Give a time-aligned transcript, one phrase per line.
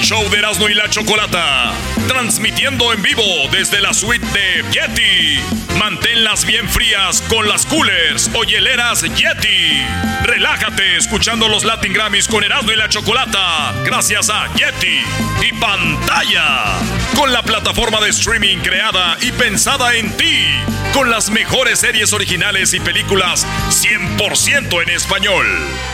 [0.00, 1.72] Show de Erasmo y la Chocolata.
[2.08, 5.40] Transmitiendo en vivo desde la suite de Yeti.
[5.78, 9.84] Manténlas bien frías con las coolers o hieleras Yeti.
[10.22, 13.74] Relájate escuchando los Latin Grammys con Erasmo y la Chocolata.
[13.84, 15.00] Gracias a Yeti.
[15.46, 16.78] Y pantalla.
[17.14, 20.46] Con la plataforma de streaming creada y pensada en ti.
[20.94, 25.46] Con las mejores series originales y películas 100% en español.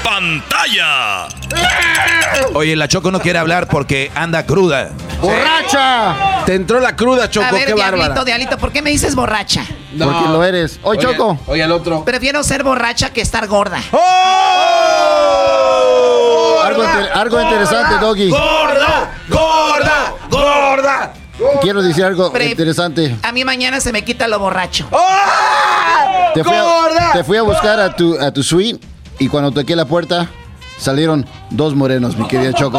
[0.02, 1.28] Pantalla.
[2.54, 4.90] Oye, la Choco no quiere hablar porque anda cruda.
[5.20, 6.44] ¡Borracha!
[6.44, 8.24] Te entró la cruda, Choco, A ver, qué diablito, bárbara.
[8.24, 9.64] diablito, ¿por qué me dices borracha?
[9.94, 10.06] No.
[10.12, 10.78] Porque lo eres.
[10.82, 11.38] Hoy, Oye, Choco.
[11.46, 12.04] Oye, al otro.
[12.04, 13.80] Prefiero ser borracha que estar gorda.
[15.26, 16.60] ¡Oh!
[16.64, 18.28] Algo, inter- algo interesante, Doggy.
[18.30, 19.10] ¡Gorda!
[19.28, 20.14] ¡Gorda!
[20.30, 21.12] ¡Gorda!
[21.60, 23.14] Quiero decir algo Pre- interesante.
[23.22, 24.86] A mí mañana se me quita lo borracho.
[24.90, 26.32] ¡Oh!
[26.34, 27.12] Te fui, a, ¡Gorda!
[27.12, 28.84] te fui a buscar a tu, a tu suite
[29.18, 30.28] y cuando toqué la puerta
[30.78, 32.78] salieron dos morenos, mi querida Choco.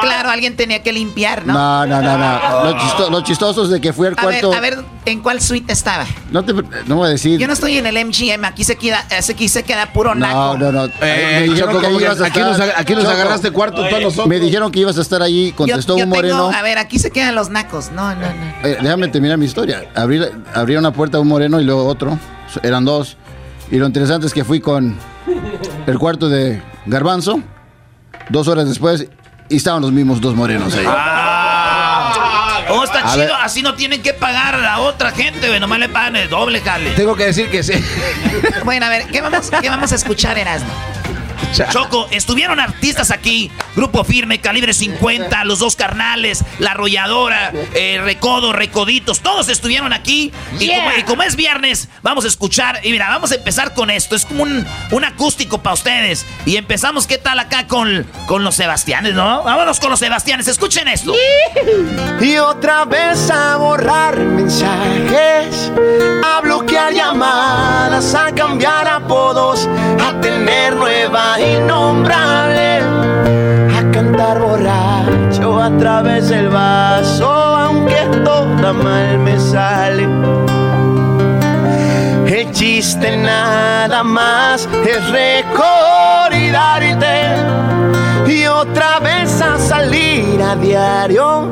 [0.00, 1.54] Claro, alguien tenía que limpiar, ¿no?
[1.54, 2.64] No, no, no, no.
[2.64, 4.52] Lo, chisto- lo chistoso es de que fui al A ver, cuarto.
[4.56, 6.04] a ver, ¿en cuál suite estaba?
[6.30, 6.52] No te
[6.86, 7.38] no voy a decir.
[7.40, 10.58] Yo no estoy en el MGM, aquí se queda, eh, aquí se queda puro naco.
[10.58, 10.84] No, no, no.
[11.00, 12.58] Eh, me dijeron Choco, que como ahí que ibas a aquí estar.
[12.58, 14.26] nos, aquí nos agarraste cuarto todos nosotros.
[14.28, 16.50] Me dijeron que ibas a estar ahí, contestó yo un tengo- moreno.
[16.54, 17.90] a ver, aquí se quedan los nacos.
[17.92, 18.26] No, no, no.
[18.68, 19.84] Eh, déjame terminar mi historia.
[19.94, 20.20] Abrí,
[20.54, 22.18] abrí una puerta a un moreno y luego otro.
[22.62, 23.16] Eran dos.
[23.70, 24.96] Y lo interesante es que fui con
[25.86, 27.40] el cuarto de Garbanzo.
[28.28, 29.06] Dos horas después
[29.48, 30.86] y estaban los mismos dos morenos ahí.
[32.70, 33.18] Oh, está A chido.
[33.26, 33.32] ver.
[33.42, 35.60] Así no tienen que pagar a la otra gente, güey.
[35.60, 36.90] Nomás le pagan el doble, jale.
[36.92, 37.74] Tengo que decir que sí.
[38.64, 40.70] Bueno, a ver, ¿qué vamos, qué vamos a escuchar, Erasmo?
[41.52, 48.52] Choco, estuvieron artistas aquí, Grupo Firme, Calibre 50, Los Dos Carnales, La Arrolladora, eh, Recodo,
[48.52, 50.32] Recoditos, todos estuvieron aquí.
[50.58, 53.90] Y, como, y como es viernes, vamos a escuchar, y mira, vamos a empezar con
[53.90, 56.26] esto, es como un, un acústico para ustedes.
[56.46, 59.42] Y empezamos, ¿qué tal acá con, con los Sebastianes, no?
[59.42, 61.14] Vámonos con los Sebastianes, escuchen esto.
[62.20, 65.72] Y otra vez a borrar mensajes,
[66.24, 69.68] a bloquear llamadas, a cambiar apodos,
[70.00, 70.74] a tener
[71.40, 72.80] innombrable,
[73.78, 80.08] a cantar borracho a través del vaso, aunque toda mal me sale.
[82.26, 85.84] El chiste nada más es recordarte
[88.26, 91.48] y otra vez a salir a diario,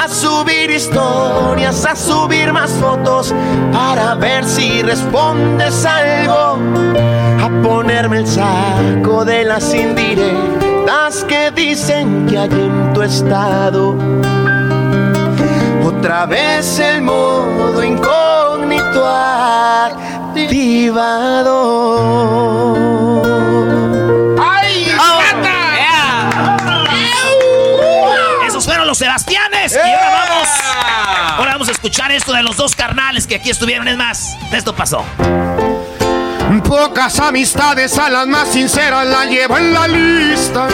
[0.00, 3.34] a subir historias, a subir más fotos
[3.72, 6.58] para ver si respondes algo,
[7.42, 13.96] a ponerme el saco de las indirectas que dicen que hay en tu estado.
[15.84, 19.06] Otra vez el modo incógnito
[20.36, 21.16] activado.
[24.38, 24.86] ¡Ay!
[28.86, 29.72] Los Sebastianes.
[29.72, 30.48] Y ahora vamos.
[31.38, 33.88] Ahora vamos a escuchar esto de los dos carnales que aquí estuvieron.
[33.88, 35.04] Es más, esto pasó.
[36.64, 40.68] Pocas amistades a las más sinceras las llevo en la lista.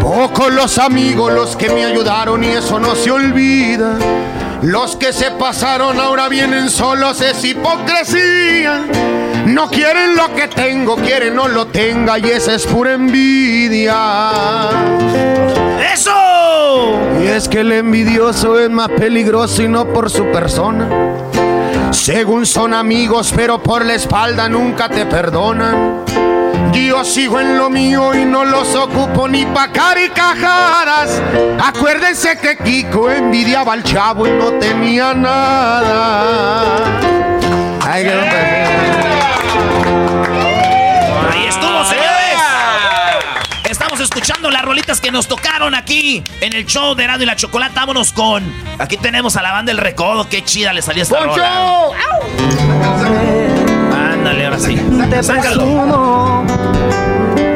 [0.00, 3.96] Pocos los amigos los que me ayudaron y eso no se olvida.
[4.62, 8.84] Los que se pasaron ahora vienen solos, es hipocresía.
[9.54, 13.94] No quieren lo que tengo, quieren no lo tenga y esa es pura envidia.
[15.92, 16.10] ¡Eso!
[17.22, 20.88] Y es que el envidioso es más peligroso y no por su persona.
[21.92, 26.02] Según son amigos, pero por la espalda nunca te perdonan.
[26.72, 31.22] Yo sigo en lo mío y no los ocupo ni pa' caricajadas.
[31.64, 36.74] Acuérdense que Kiko envidiaba al chavo y no tenía nada.
[37.86, 38.63] Ay, qué
[41.54, 42.38] estuvo, ah, señores.
[43.70, 47.36] Estamos escuchando las rolitas que nos tocaron aquí en el show de Erasmo y la
[47.36, 47.80] Chocolata.
[47.80, 48.44] Vámonos con.
[48.78, 50.28] Aquí tenemos a la banda El Recodo.
[50.28, 51.36] Qué chida le salió esta ¡Poncho!
[51.36, 51.90] rola.
[54.12, 54.78] Ándale, ahora sí.
[55.22, 56.44] Sácalo.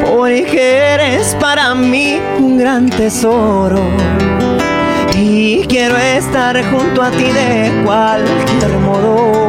[0.05, 3.81] Porque eres para mí un gran tesoro.
[5.15, 9.48] Y quiero estar junto a ti de cualquier modo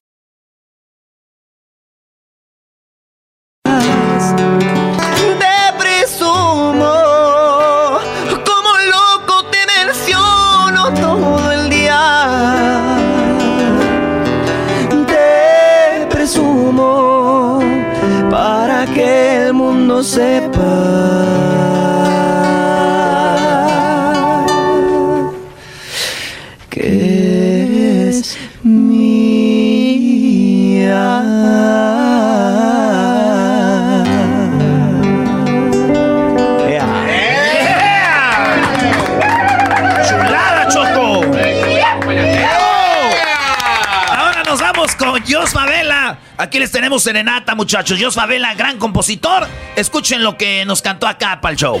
[20.01, 20.61] Mundo sepa
[26.69, 29.61] que es mía.
[40.07, 41.21] ¡Chulada, Choco!
[46.41, 47.99] Aquí les tenemos serenata, muchachos.
[48.01, 49.47] Jos Favela, gran compositor.
[49.75, 51.79] Escuchen lo que nos cantó acá para el show.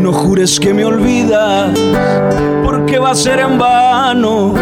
[0.00, 1.78] No jures que me olvidas,
[2.64, 4.54] porque va a ser en vano.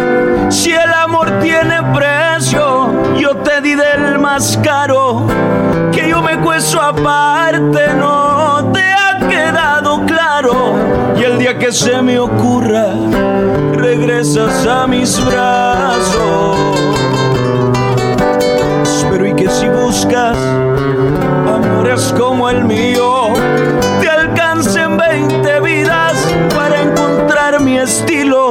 [0.51, 5.25] Si el amor tiene precio, yo te di del más caro.
[5.91, 9.00] Que yo me cueso aparte, no te
[10.43, 12.95] Y el día que se me ocurra,
[13.73, 16.57] regresas a mis brazos.
[19.11, 20.35] Pero y que si buscas
[21.47, 23.27] amores como el mío,
[23.99, 26.13] te alcancen 20 vidas
[26.55, 28.49] para encontrar mi estilo.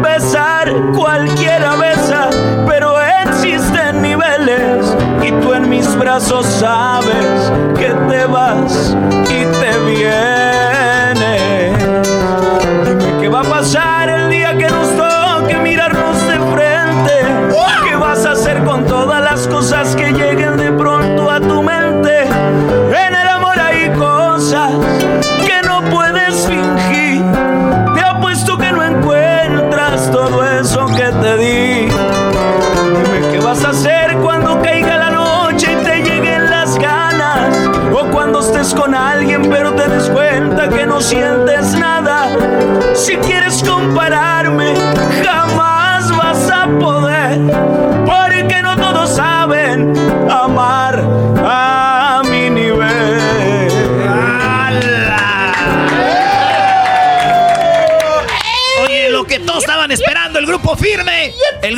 [0.00, 2.30] Besar cualquiera besa,
[2.68, 8.94] pero existen niveles y tú en mis brazos sabes que te vas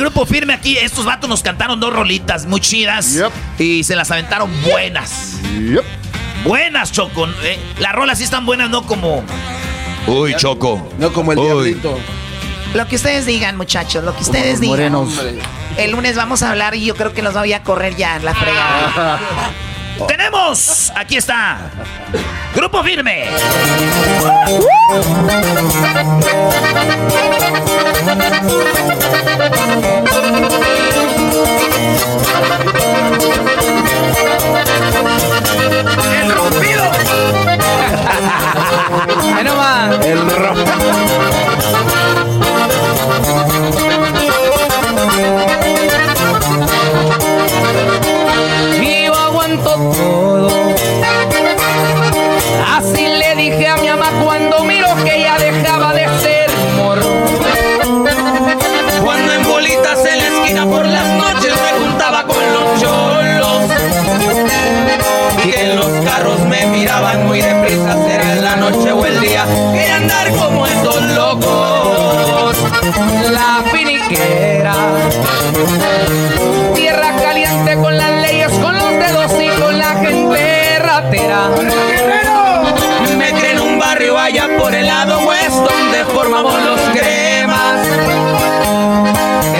[0.09, 3.15] grupo firme aquí, estos vatos nos cantaron dos rolitas muy chidas.
[3.59, 5.35] Y se las aventaron buenas.
[6.43, 7.27] Buenas, Choco.
[7.43, 7.59] eh.
[7.79, 9.23] Las rolas sí están buenas, no como.
[10.07, 10.91] Uy, Choco.
[10.97, 11.45] No como el Uy.
[11.45, 11.99] diablito.
[12.73, 14.91] Lo que ustedes digan, muchachos, lo que ustedes Como digan.
[14.93, 15.21] morenos.
[15.77, 18.25] El lunes vamos a hablar y yo creo que los voy a correr ya en
[18.25, 19.19] la fregada.
[20.07, 21.59] Tenemos, aquí está,
[22.55, 23.25] Grupo Firme.
[76.75, 81.49] Tierra caliente con las leyes, con los dedos y con la gente ratera.
[83.17, 87.87] Me crié en un barrio allá por el lado west donde formamos los cremas.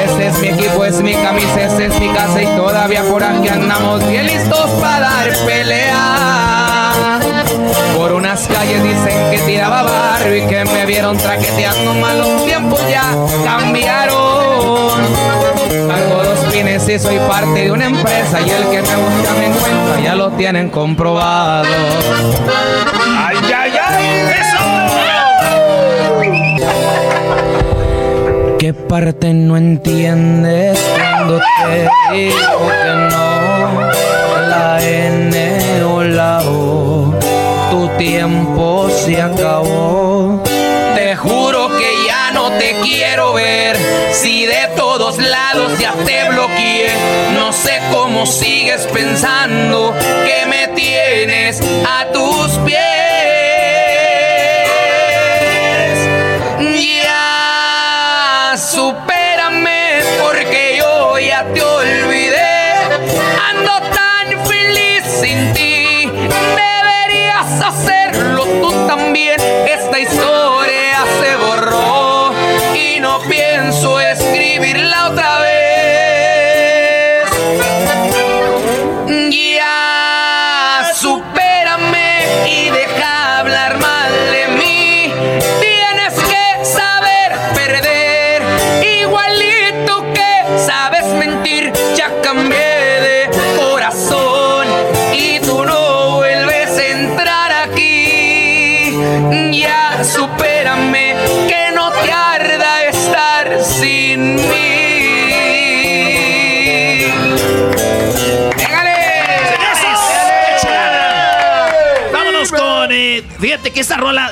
[0.06, 3.50] Ese es mi equipo, es mi camisa, esa es mi casa y todavía por aquí
[3.50, 7.20] andamos bien listos para dar pelea.
[7.96, 13.04] Por unas calles dicen que tiraba barrio y que me vieron traqueteando malos tiempos ya
[13.44, 15.49] cambiaron.
[16.60, 20.30] Y soy parte de una empresa y el que me busca me encuentra, ya lo
[20.32, 21.64] tienen comprobado.
[23.18, 24.30] ¡Ay, ay, ay!
[28.60, 33.90] ¿Qué parte no entiendes cuando te digo que no?
[34.50, 37.14] La N o la O,
[37.72, 40.44] tu tiempo se acabó.
[40.94, 43.78] Te juro que ya no te quiero ver.
[44.12, 44.29] Si
[45.80, 46.92] ya te bloqueé,
[47.34, 52.78] no sé cómo sigues pensando que me tienes a tus pies.
[56.80, 62.74] Ya supérame porque yo ya te olvidé.
[63.50, 66.12] Ando tan feliz sin ti.
[66.56, 68.69] Deberías hacerlo tú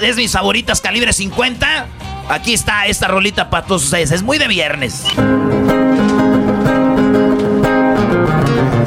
[0.01, 1.85] es mis favoritas, calibre 50.
[2.29, 4.11] Aquí está esta rolita para todos ustedes.
[4.11, 5.03] Es muy de viernes.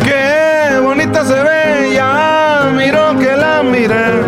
[0.05, 4.23] Qué bonita se ve, ya miro que la miré.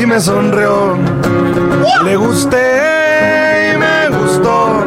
[0.00, 0.98] Y me sonrió.
[2.04, 4.84] Le gusté y me gustó.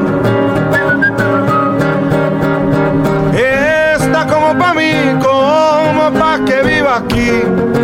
[3.34, 7.81] Está como pa' mí, como pa' que viva aquí.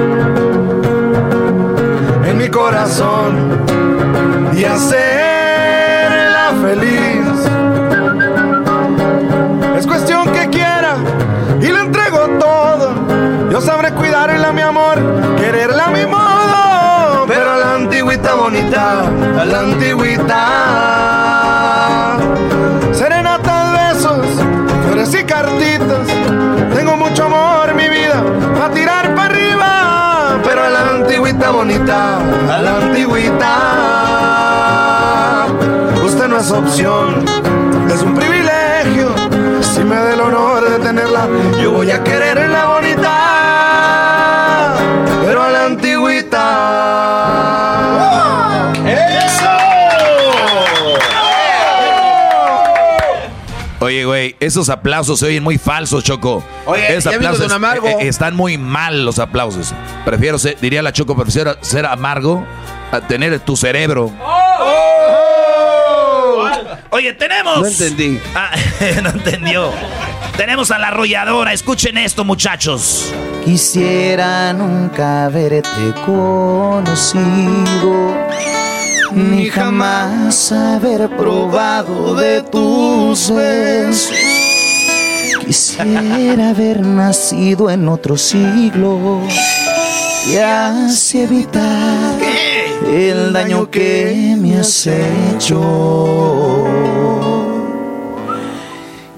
[2.50, 3.64] Corazón.
[4.56, 7.28] Y hacerla feliz.
[9.78, 10.96] Es cuestión que quiera
[11.62, 12.94] y le entrego todo.
[13.50, 14.98] Yo sabré cuidarla, mi amor,
[15.38, 17.26] quererla a mi modo.
[17.28, 19.02] Pero a la antigüita bonita,
[19.40, 20.67] a la antigüita.
[31.52, 33.54] Bonita, a la antigüita.
[36.04, 37.26] Usted no es opción,
[37.94, 39.10] es un privilegio.
[39.62, 41.28] Si me da el honor de tenerla,
[41.62, 42.47] yo voy a quererla
[54.08, 56.44] güey, esos aplausos se oyen muy falsos, Choco.
[56.66, 57.88] Oye, esos Don Amargo.
[57.88, 59.74] eh, eh, están muy mal los aplausos.
[60.04, 62.44] Prefiero ser, diría la Choco, prefiero ser amargo
[62.92, 64.12] a tener tu cerebro.
[66.90, 67.60] Oye, tenemos.
[67.60, 68.20] No entendí.
[68.34, 68.52] Ah,
[69.04, 69.72] no entendió.
[70.36, 71.54] Tenemos a la arrolladora.
[71.54, 73.14] Escuchen esto, muchachos.
[73.44, 78.16] Quisiera nunca haberte conocido.
[79.14, 84.14] Ni jamás haber probado de tus besos.
[85.46, 89.22] Quisiera haber nacido en otro siglo
[90.30, 92.16] y así evitar
[92.92, 96.66] el daño que me has hecho.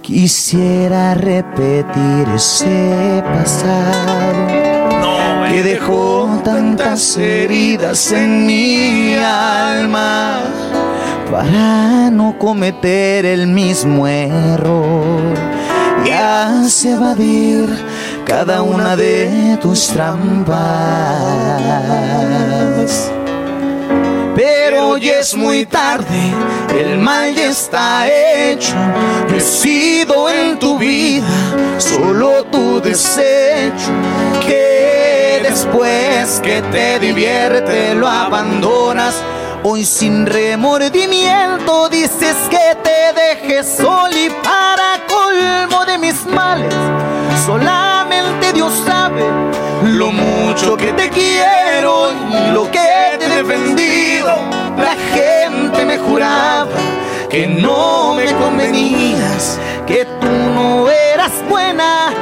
[0.01, 4.68] Quisiera repetir ese pasado
[5.50, 10.41] que dejó tantas heridas en mi alma
[11.32, 15.34] para no cometer el mismo error
[16.06, 17.68] y así evadir
[18.25, 20.58] cada una de tus trampas.
[24.36, 26.34] Pero hoy es muy tarde,
[26.79, 28.75] el mal ya está hecho.
[29.36, 31.27] He sido en tu vida
[31.77, 33.91] solo tu desecho.
[34.46, 34.68] Que
[35.50, 39.15] después que te divierte lo abandonas.
[39.63, 46.74] Hoy sin remordimiento dices que te dejes sol y para colmo de mis males.
[47.46, 49.24] Solamente Dios sabe
[49.84, 54.29] lo mucho que te quiero y lo que te he defendido.
[54.77, 56.70] La gente me juraba
[57.29, 62.13] que no me convenías, que tú no eras buena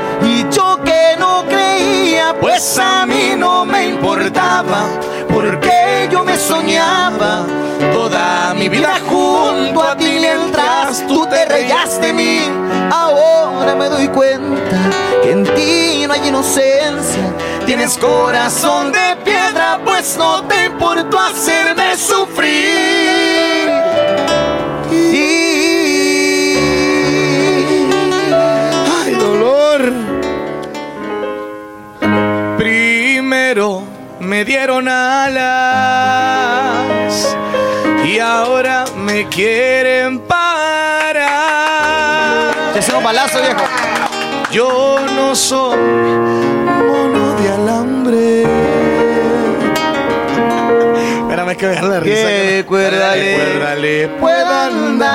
[2.39, 4.85] pues a mí no me importaba,
[5.33, 7.45] porque yo me soñaba
[7.93, 12.39] toda mi vida junto a ti mientras tú te reías de mí.
[12.91, 14.77] Ahora me doy cuenta
[15.23, 17.33] que en ti no hay inocencia,
[17.65, 22.96] tienes corazón de piedra, pues no te importó hacerme sufrir.
[34.47, 35.37] Dieron alas
[38.03, 40.47] y ahora me quieren parar.
[43.03, 43.63] Balazo, viejo.
[44.51, 48.43] Yo no soy mono de alambre.
[51.21, 52.27] Espérame que vean la risa.
[52.27, 55.07] Que cuérdale, cuérdale puedo andar.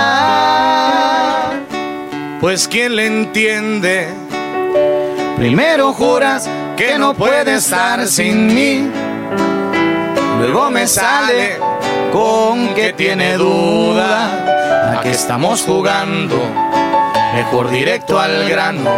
[2.40, 4.08] Pues quién le entiende.
[5.36, 8.90] Primero juras que no puede estar sin mí.
[10.42, 11.58] Luego me sale
[12.12, 14.96] con que tiene duda.
[14.98, 16.36] ¿A qué estamos jugando?
[17.36, 18.90] Mejor directo al grano.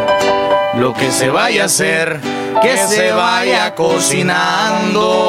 [0.77, 2.19] Lo que se vaya a hacer,
[2.63, 5.21] que se vaya cocinando.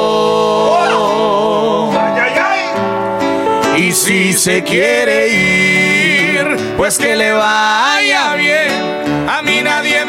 [3.78, 9.28] Y si se quiere ir, pues que le vaya bien.
[9.30, 10.05] A mí nadie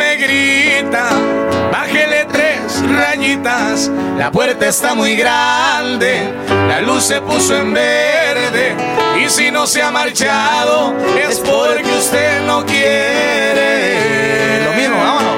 [4.17, 6.33] La puerta está muy grande.
[6.69, 8.77] La luz se puso en verde.
[9.21, 10.95] Y si no se ha marchado,
[11.29, 14.65] es porque usted no quiere.
[14.65, 15.35] Lo mismo, vámonos.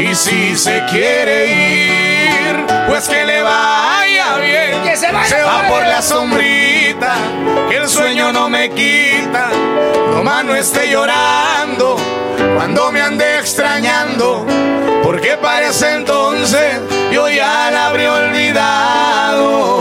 [0.00, 2.09] Y si se quiere ir,
[3.00, 4.82] pues que le vaya bien.
[4.82, 7.14] Que se vaya va por la sombrita,
[7.70, 9.48] que el sueño no me quita.
[10.12, 11.96] Nomás no esté llorando
[12.56, 14.46] cuando me ande extrañando.
[15.02, 16.78] Porque parece entonces
[17.10, 19.80] yo ya la habré olvidado.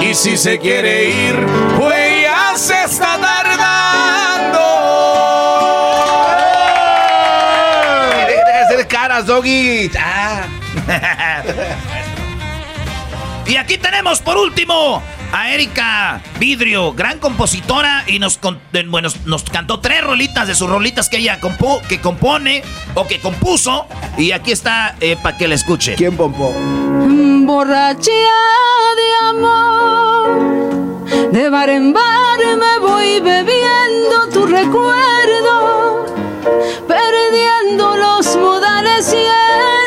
[0.00, 1.44] Y si se quiere ir,
[1.76, 4.60] pues ya se está tardando.
[8.28, 9.90] Deja de hacer caras, Doggy.
[9.98, 10.51] Ah.
[13.44, 18.38] Y aquí tenemos por último a Erika Vidrio, gran compositora y nos,
[18.88, 22.62] bueno, nos cantó tres rolitas de sus rolitas que ella compo- que compone
[22.94, 23.86] o que compuso.
[24.16, 25.96] Y aquí está para que la escuche.
[25.96, 26.52] ¿Quién pompó?
[26.54, 28.38] Borrachía
[28.96, 36.06] de amor, de bar en bar me voy bebiendo tu recuerdo,
[36.86, 39.81] perdiendo los modales y el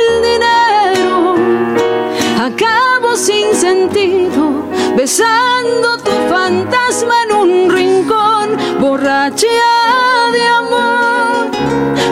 [3.15, 4.65] Sin sentido,
[4.97, 9.73] besando tu fantasma en un rincón, borrachía
[10.33, 11.47] de amor,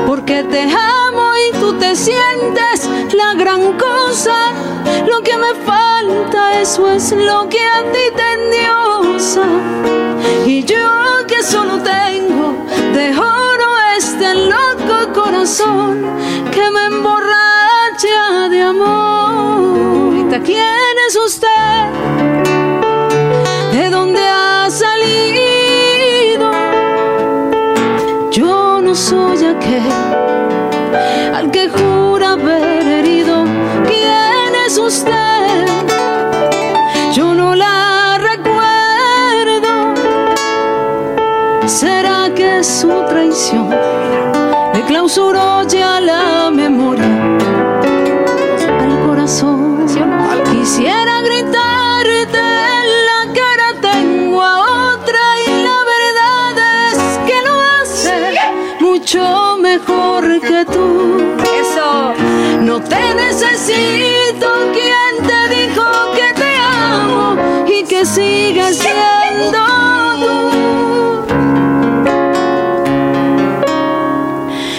[0.08, 4.54] porque te amo y tú te sientes la gran cosa.
[5.06, 9.44] Lo que me falta, eso es lo que a ti te endiosa.
[10.46, 16.06] Y yo que solo tengo de oro este loco corazón
[16.50, 19.13] que me emborracha de amor
[20.34, 21.92] pregunta quién es usted,
[23.72, 26.52] de dónde ha salido.
[28.32, 29.92] Yo no soy aquel
[31.34, 33.46] al que jura haber herido.
[33.86, 35.68] ¿Quién es usted?
[37.14, 39.94] Yo no la recuerdo.
[41.68, 43.70] ¿Será que su traición
[44.74, 46.33] me clausuró ya la
[63.74, 64.48] necesito.
[64.74, 67.36] ¿Quién te dijo que te amo
[67.68, 69.60] y que sigues siendo
[70.22, 70.36] tú?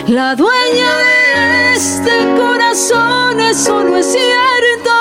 [0.09, 4.93] La dueña de este corazón, eso no es cierto.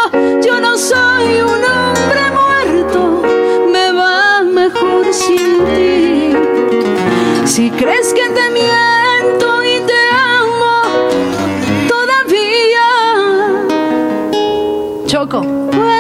[0.46, 3.24] Yo no soy un hombre muerto,
[3.72, 6.36] me va mejor sin ti.
[7.46, 8.93] Si crees que te miento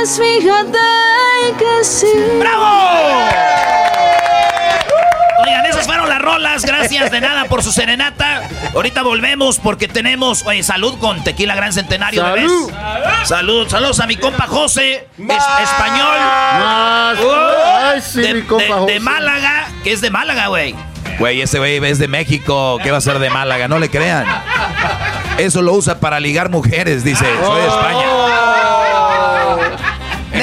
[0.03, 0.79] pues fíjate
[1.57, 2.07] que sí.
[5.45, 6.65] Oigan, esas fueron las rolas.
[6.65, 8.41] Gracias de nada por su serenata.
[8.75, 12.21] Ahorita volvemos porque tenemos, oye, salud con Tequila Gran Centenario.
[12.21, 12.35] Salud.
[12.69, 13.29] bebés.
[13.29, 16.17] Salud, saludos a mi compa José, es español.
[16.59, 17.19] Más.
[17.19, 17.31] Uh,
[17.85, 18.93] Ay, sí, de, mi compa de- José.
[18.93, 20.75] de Málaga, que es de Málaga, güey.
[21.17, 22.77] Güey, ese güey es de México.
[22.83, 23.69] ¿Qué va a ser de Málaga?
[23.69, 24.25] No le crean.
[25.37, 27.23] Eso lo usa para ligar mujeres, dice.
[27.45, 28.05] Soy de España.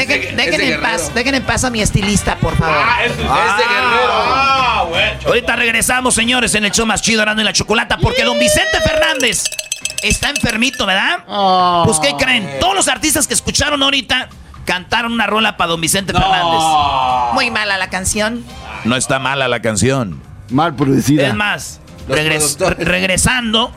[0.06, 2.76] Dejen, dejen en paz, dejen en paz a mi estilista, por favor.
[3.28, 4.84] Ah,
[5.26, 8.80] Ahorita regresamos, señores, en el show más chido, Arando y la Chocolata, porque don Vicente
[8.82, 9.44] Fernández
[10.02, 11.24] está enfermito, ¿verdad?
[11.84, 12.48] Pues, ¿qué creen?
[12.60, 14.28] Todos los artistas que escucharon ahorita
[14.64, 16.60] cantaron una rola para don Vicente Fernández.
[17.34, 18.44] Muy mala la canción.
[18.84, 20.22] No está mala la canción.
[20.50, 21.28] Mal producida.
[21.28, 23.72] Es más, regres- re- regresando,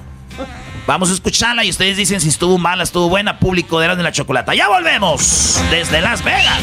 [0.86, 4.54] vamos a escucharla y ustedes dicen si estuvo mala, estuvo buena, público de la Chocolata.
[4.54, 6.60] Ya volvemos desde Las Vegas.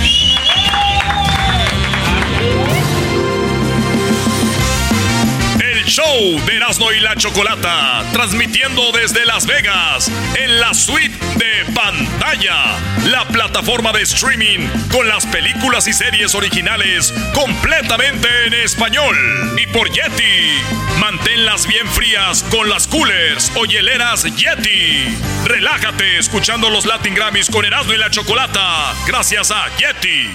[5.90, 12.78] Show de Erasmo y la Chocolata, transmitiendo desde Las Vegas, en la suite de pantalla,
[13.06, 19.16] la plataforma de streaming con las películas y series originales completamente en español.
[19.60, 20.62] Y por Yeti,
[21.00, 25.18] manténlas bien frías con las coolers o hieleras Yeti.
[25.44, 30.30] Relájate escuchando los Latin Grammys con Erasmo y la Chocolata, gracias a Yeti.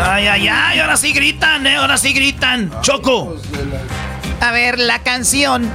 [0.00, 1.76] Ay, ay, ay, ahora sí gritan, ¿eh?
[1.76, 2.70] Ahora sí gritan.
[2.82, 3.36] Choco.
[4.40, 5.70] A ver, la canción.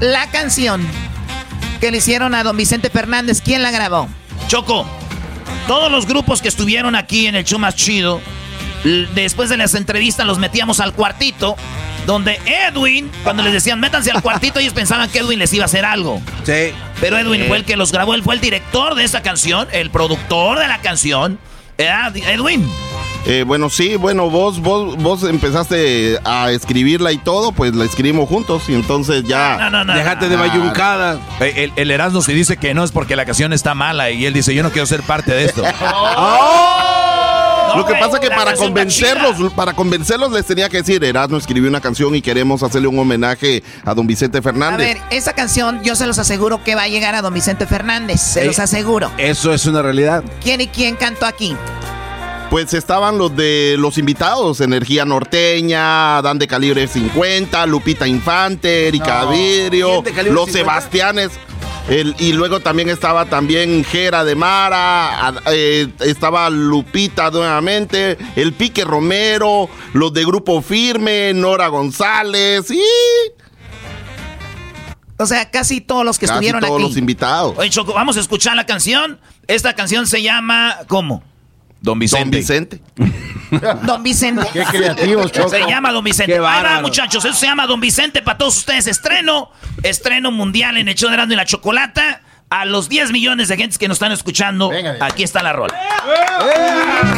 [0.00, 0.86] La canción
[1.80, 4.08] que le hicieron a don Vicente Fernández, ¿quién la grabó?
[4.48, 4.86] Choco.
[5.68, 8.20] Todos los grupos que estuvieron aquí en el show más chido,
[9.14, 11.56] después de las entrevistas los metíamos al cuartito,
[12.06, 15.66] donde Edwin, cuando les decían métanse al cuartito, ellos pensaban que Edwin les iba a
[15.66, 16.20] hacer algo.
[16.44, 16.72] Sí.
[17.00, 19.90] Pero Edwin fue el que los grabó, él fue el director de esa canción, el
[19.90, 21.38] productor de la canción.
[21.78, 22.68] ¿Verdad, Edwin.
[23.26, 28.28] Eh, bueno, sí, bueno, vos, vos, vos empezaste a escribirla y todo, pues la escribimos
[28.28, 29.56] juntos y entonces ya.
[29.58, 29.94] No, no, no.
[29.94, 31.18] Déjate de bayuncada.
[31.40, 34.26] Eh, El, el Erasmo si dice que no es porque la canción está mala y
[34.26, 35.62] él dice yo no quiero ser parte de esto.
[37.76, 41.68] Lo que pasa que la para convencerlos, para convencerlos les tenía que decir, Erasmo escribió
[41.68, 44.78] una canción y queremos hacerle un homenaje a don Vicente A Fernández.
[44.94, 48.20] ver, esa canción yo se los aseguro que va a llegar a don Vicente Fernández,
[48.20, 49.10] se Eh, los aseguro.
[49.18, 50.22] Eso es una realidad.
[50.42, 51.56] ¿Quién y quién cantó aquí?
[52.50, 59.22] Pues estaban los de los invitados, Energía Norteña, Dan de Calibre 50, Lupita Infante, Erika
[59.24, 59.30] No.
[59.30, 60.58] Vidrio, ¿Quién de calibre Los 50?
[60.80, 61.30] Sebastianes.
[61.88, 68.52] El- y luego también estaba también Jera de Mara, a- eh, estaba Lupita nuevamente, el
[68.54, 72.80] Pique Romero, los de Grupo Firme, Nora González y
[75.16, 76.82] O sea, casi todos los que casi estuvieron todos aquí.
[76.88, 77.54] los invitados.
[77.56, 79.20] Oye, Choco, vamos a escuchar la canción.
[79.46, 81.22] Esta canción se llama ¿cómo?
[81.84, 82.24] Don Vicente.
[82.24, 82.80] Don Vicente.
[83.86, 84.46] Don Vicente.
[84.54, 85.50] Qué creativos, Choco.
[85.50, 86.32] Se llama Don Vicente.
[86.32, 86.80] Qué Ahí va, bárbaro.
[86.82, 87.22] muchachos.
[87.26, 88.86] Eso se llama Don Vicente para todos ustedes.
[88.86, 89.50] Estreno.
[89.82, 92.22] Estreno mundial en el show de y la Chocolata.
[92.54, 95.74] A los 10 millones de gentes que nos están escuchando, Venga, aquí está la rola.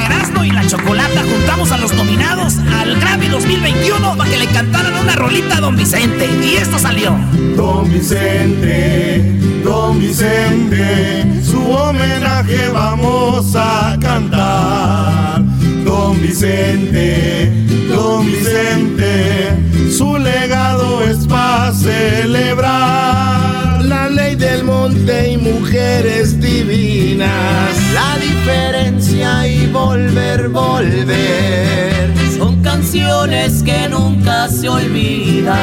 [0.07, 4.95] Erasmo y la Chocolata juntamos a los nominados al Grammy 2021 para que le cantaran
[4.95, 6.27] una rolita a Don Vicente.
[6.43, 7.15] Y esto salió.
[7.55, 15.43] Don Vicente, Don Vicente, su homenaje vamos a cantar.
[15.85, 17.53] Don Vicente,
[17.91, 19.55] Don Vicente,
[19.95, 23.36] su legado es para celebrar.
[24.39, 27.31] Del monte y mujeres divinas.
[27.95, 32.13] La diferencia y volver, volver.
[32.37, 35.57] Son canciones que nunca se olvidan.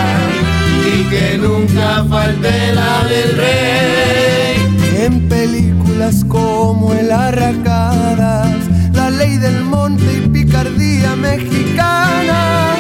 [0.86, 5.06] y que nunca falte la del rey.
[5.06, 8.58] En películas como El Arracadas,
[8.94, 12.76] la ley ley del monte y picardía mexicana.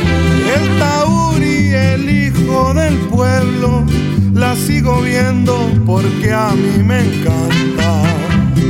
[0.56, 3.86] El Tauri, el hijo del pueblo,
[4.34, 8.04] la sigo viendo porque a mí me encanta.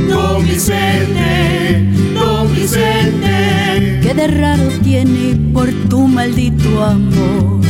[0.08, 7.60] Don Vicente, Don Vicente, ¿qué de raro tiene por tu maldito amor?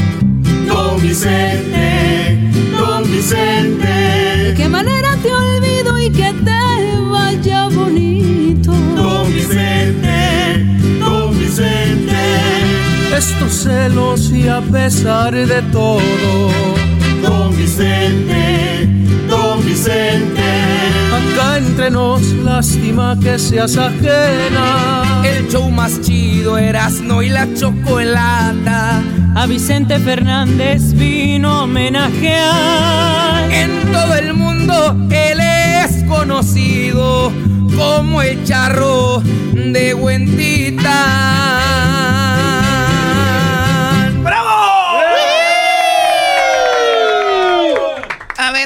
[0.67, 8.73] Don Vicente, Don Vicente, ¿de qué manera te olvido y que te vaya bonito?
[8.73, 10.65] Don Vicente,
[10.99, 12.17] Don Vicente,
[13.17, 16.51] Estos celos y a pesar de todo.
[17.23, 19.04] Don Vicente,
[19.75, 20.41] Vicente.
[21.13, 25.21] Acá entre nos, lástima que seas ajena.
[25.25, 29.03] El show más chido Erasno y la chocolata.
[29.35, 33.51] A Vicente Fernández vino a homenajear.
[33.51, 37.33] En todo el mundo él es conocido
[37.77, 41.74] como el charro de Huentita.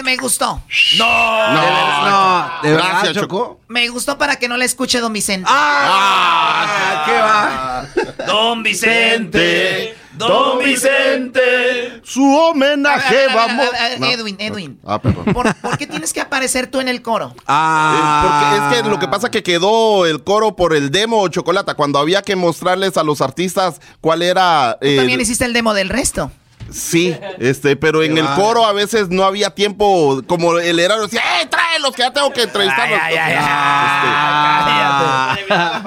[0.03, 0.63] Ver, me gustó.
[0.99, 3.61] No, no, de verdad, Gracias, Choco.
[3.69, 5.49] Me gustó para que no le escuche Don Vicente.
[5.51, 8.27] Ah, ¿qué va?
[8.27, 12.01] Don Vicente, Don Vicente.
[12.05, 13.67] Su homenaje, A ver, a ver, vamos.
[13.79, 14.07] a ver, No.
[14.07, 14.81] Edwin, Edwin.
[14.87, 15.25] Ah, perdón.
[15.33, 17.35] ¿Por, por qué tienes que aparecer tú en el coro?
[17.47, 21.27] Ah, Eh, porque es que lo que pasa que quedó el coro por el demo
[21.29, 25.75] Chocolata cuando había que mostrarles a los artistas cuál era Tú también hiciste el demo
[25.75, 26.31] del resto.
[26.71, 31.21] Sí este pero en el coro a veces no había tiempo como el herano decía
[31.43, 32.99] ¡eh tráelos que ya tengo que entrevistarlos!
[33.03, 33.45] Ay, ay, ay,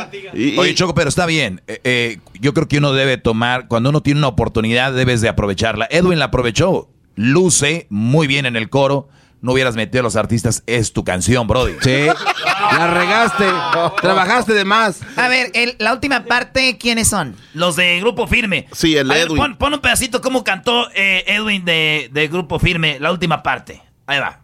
[0.01, 1.61] Este, y- y- Oye, Choco, pero está bien.
[1.67, 5.29] Eh, eh, yo creo que uno debe tomar, cuando uno tiene una oportunidad, debes de
[5.29, 5.87] aprovecharla.
[5.91, 6.89] Edwin la aprovechó.
[7.15, 9.09] Luce muy bien en el coro.
[9.41, 10.61] No hubieras metido a los artistas.
[10.67, 11.73] Es tu canción, Brody.
[11.81, 12.05] Sí,
[12.77, 13.45] la regaste.
[14.01, 14.99] Trabajaste de más.
[15.15, 17.35] A ver, el- la última parte, ¿quiénes son?
[17.55, 18.67] Los de Grupo Firme.
[18.71, 19.37] Sí, el ver, Edwin.
[19.37, 23.81] pon, pon un pedacito cómo cantó eh, Edwin de, de Grupo Firme, la última parte.
[24.05, 24.39] Ahí va.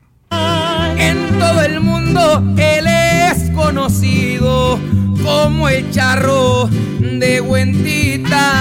[0.98, 4.80] En todo el mundo él es conocido
[5.24, 6.68] como el charro
[7.00, 8.54] de Huentita.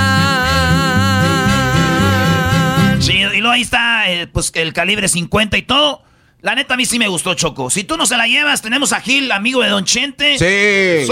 [3.01, 6.03] Sí, y luego ahí está eh, pues el calibre 50 y todo.
[6.43, 7.71] La neta a mí sí me gustó, Choco.
[7.71, 10.39] Si tú no se la llevas, tenemos a Gil, amigo de Don Chente.
[10.39, 11.11] Sí.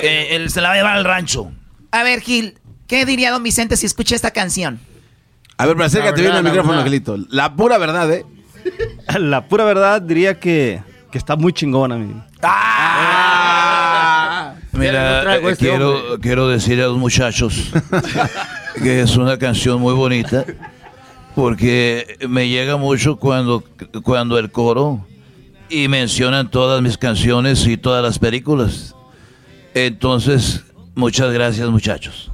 [0.00, 1.52] que él se la va a llevar al rancho.
[1.92, 4.80] A ver, Gil, ¿qué diría Don Vicente si escucha esta canción?
[5.56, 6.86] A ver, pero acércate bien al micrófono, verdad.
[6.86, 7.16] Angelito.
[7.30, 8.24] La pura verdad, ¿eh?
[9.18, 12.14] La pura verdad diría que, que está muy chingona, mi.
[12.42, 14.54] Ah.
[14.72, 17.70] Mira, eh, este quiero, quiero decirle a los muchachos
[18.82, 20.44] que es una canción muy bonita
[21.40, 23.64] porque me llega mucho cuando,
[24.02, 25.06] cuando el coro
[25.70, 28.94] y mencionan todas mis canciones y todas las películas.
[29.72, 32.30] Entonces, muchas gracias muchachos.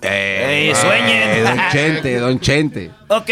[0.00, 1.42] ¡Ey, sueñen!
[1.42, 2.92] Don Chente, Don Chente.
[3.08, 3.30] ok.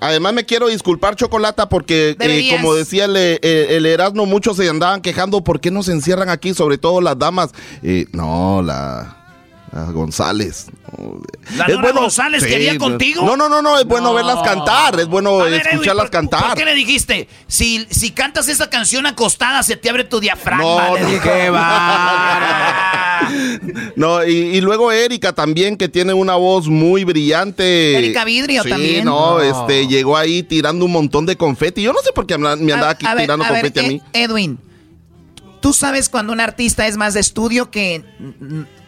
[0.00, 4.68] Además me quiero disculpar Chocolata porque eh, como decía el, eh, el Erasmo muchos se
[4.68, 7.52] andaban quejando por qué nos encierran aquí sobre todo las damas
[7.84, 9.25] Eh, no la,
[9.72, 11.20] la González no.
[11.56, 13.24] ¿La Nora González quería contigo?
[13.24, 14.14] no no no no es bueno No.
[14.14, 17.28] verlas cantar es bueno A ver, escucharlas ¿por- cantar ¿Por qué le dijiste?
[17.46, 20.64] Si, si cantas esa canción acostada, se te abre tu diafragma.
[20.64, 23.20] No, no, va.
[23.96, 27.96] No, y, y luego Erika también, que tiene una voz muy brillante.
[27.96, 29.04] Erika Vidrio Sí, también.
[29.04, 29.40] no, No.
[29.40, 31.82] este, llegó ahí tirando un montón de confeti.
[31.82, 33.80] Yo no sé por qué me andaba aquí A- a ver, tirando a ver, confeti
[33.80, 34.02] a eh, mí.
[34.12, 34.58] Edwin,
[35.66, 38.04] tú sabes cuando un artista es más de estudio que,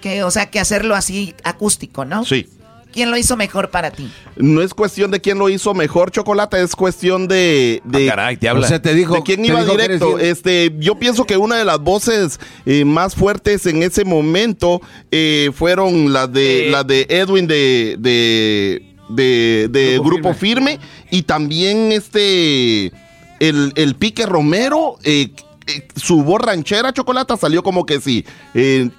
[0.01, 2.25] que, o sea, que hacerlo así acústico, ¿no?
[2.25, 2.47] Sí.
[2.93, 4.09] ¿Quién lo hizo mejor para ti?
[4.37, 7.83] No es cuestión de quién lo hizo mejor, Chocolate, es cuestión de...
[7.85, 8.65] de Ah, caray, te habla.
[8.65, 9.15] O sea, te dijo.
[9.15, 10.21] ¿De quién iba directo?
[10.21, 15.51] Este, yo pienso que una de las voces eh, más fuertes en ese momento eh,
[15.57, 16.71] fueron las de Eh.
[16.71, 20.79] las de Edwin de de, de, de Grupo, firme.
[21.11, 22.93] y también este
[23.41, 24.97] el, el Pique Romero
[25.69, 28.91] eh, su voz ranchera chocolata salió como que sí eh,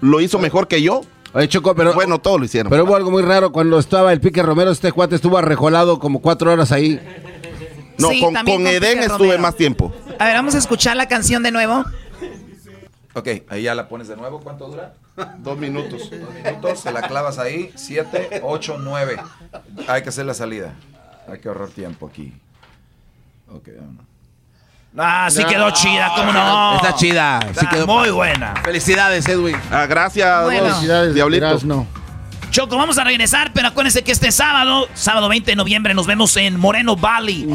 [0.00, 1.00] lo hizo mejor que yo.
[1.32, 1.92] Oye, Choco, pero.
[1.94, 2.70] Bueno, todos lo hicieron.
[2.70, 3.52] Pero hubo algo muy raro.
[3.52, 7.00] Cuando estaba el Pique Romero, este cuate estuvo arrejolado como cuatro horas ahí.
[7.98, 9.42] no, Sí, con, con con Eden Pique estuve Romero.
[9.42, 9.94] más tiempo.
[10.18, 11.84] A ver, vamos a escuchar la canción de nuevo.
[13.14, 14.40] Ok, ahí ya la pones de nuevo.
[14.40, 14.94] ¿Cuánto dura?
[15.38, 16.10] Dos minutos.
[16.10, 17.70] Dos minutos, se la clavas ahí.
[17.74, 19.16] Siete, ocho, nueve.
[19.88, 20.74] Hay que hacer la salida.
[21.28, 22.32] Hay que ahorrar tiempo aquí.
[23.50, 24.04] Ok, vámonos.
[24.98, 26.76] Ah, sí quedó chida, ¿cómo no?
[26.76, 27.40] Está chida.
[27.42, 28.54] Sí Está quedó muy buena.
[28.64, 29.56] Felicidades, Edwin.
[29.70, 30.66] Ah, gracias, Bueno.
[30.68, 31.64] Felicidades, diablitos.
[31.64, 31.86] no.
[32.50, 36.34] Choco, vamos a regresar, pero acuérdense que este sábado, sábado 20 de noviembre, nos vemos
[36.38, 37.46] en Moreno Valley.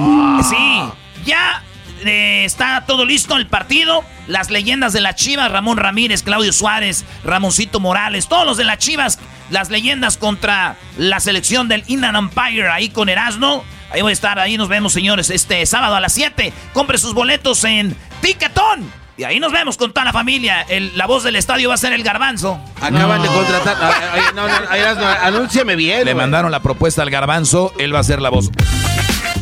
[0.47, 0.83] Sí,
[1.25, 1.63] ya
[2.05, 4.03] eh, está todo listo el partido.
[4.27, 8.77] Las leyendas de las Chivas, Ramón Ramírez, Claudio Suárez, Ramoncito Morales, todos los de las
[8.77, 9.17] Chivas,
[9.49, 13.63] las leyendas contra la selección del Inland Empire ahí con Erasmo.
[13.91, 16.53] Ahí voy a estar, ahí nos vemos, señores, este sábado a las 7.
[16.73, 19.01] Compre sus boletos en Ticketon.
[19.17, 20.61] Y ahí nos vemos con toda la familia.
[20.67, 22.59] El- la voz del estadio va a ser el garbanzo.
[22.79, 23.77] Acaban de contratar.
[24.13, 24.47] Ay, ay, no,
[24.95, 26.05] no, anúnciame bien.
[26.05, 28.49] Le mandaron la propuesta al garbanzo, él va a ser la voz.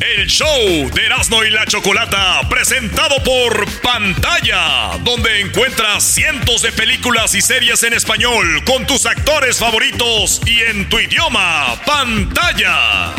[0.01, 7.35] El show de Erasmo y la Chocolata, presentado por Pantalla, donde encuentras cientos de películas
[7.35, 11.75] y series en español con tus actores favoritos y en tu idioma.
[11.85, 13.13] Pantalla.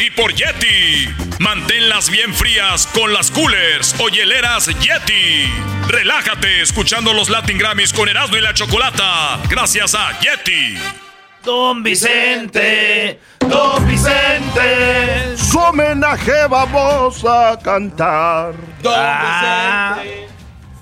[0.00, 1.08] Y por Yeti,
[1.38, 5.48] manténlas bien frías con las coolers o hieleras Yeti.
[5.86, 11.05] Relájate escuchando los Latin Grammys con Erasmo y la Chocolata, gracias a Yeti.
[11.46, 15.36] Don Vicente, Don Vicente.
[15.36, 18.52] Su homenaje vamos a cantar.
[18.84, 19.96] Ah.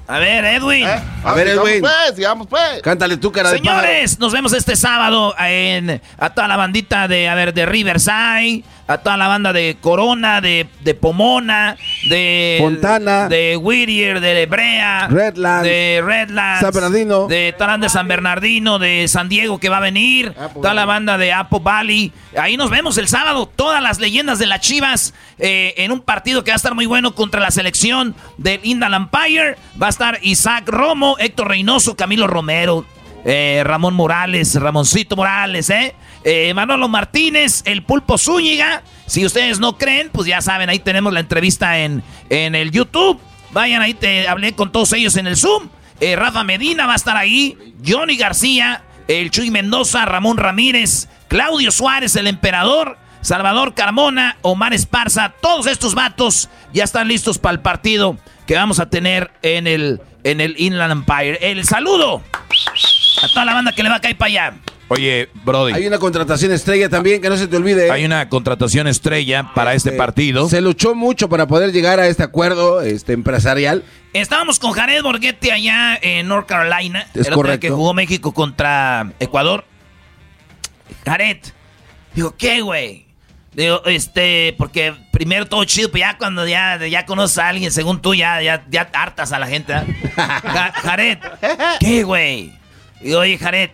[0.07, 0.87] A ver, Edwin.
[1.23, 1.83] A ver, Edwin.
[1.83, 2.81] Pues, digamos, pues.
[2.83, 3.59] Cántale tú, cara de.
[3.59, 8.65] Señores, nos vemos este sábado en a toda la bandita de a ver de Riverside,
[8.87, 11.77] a toda la banda de Corona, de, de Pomona,
[12.09, 13.29] de Fontana.
[13.29, 15.65] de Whittier, de Hebrea, Redlands.
[15.65, 17.27] de Redlands, San Bernardino.
[17.27, 21.17] de Talán de San Bernardino, de San Diego que va a venir, toda la banda
[21.19, 22.13] de Apple Valley.
[22.39, 26.45] Ahí nos vemos el sábado, todas las leyendas de las Chivas eh, en un partido
[26.45, 29.57] que va a estar muy bueno contra la selección del Inland Empire.
[29.81, 32.85] Va a estar Isaac Romo, Héctor Reynoso, Camilo Romero,
[33.25, 35.95] eh, Ramón Morales, Ramoncito Morales, ¿eh?
[36.25, 38.83] Eh, Manolo Martínez, el Pulpo Zúñiga.
[39.07, 43.21] Si ustedes no creen, pues ya saben, ahí tenemos la entrevista en, en el YouTube.
[43.53, 45.69] Vayan ahí, te hablé con todos ellos en el Zoom.
[46.01, 47.57] Eh, Rafa Medina va a estar ahí,
[47.87, 55.35] Johnny García, el Chuy Mendoza, Ramón Ramírez, Claudio Suárez, el emperador, Salvador Carmona, Omar Esparza,
[55.41, 60.01] todos estos vatos ya están listos para el partido que vamos a tener en el,
[60.25, 61.39] en el Inland Empire.
[61.41, 62.23] El saludo
[63.23, 64.55] a toda la banda que le va a caer para allá.
[64.89, 67.91] Oye, Brody, Hay una contratación estrella también, que no se te olvide.
[67.91, 70.49] hay una contratación estrella para este Eh, partido.
[70.49, 73.83] Se luchó mucho para poder llegar a este acuerdo este, empresarial.
[74.13, 77.07] Estábamos con Jared Borghetti allá en North Carolina.
[77.15, 77.61] Es el correcto.
[77.61, 79.65] que jugó México contra Ecuador.
[81.05, 81.39] Jared,
[82.15, 83.07] digo, ¿qué, güey?
[83.53, 88.03] Digo, este, porque primero todo chido, pero ya cuando ya, ya conoces a alguien, según
[88.03, 89.73] tú, ya, ya, ya hartas a la gente.
[90.17, 91.19] Ja- Jared,
[91.81, 92.53] ¿qué, güey?
[93.01, 93.71] Digo, oye, Jared,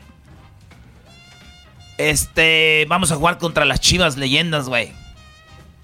[2.09, 4.93] este, vamos a jugar contra las chivas leyendas, güey.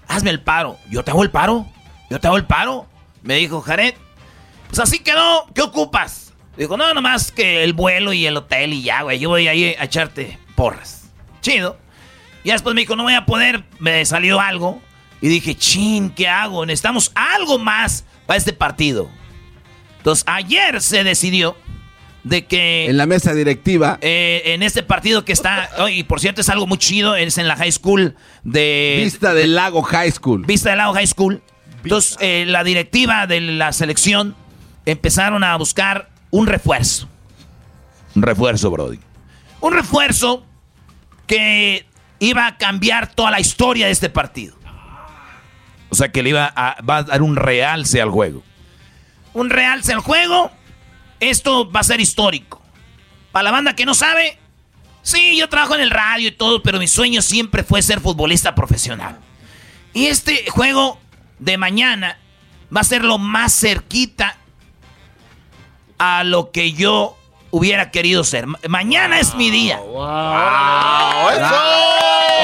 [0.07, 0.77] Hazme el paro.
[0.89, 1.67] ¿Yo te hago el paro?
[2.09, 2.87] ¿Yo te hago el paro?
[3.21, 3.93] Me dijo Jared.
[4.67, 5.47] Pues así quedó.
[5.53, 6.33] ¿Qué ocupas?
[6.57, 9.19] Dijo, no, nomás que el vuelo y el hotel y ya, güey.
[9.19, 11.09] Yo voy ahí a echarte porras.
[11.41, 11.77] Chido.
[12.43, 13.63] Y después me dijo, no voy a poder.
[13.79, 14.81] Me salió algo.
[15.21, 16.65] Y dije, chin, ¿qué hago?
[16.65, 19.09] Necesitamos algo más para este partido.
[19.97, 21.57] Entonces, ayer se decidió
[22.27, 22.85] de que...
[22.87, 23.97] En la mesa directiva.
[24.01, 27.37] Eh, en este partido que está, oh, y por cierto es algo muy chido, es
[27.37, 29.01] en la high school de...
[29.03, 30.45] Vista del Lago High School.
[30.45, 31.41] Vista del Lago High School.
[31.83, 34.35] Entonces, eh, la directiva de la selección
[34.85, 37.07] empezaron a buscar un refuerzo.
[38.15, 38.99] Un refuerzo, Brody.
[39.61, 40.45] Un refuerzo
[41.27, 41.85] que
[42.19, 44.55] iba a cambiar toda la historia de este partido.
[45.89, 48.43] O sea que le iba a, va a dar un realce al juego.
[49.33, 50.51] Un realce al juego.
[51.19, 52.61] Esto va a ser histórico.
[53.31, 54.37] Para la banda que no sabe,
[55.01, 58.55] sí, yo trabajo en el radio y todo, pero mi sueño siempre fue ser futbolista
[58.55, 59.19] profesional.
[59.93, 60.99] Y este juego
[61.39, 62.17] de mañana
[62.75, 64.37] va a ser lo más cerquita
[65.97, 67.17] a lo que yo
[67.51, 68.45] hubiera querido ser.
[68.47, 69.79] Ma- mañana es mi día.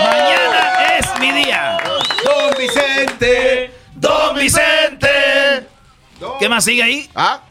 [0.03, 1.77] Mañana es mi día.
[2.23, 5.67] Don Vicente, Don Vicente.
[6.39, 7.09] ¿Qué más sigue ahí?
[7.15, 7.41] ¿Ah?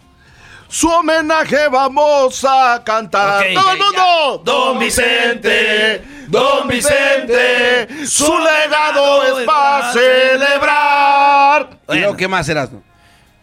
[0.72, 3.44] Su homenaje vamos a cantar.
[3.44, 4.42] Ok, ¡Todo el mundo!
[4.42, 4.52] ya.
[4.52, 11.78] Don Vicente, Don Vicente, su legado es para celebrar.
[11.90, 12.70] ¿Y luego qué más eras?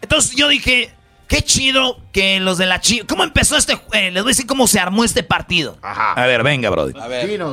[0.02, 0.92] Entonces yo dije,
[1.28, 3.06] qué chido que los de la Chivas...
[3.08, 3.74] ¿Cómo empezó este...
[3.94, 5.78] eh, les voy a decir cómo se armó este partido.
[5.84, 6.94] A ver, venga, Brody.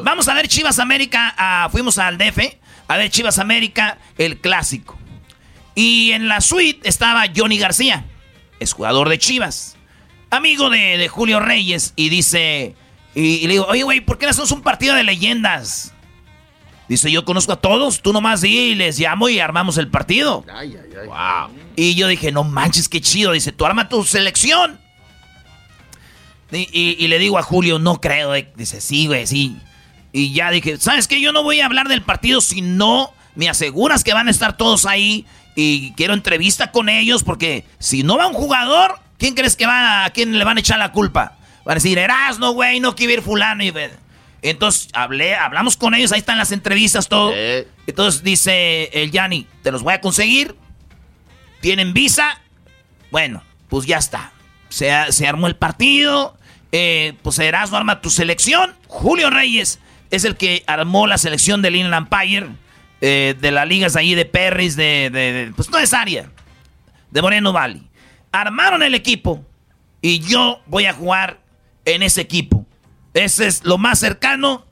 [0.02, 2.38] Vamos a ver Chivas América, ah, fuimos al DF,
[2.88, 4.96] a ver Chivas América, el clásico.
[5.74, 8.06] Y en la suite estaba Johnny García,
[8.60, 9.76] es jugador de Chivas,
[10.30, 12.74] amigo de, de Julio Reyes, y dice,
[13.14, 15.92] y, y le digo, oye, güey, ¿por qué no hacemos un partido de leyendas?
[16.88, 20.44] Dice, yo conozco a todos, tú nomás di y les llamo y armamos el partido.
[21.74, 23.32] Y yo dije, no manches, qué chido.
[23.32, 24.78] Dice, tú arma tu selección.
[26.52, 28.34] Y, y- y le digo a Julio, no creo.
[28.36, 28.52] eh.
[28.56, 29.56] Dice, sí, güey, sí.
[30.12, 31.20] Y ya dije, ¿sabes qué?
[31.20, 34.56] Yo no voy a hablar del partido si no me aseguras que van a estar
[34.56, 35.26] todos ahí
[35.56, 40.04] y quiero entrevista con ellos porque si no va un jugador, ¿quién crees que va
[40.04, 41.38] a quién le van a echar la culpa?
[41.64, 43.90] Van a decir, Erasno, güey, no quiere ir fulano y ve".
[44.42, 47.32] entonces hablé, hablamos con ellos, ahí están las entrevistas, todo.
[47.86, 50.54] Entonces dice el Yanni, te los voy a conseguir.
[51.60, 52.40] ¿Tienen visa?
[53.10, 54.32] Bueno, pues ya está.
[54.68, 56.36] Se, se armó el partido.
[56.70, 58.74] Eh, pues Erasmo arma tu selección.
[58.86, 59.78] Julio Reyes
[60.10, 62.50] es el que armó la selección del Inland Empire.
[63.00, 66.30] Eh, de las ligas ahí de Perris, de, de- de- Pues no es área.
[67.10, 67.82] De Moreno Valley.
[68.32, 69.44] Armaron el equipo.
[70.02, 71.40] Y yo voy a jugar
[71.84, 72.66] en ese equipo.
[73.14, 74.64] Ese es lo más cercano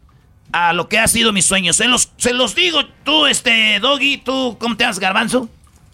[0.53, 1.73] a lo que ha sido mi sueño.
[1.73, 5.49] Se los, se los digo, tú, este, Doggy, tú, ¿cómo te llamas, Garbanzo?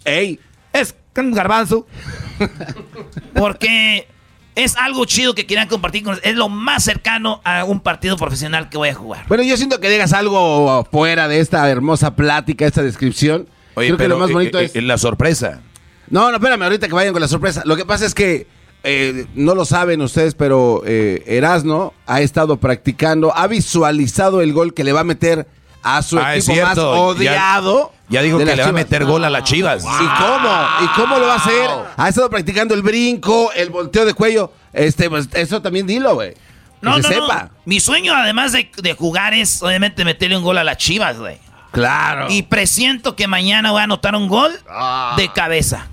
[0.05, 0.39] Ey.
[0.73, 1.87] Es Garbanzo.
[3.33, 4.07] Porque
[4.55, 8.69] es algo chido que quieran compartir con Es lo más cercano a un partido profesional
[8.69, 9.25] que voy a jugar.
[9.27, 13.47] Bueno, yo siento que digas algo fuera de esta hermosa plática, esta descripción.
[13.75, 14.75] Oye, Creo que lo más eh, bonito eh, es...
[14.75, 15.61] eh, la sorpresa.
[16.09, 17.63] No, no, espérame, ahorita que vayan con la sorpresa.
[17.65, 18.45] Lo que pasa es que
[18.83, 24.73] eh, no lo saben ustedes, pero eh, Erasno ha estado practicando, ha visualizado el gol
[24.73, 25.47] que le va a meter
[25.83, 27.91] a su Ah, equipo más odiado.
[28.09, 29.83] Ya, ya dijo que le va a meter gol a las Chivas.
[29.83, 29.87] ¿Y
[30.21, 30.49] cómo?
[30.83, 31.69] ¿Y cómo lo va a hacer?
[31.97, 34.51] Ha estado practicando el brinco, el volteo de cuello.
[34.73, 36.33] Este, pues eso también dilo, güey.
[36.33, 36.39] Que
[36.81, 37.27] No, se no, no.
[37.27, 37.49] sepa.
[37.65, 41.37] Mi sueño, además de, de jugar, es obviamente meterle un gol a las chivas, güey.
[41.71, 42.27] Claro.
[42.29, 44.51] Y presiento que mañana voy a anotar un gol
[45.15, 45.87] de cabeza.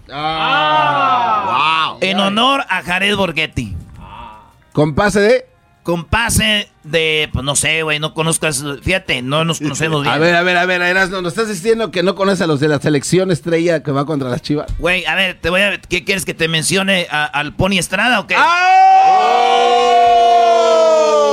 [2.01, 3.77] En honor a Jared Borghetti.
[4.73, 5.48] ¿Con pase de?
[5.89, 10.03] Con pase de, pues no sé, güey, no conozco, a esos- fíjate, no nos conocemos
[10.03, 10.15] bien.
[10.15, 12.61] A ver, a ver, a ver, Erasno, ¿nos estás diciendo que no conoces a los
[12.61, 14.67] de la selección estrella que va contra las Chivas?
[14.79, 18.21] Güey, a ver, te voy a ¿qué quieres que te mencione a- al Pony Estrada
[18.21, 18.35] o qué?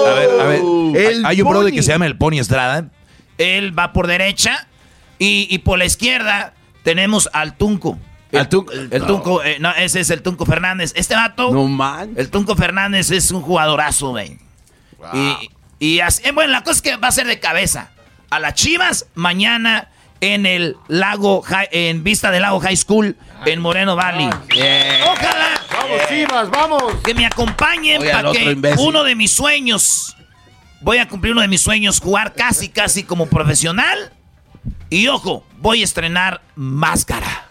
[0.06, 0.62] A ver, a ver.
[0.96, 2.86] El hay un brother que se llama el Pony Estrada.
[3.38, 4.70] Él va por derecha
[5.20, 6.54] y, y por la izquierda
[6.84, 8.00] tenemos al Tunco.
[8.32, 8.48] El,
[8.92, 10.94] el Tunco, eh, no, ese es el Tunco Fernández.
[10.96, 11.52] Este vato.
[11.52, 12.12] No man.
[12.16, 14.45] El Tunco Fernández es un jugadorazo, güey.
[15.14, 15.50] Y,
[15.80, 17.92] y así, eh, bueno, la cosa es que va a ser de cabeza.
[18.30, 19.90] A las Chivas mañana
[20.22, 24.28] en el lago, en vista del lago High School en Moreno Valley.
[24.28, 25.62] Ojalá.
[25.72, 26.84] Vamos, Chivas, vamos.
[27.04, 28.88] Que me acompañen para que imbécil.
[28.88, 30.16] uno de mis sueños,
[30.82, 34.12] voy a cumplir uno de mis sueños, jugar casi, casi como profesional.
[34.90, 37.48] Y ojo, voy a estrenar máscara.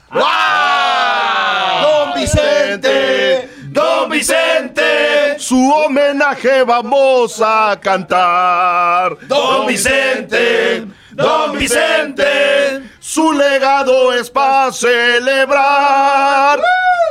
[1.83, 9.19] Don Vicente, Don Vicente, su homenaje vamos a cantar.
[9.27, 16.61] Don Vicente, Don Vicente, su legado es para celebrar.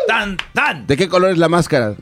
[0.07, 0.87] Tan, tan.
[0.87, 1.95] ¿De qué color es la máscara?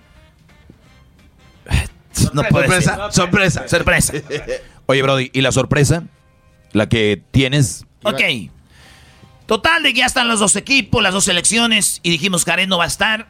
[2.32, 3.68] No puede sorpresa, sorpresa.
[3.68, 4.14] Sorpresa.
[4.86, 6.04] Oye, Brody, ¿y la sorpresa?
[6.72, 7.88] La que tienes.
[8.04, 8.22] Ok.
[9.52, 12.78] Total de que ya están los dos equipos, las dos selecciones, y dijimos Karen no
[12.78, 13.28] va a estar.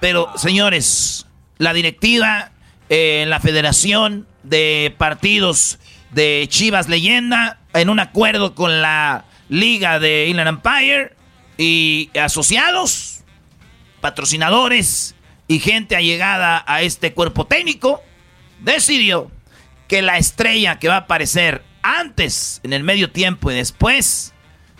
[0.00, 1.28] Pero, señores,
[1.58, 2.50] la directiva,
[2.88, 5.78] eh, la federación de partidos
[6.10, 11.14] de Chivas Leyenda, en un acuerdo con la liga de Inland Empire
[11.56, 13.20] y asociados,
[14.00, 15.14] patrocinadores
[15.46, 18.02] y gente allegada a este cuerpo técnico,
[18.58, 19.30] decidió
[19.86, 24.32] que la estrella que va a aparecer antes, en el medio tiempo y después,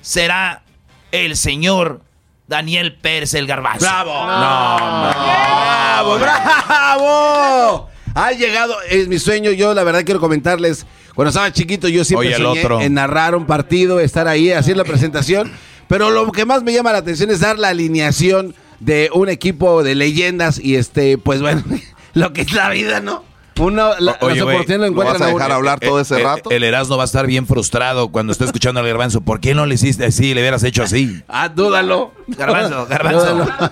[0.07, 0.63] será
[1.11, 2.01] el señor
[2.47, 3.85] Daniel Pérez el Garbanzo.
[3.85, 4.25] ¡Bravo!
[4.25, 7.89] ¡Bravo, bravo!
[8.15, 9.51] Ha llegado, es mi sueño.
[9.51, 10.87] Yo, la verdad, quiero comentarles.
[11.17, 12.81] Cuando estaba chiquito, yo siempre Oye, el soñé otro.
[12.81, 15.51] en narrar un partido, estar ahí, hacer la presentación.
[15.89, 19.83] Pero lo que más me llama la atención es dar la alineación de un equipo
[19.83, 20.61] de leyendas.
[20.61, 21.65] Y este, pues bueno,
[22.15, 23.25] lo que es la vida, ¿no?
[23.59, 25.75] Uno, la- Oye, las oportunidades lo encuentran a uno.
[25.81, 25.89] Eh,
[26.51, 29.23] eh, El Erasmo va a estar bien frustrado cuando esté escuchando al Garbanzo.
[29.23, 30.35] ¿Por qué no le hiciste así?
[30.35, 31.23] Le hubieras hecho así.
[31.29, 32.13] Ah, dúdalo.
[32.29, 33.35] Garbanzo, Garbanzo.
[33.35, 33.71] Dúdalo.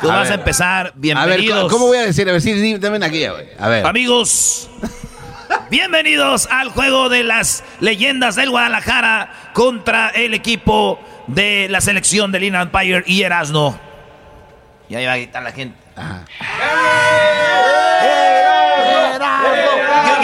[0.00, 0.80] Tú A vas a empezar.
[0.86, 1.62] A ver, Bienvenidos.
[1.64, 2.28] ¿cómo- ¿cómo voy a decir?
[2.28, 3.46] A ver, sí, sí, dame aquí, güey.
[3.58, 3.86] A ver.
[3.86, 4.68] Amigos,
[5.70, 12.44] bienvenidos al juego de las leyendas del Guadalajara contra el equipo de la selección del
[12.44, 13.78] Inland Empire y Erasno.
[14.88, 15.78] Y ahí va a gritar la gente.
[15.96, 16.02] Yo,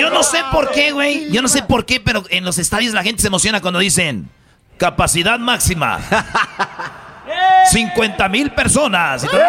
[0.01, 1.31] yo no sé por qué, güey.
[1.31, 4.29] Yo no sé por qué, pero en los estadios la gente se emociona cuando dicen
[4.77, 6.01] capacidad máxima.
[7.71, 9.23] 50 mil personas.
[9.23, 9.41] Todo-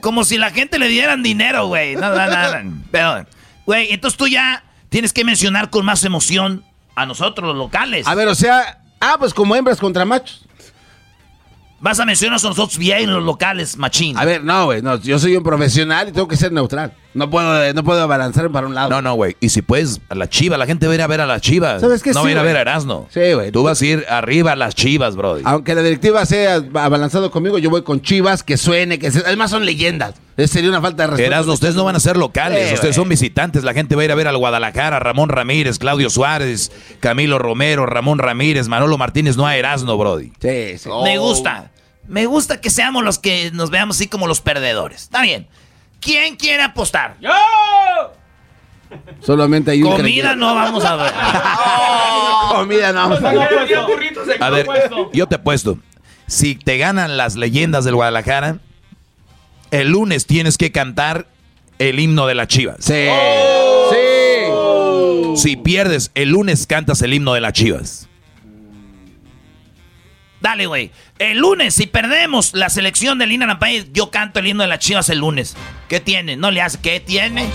[0.00, 1.96] Como si la gente le dieran dinero, güey.
[1.96, 2.82] No, no, no, no.
[2.90, 3.26] Pero,
[3.64, 6.62] güey, entonces tú ya tienes que mencionar con más emoción
[6.94, 8.06] a nosotros, los locales.
[8.06, 10.46] A ver, o sea, ah, pues como hembras contra machos.
[11.80, 14.16] Vas a mencionar a nosotros bien los locales, machín.
[14.18, 16.92] A ver, no, güey, no, yo soy un profesional y tengo que ser neutral.
[17.14, 18.90] No puedo, no puedo abalanzar para un lado.
[18.90, 19.36] No, no, güey.
[19.40, 21.40] Y si puedes, a la chiva, la gente va a ir a ver a las
[21.40, 21.80] chivas.
[21.80, 22.10] ¿Sabes qué?
[22.10, 23.06] No Sí, va a ir a ver a Erasmo.
[23.10, 23.52] Sí, güey.
[23.52, 25.38] Tú vas a ir arriba a las chivas, bro.
[25.44, 29.50] Aunque la directiva sea abalanzado conmigo, yo voy con Chivas, que suene, que se- además
[29.50, 30.14] son leyendas.
[30.36, 31.26] Eh, Sería una falta de respeto.
[31.28, 33.62] Erasmo, ustedes no van a ser locales, Sí, ustedes son visitantes.
[33.62, 37.86] La gente va a ir a ver al Guadalajara, Ramón Ramírez, Claudio Suárez, Camilo Romero,
[37.86, 40.32] Ramón Ramírez, Manolo Martínez, no a Erasmo, Brody.
[40.40, 40.88] Sí, sí.
[41.04, 41.70] Me gusta.
[42.08, 45.02] Me gusta que seamos los que nos veamos así como los perdedores.
[45.04, 45.46] Está bien.
[46.04, 47.16] ¿Quién quiere apostar?
[47.18, 47.30] ¡Yo!
[49.20, 51.12] Solamente hay un Comida no vamos a ver.
[52.52, 53.48] Comida no vamos a ver.
[54.40, 54.66] A ver,
[55.12, 55.78] yo te apuesto.
[56.26, 58.58] Si te ganan las leyendas del Guadalajara,
[59.70, 61.26] el lunes tienes que cantar
[61.78, 62.76] el himno de las chivas.
[62.80, 63.08] Sí.
[63.90, 65.36] Sí.
[65.36, 68.08] Si pierdes, el lunes cantas el himno de las chivas.
[70.44, 70.90] Dale, güey.
[71.18, 74.78] El lunes, si perdemos la selección del Lina País, yo canto el himno de las
[74.78, 75.56] chivas el lunes.
[75.88, 76.36] ¿Qué tiene?
[76.36, 76.78] ¿No le hace?
[76.82, 77.48] ¿Qué tiene?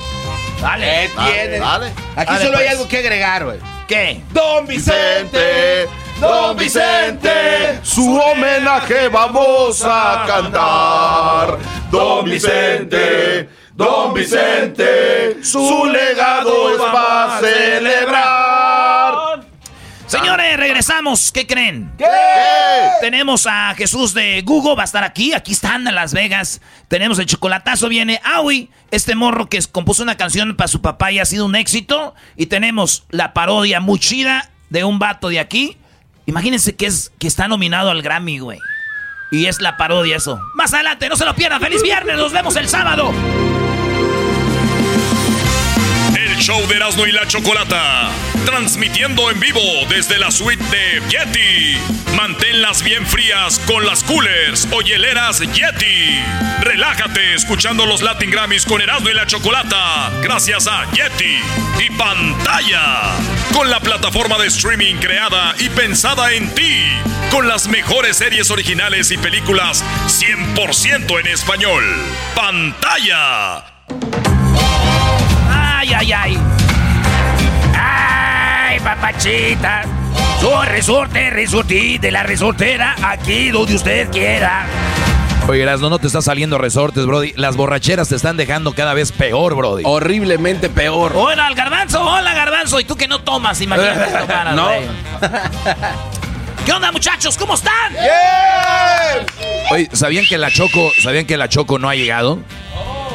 [0.60, 0.88] Dale.
[0.88, 1.64] ¿Qué tiene?
[1.64, 2.72] Aquí Dale, solo hay pues.
[2.72, 3.60] algo que agregar, güey.
[3.88, 4.24] ¿Qué?
[4.32, 5.88] Don Vicente,
[6.20, 11.60] Don Vicente, su homenaje vamos a cantar.
[11.92, 19.09] Don Vicente, Don Vicente, su legado es para celebrar.
[20.10, 21.32] Señores, regresamos.
[21.32, 21.92] ¿Qué creen?
[23.00, 25.34] Tenemos a Jesús de Google, va a estar aquí.
[25.34, 26.62] Aquí están en Las Vegas.
[26.88, 31.20] Tenemos el chocolatazo, viene Aui, este morro que compuso una canción para su papá y
[31.20, 32.16] ha sido un éxito.
[32.36, 35.78] Y tenemos la parodia muy chida de un vato de aquí.
[36.26, 38.58] Imagínense que, es, que está nominado al Grammy, güey.
[39.32, 40.40] Y es la parodia eso.
[40.56, 41.62] Más adelante, no se lo pierdan.
[41.62, 42.18] ¡Feliz viernes!
[42.18, 43.14] Nos vemos el sábado.
[46.40, 48.10] Show de Erasmo y la Chocolata.
[48.46, 49.60] Transmitiendo en vivo
[49.90, 51.78] desde la suite de Yeti.
[52.16, 56.20] Manténlas bien frías con las coolers o hieleras Yeti.
[56.62, 60.12] Relájate escuchando los Latin Grammys con Erasmo y la Chocolata.
[60.22, 61.40] Gracias a Yeti
[61.86, 63.12] y pantalla.
[63.54, 66.86] Con la plataforma de streaming creada y pensada en ti.
[67.32, 71.84] Con las mejores series originales y películas 100% en español.
[72.34, 73.66] Pantalla.
[75.90, 76.38] Ay, ay, ay.
[77.76, 79.82] Ay, papachita.
[80.40, 84.68] Soy resorte, resortí de la resortera, aquí donde usted quiera.
[85.48, 87.34] Oye, Erasmo, no te está saliendo resortes, Brody.
[87.38, 89.82] Las borracheras te están dejando cada vez peor, Brody.
[89.84, 91.14] Horriblemente peor.
[91.16, 92.80] Hola, al garbanzo, hola, garbanzo.
[92.80, 94.70] Y tú que no tomas, imagínate tomaras, No.
[96.68, 97.36] ¿Qué onda, muchachos?
[97.36, 97.96] ¿Cómo están?
[99.72, 102.44] Oye, ¿sabían que la Choco, sabían que la Choco no ha llegado?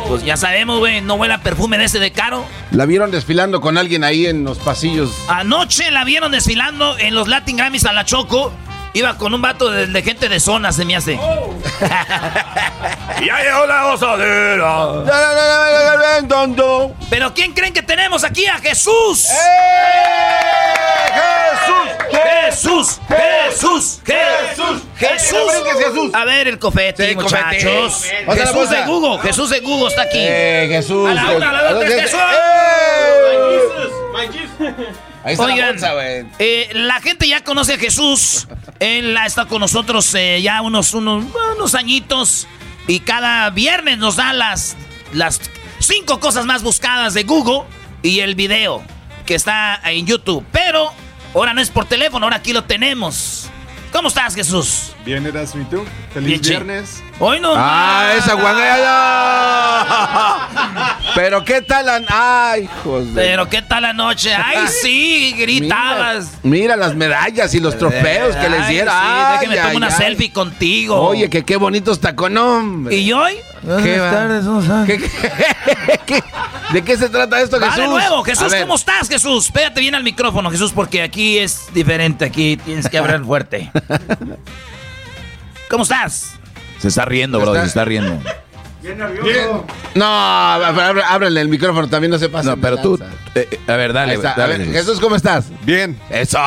[0.08, 2.44] Pues ya sabemos, güey, no huele a perfume de ese de caro.
[2.70, 5.10] La vieron desfilando con alguien ahí en los pasillos.
[5.28, 8.52] Anoche la vieron desfilando en los Latin Grammys a la Choco.
[8.94, 11.18] Iba con un vato de, de gente de zona, se me hace.
[13.24, 15.04] Ya llegó la gozadera.
[17.10, 18.46] Pero ¿quién creen que tenemos aquí?
[18.46, 19.26] ¡A Jesús!
[22.10, 23.00] ¡Jesús!
[23.08, 24.00] ¡Jesús!
[24.04, 24.82] ¡Jesús!
[24.96, 26.10] ¡Jesús!
[26.12, 27.44] A ver el cofete, Sí, cofete.
[27.64, 28.06] muchachos.
[28.26, 29.18] La Jesús de Google.
[29.22, 30.18] Jesús de Google está aquí.
[30.20, 31.08] Eh, Jesús.
[31.08, 32.20] A la una, a la tres, Jesús.
[35.24, 36.26] Ahí está la Oigan, bolsa, güey.
[36.38, 38.46] eh, la gente ya conoce a Jesús.
[38.78, 41.24] Él ha estado con nosotros eh, ya unos, unos,
[41.56, 42.46] unos añitos.
[42.86, 44.76] Y cada viernes nos da las,
[45.12, 45.40] las
[45.78, 47.62] cinco cosas más buscadas de Google
[48.02, 48.82] y el video
[49.24, 50.44] que está en YouTube.
[50.52, 50.92] Pero
[51.34, 53.48] ahora no es por teléfono, ahora aquí lo tenemos.
[53.90, 54.92] ¿Cómo estás, Jesús?
[55.06, 55.84] Bien, Erasmo, ¿y tú?
[56.12, 57.02] Feliz Bien, viernes.
[57.20, 57.54] Hoy no.
[57.56, 58.88] Ah, esa guangaya.
[61.14, 62.02] Pero qué tal la...
[62.08, 63.22] Ay, hijos de...
[63.22, 64.34] Pero qué tal la noche.
[64.34, 66.32] Ay, sí, gritabas.
[66.42, 68.92] Mira las medallas y los trofeos que les Ay, dieron.
[68.92, 69.92] sí, Ay, déjame ay, tomar una ay.
[69.92, 71.00] selfie contigo.
[71.00, 72.96] Oye, que qué bonitos tacones, hombre.
[72.96, 73.34] ¿Y hoy?
[73.82, 74.84] ¿Qué va?
[74.84, 76.24] ¿Qué- qué- qué-
[76.72, 77.82] ¿De qué se trata esto, Va Jesús?
[77.82, 78.52] de nuevo, Jesús.
[78.60, 79.52] ¿cómo estás, Jesús?
[79.52, 82.24] Pégate bien al micrófono, Jesús, porque aquí es diferente.
[82.24, 83.70] Aquí tienes que hablar fuerte.
[85.70, 86.32] ¿Cómo estás?
[86.84, 88.18] Se está riendo, Brody, se está riendo.
[89.94, 92.50] No, ábre- ábrele el micrófono, también no se pasa.
[92.50, 92.98] No, pero tú,
[93.34, 94.32] eh, eh, a ver, dale, está.
[94.34, 94.80] A dale, ver, Jesús.
[94.82, 95.46] Jesús, ¿cómo estás?
[95.62, 95.98] Bien.
[96.10, 96.38] Eso.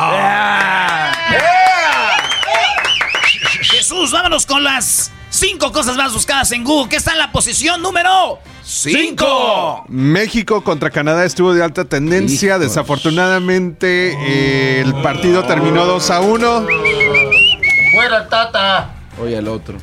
[3.62, 6.88] Jesús, vámonos con las cinco cosas más buscadas en Google.
[6.88, 9.86] ¿Qué está en la posición número 5?
[9.88, 12.60] México contra Canadá estuvo de alta tendencia.
[12.60, 16.66] Desafortunadamente, eh, el partido terminó 2 a 1.
[17.92, 18.90] Fuera el Tata.
[19.20, 19.76] Oye, el otro.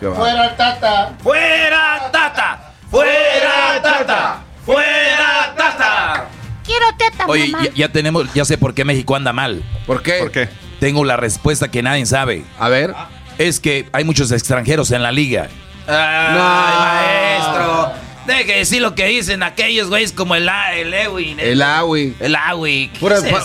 [0.00, 0.14] Qué va.
[0.16, 1.12] Fuera Tata.
[1.22, 2.72] ¡Fuera, Tata!
[2.90, 4.38] ¡Fuera, Tata!
[4.64, 6.24] ¡Fuera, Tata!
[6.64, 7.64] Quiero teta, Oye, mamá.
[7.64, 9.62] ya, ya tenemos, ya sé por qué México anda mal.
[9.86, 10.18] ¿Por qué?
[10.20, 10.48] ¿Por qué?
[10.80, 12.44] Tengo la respuesta que nadie sabe.
[12.58, 12.94] A ver.
[13.38, 15.48] Es que hay muchos extranjeros en la liga.
[15.86, 17.92] ¡Ay, maestro!
[18.26, 21.40] Deje que decir lo que dicen aquellos güeyes como el, A- el Ewin.
[21.40, 22.14] El Awi.
[22.20, 22.90] El Awi.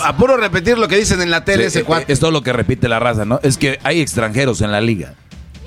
[0.04, 2.12] A puro repetir lo que dicen en la tele Sí, ese eh, cuate.
[2.12, 3.40] Es todo lo que repite la raza, ¿no?
[3.42, 5.14] Es que hay extranjeros en la liga.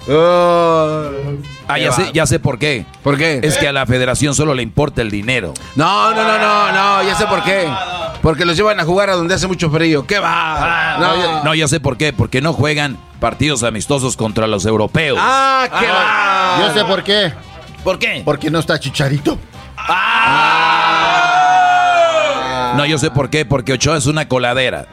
[0.10, 2.86] Ah, ya sé, ya sé por qué.
[3.04, 3.42] ¿Por qué?
[3.44, 5.54] Es que a la federación solo le importa el dinero.
[5.76, 7.68] No, no, no, no, no, ya sé por qué.
[8.22, 10.08] Porque los llevan a jugar a donde hace mucho frío.
[10.08, 10.98] ¿Qué va?
[11.00, 12.14] No, ya, no, ya sé por qué.
[12.14, 15.20] Porque no juegan partidos amistosos contra los europeos.
[15.22, 16.68] Ah, ¿qué va?
[16.68, 17.34] Yo sé por qué.
[17.84, 18.22] ¿Por qué?
[18.26, 19.38] Porque no está Chicharito.
[22.76, 23.46] No, yo sé por qué.
[23.46, 24.88] Porque Ochoa es una coladera.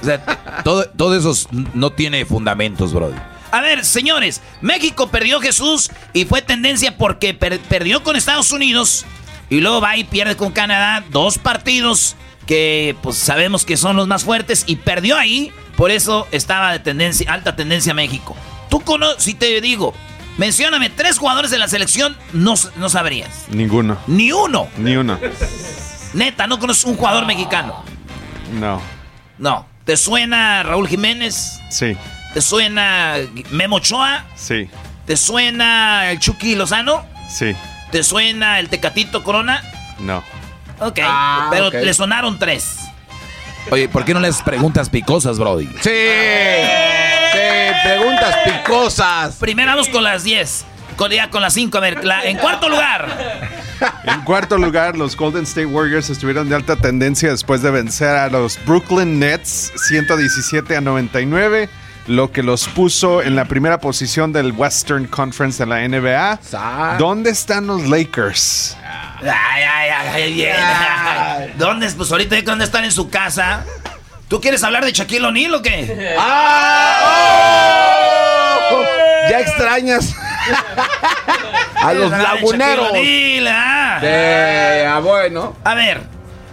[0.00, 0.22] O sea,
[0.64, 1.34] todo, todo eso
[1.74, 3.12] no tiene fundamentos, bro.
[3.50, 9.06] A ver, señores, México perdió Jesús y fue tendencia porque per- perdió con Estados Unidos
[9.50, 12.14] y luego va y pierde con Canadá dos partidos
[12.46, 16.78] que pues sabemos que son los más fuertes y perdió ahí, por eso estaba de
[16.80, 18.36] tendencia, alta tendencia México.
[18.70, 19.94] Tú conoces, si te digo,
[20.36, 23.46] mencióname tres jugadores de la selección, no, no sabrías.
[23.48, 23.96] Ninguno.
[24.06, 24.68] Ni uno.
[24.76, 25.18] Ni uno.
[26.14, 27.82] Neta, no conoces un jugador mexicano.
[28.60, 28.80] No.
[29.38, 29.66] No.
[29.88, 31.62] ¿Te suena Raúl Jiménez?
[31.70, 31.96] Sí.
[32.34, 33.14] ¿Te suena
[33.48, 34.26] Memo Ochoa?
[34.36, 34.68] Sí.
[35.06, 37.06] ¿Te suena el Chucky Lozano?
[37.30, 37.56] Sí.
[37.90, 39.62] ¿Te suena el Tecatito Corona?
[39.98, 40.22] No.
[40.80, 42.80] Ok, Ah, pero le sonaron tres.
[43.70, 45.64] Oye, ¿por qué no les preguntas picosas, Brody?
[45.80, 45.90] Sí.
[47.32, 49.36] Sí, preguntas picosas.
[49.36, 50.66] Primero vamos con las 10.
[50.96, 51.78] Con, ya con las 5.
[51.78, 53.47] A ver, la- en cuarto lugar.
[54.04, 58.28] En cuarto lugar, los Golden State Warriors estuvieron de alta tendencia después de vencer a
[58.28, 61.68] los Brooklyn Nets 117 a 99,
[62.06, 66.96] lo que los puso en la primera posición del Western Conference de la NBA.
[66.98, 68.76] ¿Dónde están los Lakers?
[69.20, 70.56] Ay, ay, ay, ay, bien.
[71.58, 71.90] ¿Dónde?
[71.90, 73.64] Pues ahorita ¿dónde están en su casa.
[74.28, 76.16] ¿Tú quieres hablar de Shaquille O'Neal o qué?
[78.70, 78.82] Oh,
[79.30, 80.14] Ya extrañas
[81.82, 82.88] a los ¿Quieres hablar de laguneros.
[83.50, 83.98] Ah?
[84.00, 85.56] De, ah, bueno.
[85.64, 86.02] A ver,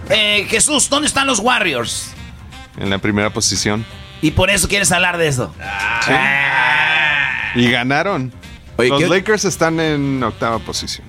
[0.09, 2.11] eh, Jesús, ¿dónde están los Warriors?
[2.77, 3.85] En la primera posición.
[4.21, 5.53] Y por eso quieres hablar de eso.
[7.55, 8.33] Y ganaron.
[8.77, 11.07] Oye, los ¿qué- Lakers están en octava posición.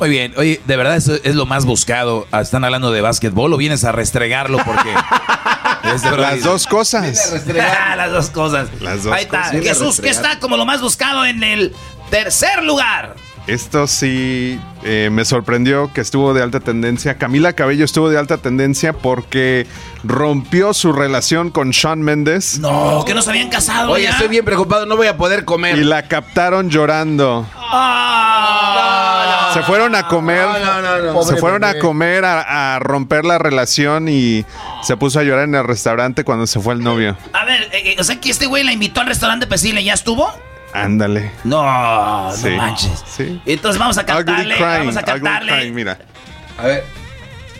[0.00, 2.26] Muy bien, oye, de verdad eso es lo más buscado.
[2.32, 4.92] Ah, Están hablando de básquetbol o vienes a restregarlo porque.
[5.94, 7.32] es de verdad- Las dos cosas.
[7.60, 8.68] Ah, Las dos cosas.
[8.80, 9.42] Las dos Ahí está.
[9.42, 9.62] cosas.
[9.62, 11.74] Jesús, ¿qué está como lo más buscado en el
[12.10, 13.14] tercer lugar?
[13.46, 17.18] Esto sí eh, me sorprendió que estuvo de alta tendencia.
[17.18, 19.66] Camila Cabello estuvo de alta tendencia porque
[20.02, 22.58] rompió su relación con Sean Méndez.
[22.58, 24.10] No, que no se habían casado Oye, ya.
[24.12, 25.76] estoy bien preocupado, no voy a poder comer.
[25.76, 27.46] Y la captaron llorando.
[27.54, 30.46] Ah, Se fueron a comer.
[30.46, 31.22] No, no, no, no.
[31.24, 34.46] Se fueron a comer, a, a romper la relación y
[34.82, 37.14] se puso a llorar en el restaurante cuando se fue el novio.
[37.34, 39.84] A ver, eh, eh, o sea que este güey la invitó al restaurante para decirle,
[39.84, 40.32] ¿ya estuvo?
[40.74, 41.30] Ándale.
[41.44, 43.04] No, Sí, no manches.
[43.06, 43.40] sí.
[43.46, 45.52] Entonces vamos a Ugly cantarle, crying, vamos a ugly cantarle.
[45.52, 45.98] crying, mira.
[46.58, 46.84] A ver.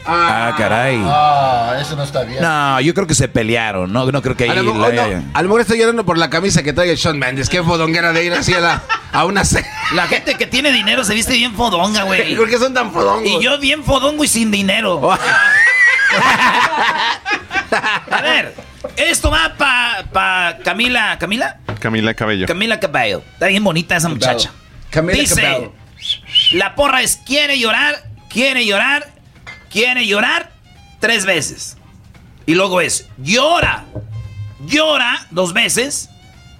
[0.07, 1.01] Ah, caray.
[1.03, 2.43] Ah, eso no está bien.
[2.43, 4.05] No, yo creo que se pelearon, ¿no?
[4.13, 4.51] No creo que ahí.
[4.51, 6.99] A lo, la- no, a lo mejor estoy llorando por la camisa que trae el
[6.99, 7.49] Sean Mendes.
[7.49, 9.43] Qué fodonguera de ir así a, la, a una.
[9.95, 12.37] La gente que tiene dinero se viste bien fodonga, güey.
[12.37, 13.25] ¿Por qué son tan fodongos?
[13.27, 15.01] Y yo bien fodongo y sin dinero.
[15.03, 15.17] Oh.
[18.11, 18.55] A ver,
[18.97, 21.17] esto va para pa Camila.
[21.19, 21.59] ¿Camila?
[21.81, 22.47] Camila Cabello.
[22.47, 23.23] Camila Cabello.
[23.35, 24.51] Está bien bonita esa muchacha.
[24.91, 25.73] Camila Dice, Cabello.
[26.53, 27.97] la porra es quiere llorar,
[28.31, 29.09] quiere llorar,
[29.71, 30.51] quiere llorar
[31.01, 31.77] tres veces.
[32.47, 33.85] Y luego es llora,
[34.67, 36.11] llora dos veces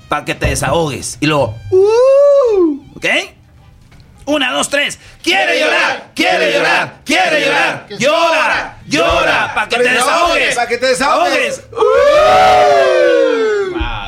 [0.09, 1.19] para que te desahogues.
[1.21, 3.07] Y luego, uh, ¿ok?
[4.27, 4.99] Una, dos, tres.
[5.23, 7.87] Quiere llorar, quiere llorar, quiere llorar.
[7.99, 10.55] Llora, llora para que te desahogues.
[10.55, 11.63] Para que te desahogues.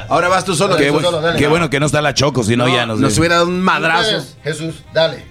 [0.08, 0.76] Ahora vas tú solo.
[0.76, 1.02] Qué, Jesús.
[1.02, 3.00] bu- qué bueno que no está la Choco, si no, No, ya nos.
[3.00, 4.24] nos hubiera dado un madrazo.
[4.44, 5.24] Jesús, dale.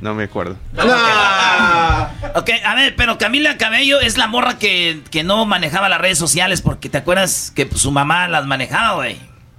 [0.00, 0.56] No me acuerdo.
[2.34, 6.18] Ok, a ver, pero Camila Cabello es la morra que, que no manejaba las redes
[6.18, 9.16] sociales porque te acuerdas que su mamá las manejaba, güey.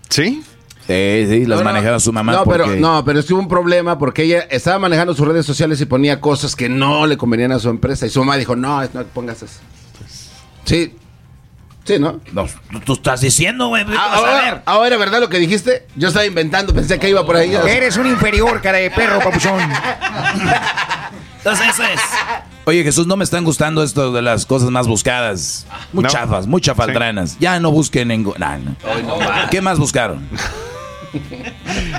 [0.09, 0.41] ¿Sí?
[0.89, 1.71] Sí, sí, las No, no.
[1.71, 2.31] manejaba su mamá.
[2.31, 2.63] No, porque...
[2.63, 5.79] pero, no, pero es que hubo un problema porque ella estaba manejando sus redes sociales
[5.81, 8.07] y ponía cosas que no le convenían a su empresa.
[8.07, 9.59] Y su mamá dijo, no, no pongas eso.
[10.65, 10.95] Sí.
[11.83, 12.21] Sí, ¿no?
[12.33, 12.47] No,
[12.85, 13.85] tú, estás diciendo, güey.
[13.85, 14.29] ¿qué vas a ver?
[14.33, 15.85] Ahora, ahora, ¿verdad lo que dijiste?
[15.95, 17.53] Yo estaba inventando, pensé que iba por ahí.
[17.53, 19.59] Eres un inferior, cara de perro, papuchón.
[21.39, 21.99] Entonces eso es.
[22.65, 25.65] Oye, Jesús, no me están gustando esto de las cosas más buscadas.
[25.91, 26.09] Muy No.
[26.09, 27.37] chafas, muy chafaldranas.
[27.39, 28.23] Ya no busquen en...
[28.37, 28.75] Nah, no.
[29.49, 30.27] ¿Qué más buscaron?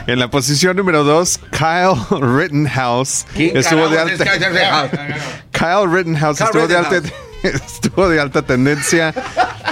[0.06, 4.24] En la posición número 2, Kyle Rittenhouse ¿Quién estuvo de alta.
[4.24, 4.90] Kyle Rittenhouse?
[5.50, 7.02] Kyle Rittenhouse Kyle estuvo de alta
[7.42, 9.12] estuvo de alta tendencia.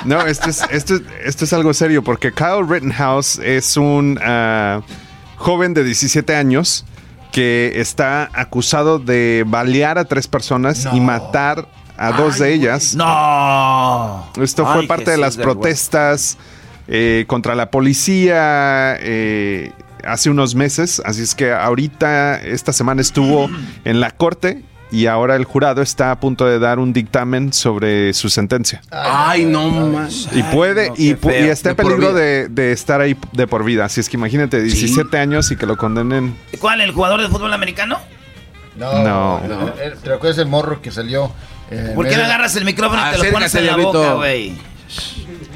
[0.05, 4.81] No, esto es, esto, es- esto es algo serio porque Kyle Rittenhouse es un ah,
[5.37, 6.85] joven de 17 años
[7.39, 12.97] que está acusado de balear a tres personas y matar a dos de ellas.
[12.97, 14.26] No.
[14.43, 16.36] Esto fue Ay, parte de las protestas
[16.89, 19.70] eh, contra la policía eh,
[20.05, 21.01] hace unos meses.
[21.05, 23.49] Así es que ahorita, esta semana estuvo
[23.84, 28.12] en la corte y ahora el jurado está a punto de dar un dictamen sobre
[28.14, 28.80] su sentencia.
[28.91, 30.28] Ay, no más.
[30.32, 33.84] Y puede, y, pu- y está en peligro de, de estar ahí de por vida.
[33.84, 36.36] Así es que imagínate, 17 años y que lo condenen.
[36.59, 36.80] ¿Cuál?
[36.80, 37.99] ¿El jugador de fútbol americano?
[38.76, 39.41] No.
[39.78, 41.32] Eh, ¿Te acuerdas el morro que salió?
[41.70, 44.55] eh, ¿Por qué no agarras el micrófono y te lo pones en la boca, güey?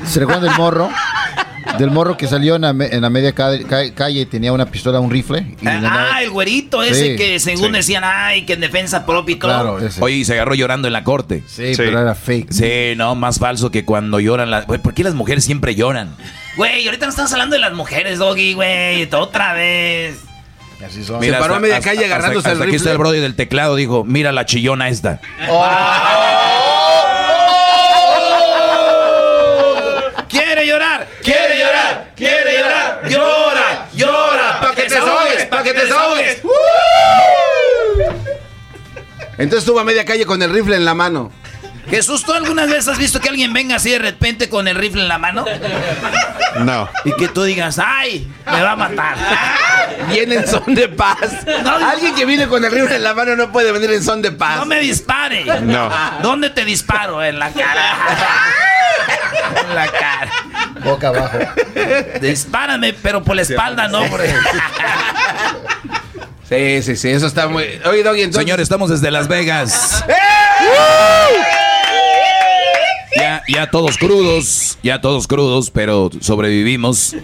[0.04, 0.90] ¿Se recuerdan del morro?
[1.78, 4.52] Del morro que salió en la, me- en la media ca- ca- calle y tenía
[4.52, 5.44] una pistola, un rifle.
[5.60, 7.72] y nada- Ah, el güerito ese Sí, que según sí.
[7.72, 9.50] decían, ay, que en defensa propia y todo.
[9.78, 9.90] Claro.
[10.00, 11.42] Oye, y se agarró llorando en la corte.
[11.46, 12.52] Sí, pero era fake.
[12.52, 14.66] Sí, no, más falso que cuando lloran las...
[14.66, 16.14] Güey, ¿Por qué las mujeres siempre lloran?
[16.56, 19.08] Güey, ahorita no estamos hablando de las mujeres, Doggy, güey.
[19.12, 20.16] Otra vez.
[20.86, 21.20] Así son.
[21.20, 22.92] Mira, paró a media calle hasta- agarrándose hasta el aquí está rifle.
[22.92, 25.20] el brody del teclado, dijo, mira la chillona esta.
[30.28, 33.02] Quiere llorar, quiere llorar, quiere llorar.
[33.08, 36.42] Llora, llora, pa' que te desahogues, pa' que te desahogues.
[39.32, 41.30] Entonces estuvo a media calle con el rifle en la mano.
[41.88, 45.02] Jesús, ¿tú algunas veces has visto que alguien venga así de repente con el rifle
[45.02, 45.44] en la mano?
[46.60, 46.88] No.
[47.04, 49.16] Y que tú digas, ay, me va a matar.
[50.08, 51.18] Viene en son de paz.
[51.84, 54.32] Alguien que viene con el rifle en la mano no puede venir en son de
[54.32, 54.58] paz.
[54.58, 55.44] No me dispare.
[55.62, 55.90] No.
[56.22, 57.22] ¿Dónde te disparo?
[57.22, 57.96] En la cara.
[59.68, 60.30] En la cara.
[60.84, 61.38] Boca abajo.
[62.20, 64.32] Dispárame, pero por la espalda no, porque...
[66.52, 67.64] Sí, sí, sí, eso está muy.
[67.86, 68.40] Oye, Doggy, entonces.
[68.42, 70.04] Señores, estamos desde Las Vegas.
[73.16, 77.14] Ya, ya todos crudos, ya todos crudos, pero sobrevivimos.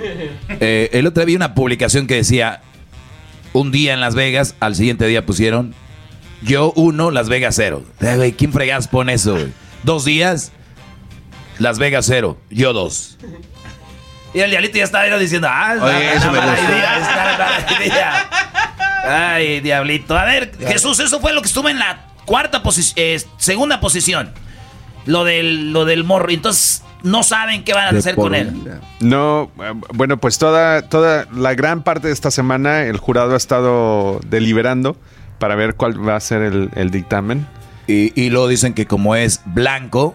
[0.60, 2.60] Eh, el otro día vi una publicación que decía,
[3.52, 5.74] un día en Las Vegas, al siguiente día pusieron,
[6.42, 7.82] yo uno, Las Vegas cero.
[8.00, 9.32] Eh, güey, ¿Quién fregas pone eso?
[9.34, 9.52] güey?
[9.82, 10.52] Dos días,
[11.58, 13.18] Las Vegas cero, yo dos.
[14.34, 16.72] Y el diablito ya estaba diciendo, ah, Oye, una- eso una me gustó.
[16.72, 18.30] idea, es una mala idea.
[19.04, 20.16] Ay, diablito.
[20.16, 24.32] A ver, Jesús, eso fue lo que estuvo en la cuarta posición, segunda posición.
[25.06, 26.30] Lo del, lo del morro.
[26.30, 28.52] Entonces, no saben qué van a hacer con él.
[29.00, 33.36] No, eh, bueno, pues toda, toda la gran parte de esta semana el jurado ha
[33.36, 34.96] estado deliberando
[35.38, 37.46] para ver cuál va a ser el, el dictamen.
[37.86, 40.14] Y, y luego dicen que como es blanco,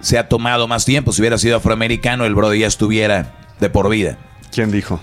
[0.00, 1.12] se ha tomado más tiempo.
[1.12, 4.18] Si hubiera sido afroamericano, el brody ya estuviera de por vida.
[4.50, 5.00] ¿Quién dijo?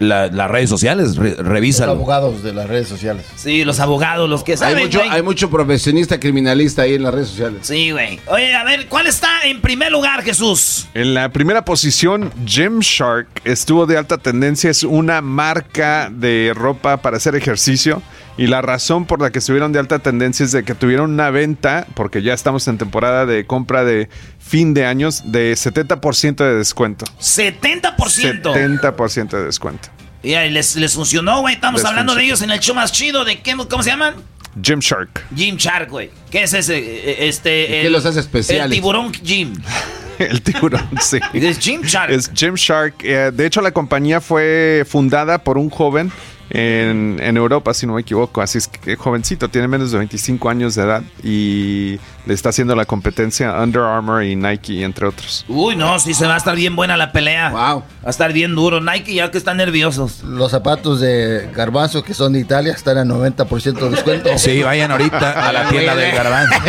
[0.00, 1.92] La- las redes sociales, re- Los revísalo.
[1.92, 3.26] abogados de las redes sociales.
[3.36, 7.12] Sí, los abogados, los que saben, Hay mucho, hay mucho profesionista criminalista ahí en las
[7.12, 7.58] redes sociales.
[7.66, 8.18] Sí, güey.
[8.26, 10.88] Oye, a ver, ¿cuál está en primer lugar, Jesús?
[10.94, 14.70] En la primera posición, Gymshark estuvo de alta tendencia.
[14.70, 18.02] Es una marca de ropa para hacer ejercicio.
[18.40, 21.28] Y la razón por la que estuvieron de alta tendencia es de que tuvieron una
[21.28, 26.54] venta, porque ya estamos en temporada de compra de fin de años, de 70% de
[26.54, 27.04] descuento.
[27.20, 28.42] 70%.
[28.42, 29.90] 70% de descuento.
[30.22, 31.56] Y ahí les, les funcionó, güey.
[31.56, 34.14] Estamos Les hablando de ellos en el show más chido de qué, ¿cómo se llaman?
[34.62, 35.26] Gymshark.
[35.36, 36.10] Jim Shark, güey.
[36.30, 36.78] ¿Qué es ese?
[36.78, 37.66] Eh, Este.
[37.66, 38.64] ¿Qué el- los hace especiales?
[38.64, 39.52] El tiburón Jim.
[40.18, 41.18] El tiburón, sí.
[41.34, 42.10] Es Gymshark.
[42.10, 42.94] Es Gymshark.
[43.04, 46.10] Eh, de hecho, la compañía fue fundada por un joven
[46.50, 48.42] en, en Europa, si no me equivoco.
[48.42, 52.74] Así es que jovencito, tiene menos de 25 años de edad y le está haciendo
[52.76, 55.44] la competencia a Under Armour y Nike, entre otros.
[55.48, 57.50] Uy, no, sí se va a estar bien buena la pelea.
[57.50, 57.60] Wow.
[58.02, 58.80] Va a estar bien duro.
[58.80, 60.22] Nike ya que están nerviosos.
[60.24, 64.30] Los zapatos de Garbanzo, que son de Italia, están a 90% de descuento.
[64.38, 66.54] Sí, vayan ahorita a la tienda del garbanzo.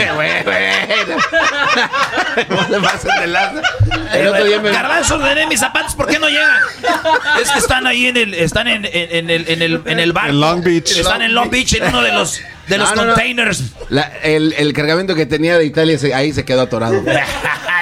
[2.50, 3.62] No se pasen de lanza.
[4.14, 6.60] El otro día me- Garbanzo, ordené mis zapatos, ¿por qué no llegan?
[7.42, 10.13] Es que están ahí en el, están en, en- en el, en el, en el
[10.13, 10.30] barco.
[10.32, 10.91] En Long Beach.
[10.97, 13.13] Están en Long Beach, en uno de los, de los No, no, no.
[13.13, 13.63] containers.
[13.89, 17.01] La- el, el cargamento que tenía de Italia se- ahí se quedó atorado.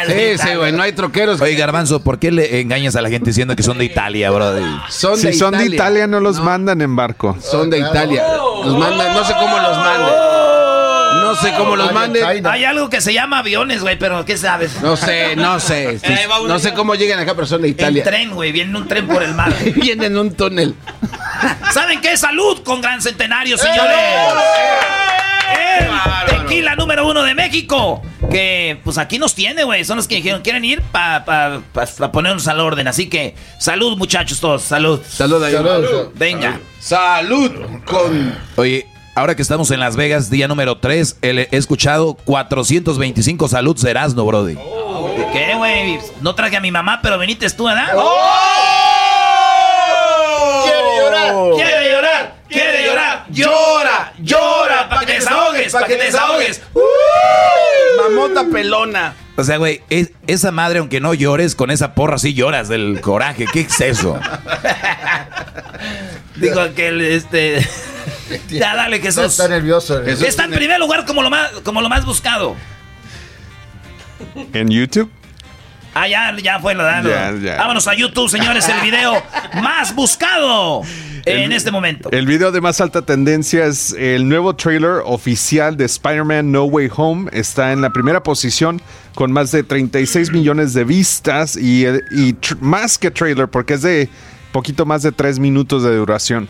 [0.08, 1.42] Sí, sí, güey, no hay troqueros.
[1.42, 4.64] Oye, Garbanzo, ¿por qué le engañas a la gente diciendo que son de Italia, brody?
[4.88, 6.08] Son Si de son de Italia.
[6.08, 7.38] No los mandan en barco.
[7.42, 8.24] Son de Italia.
[8.64, 10.14] Los mandan, no sé cómo los manden.
[11.14, 12.46] No sé cómo los manden.
[12.46, 14.82] Hay algo que se llama aviones, güey, pero ¿qué sabes?
[14.82, 16.00] No sé, no sé.
[16.48, 18.04] No sé cómo llegan acá, pero son de En Italia.
[18.04, 19.54] tren, güey, viene un tren por el mar.
[19.76, 20.76] Vienen en un túnel.
[21.74, 22.18] ¿Saben qué?
[22.18, 23.96] Salud con Gran Centenario, señores.
[26.32, 28.02] El tequila número uno de México.
[28.30, 29.84] Que pues aquí nos tiene, güey.
[29.86, 32.88] Son los que dijeron, quieren ir para pa, pa- pa ponernos al orden.
[32.88, 34.62] Así que salud, muchachos, todos.
[34.62, 35.00] Salud.
[35.08, 35.56] Salud ahí.
[36.16, 36.60] Venga.
[36.80, 37.52] Salud
[37.86, 38.36] con.
[38.56, 38.86] Oye,
[39.20, 44.56] ahora que estamos en Las Vegas, día número 3, he escuchado 425 salud Erasno, brody.
[45.34, 46.00] ¿Qué, güey?
[46.22, 47.90] No traje a mi mamá, pero viniste tú, ¿verdad?
[50.64, 51.34] ¡Quiere llorar!
[51.56, 52.36] ¡Quiere llorar!
[52.48, 53.26] ¡Quiere llorar!
[53.30, 56.62] llora, llora, para que te desahogues, para que te desahogues.
[57.98, 59.14] Mamota pelona.
[59.36, 63.00] O sea, güey, es- esa madre, aunque no llores, con esa porra sí lloras del
[63.02, 63.46] coraje.
[63.52, 64.20] ¿Qué es eso?
[66.38, 67.68] Digo que el, este.
[68.50, 69.26] Ya dale, Jesús.
[69.26, 70.04] Está nervioso.
[70.04, 72.56] Jesús Está en primer lugar como lo más, como lo más buscado.
[74.54, 75.10] En YouTube.
[75.94, 76.76] Ah, ya, ya fue.
[76.76, 77.58] Ya, ya.
[77.58, 79.22] Vámonos a YouTube, señores, el video
[79.62, 80.84] más buscado
[81.26, 82.10] en El- este momento.
[82.12, 86.90] El video de más alta tendencia es el nuevo trailer oficial de Spider-Man No Way
[86.96, 87.30] Home.
[87.34, 88.82] Está en la primera posición
[89.16, 93.82] con más de 36 millones de vistas y, y tr- más que trailer porque es
[93.82, 94.10] de
[94.52, 96.48] poquito más de 3 minutos de duración.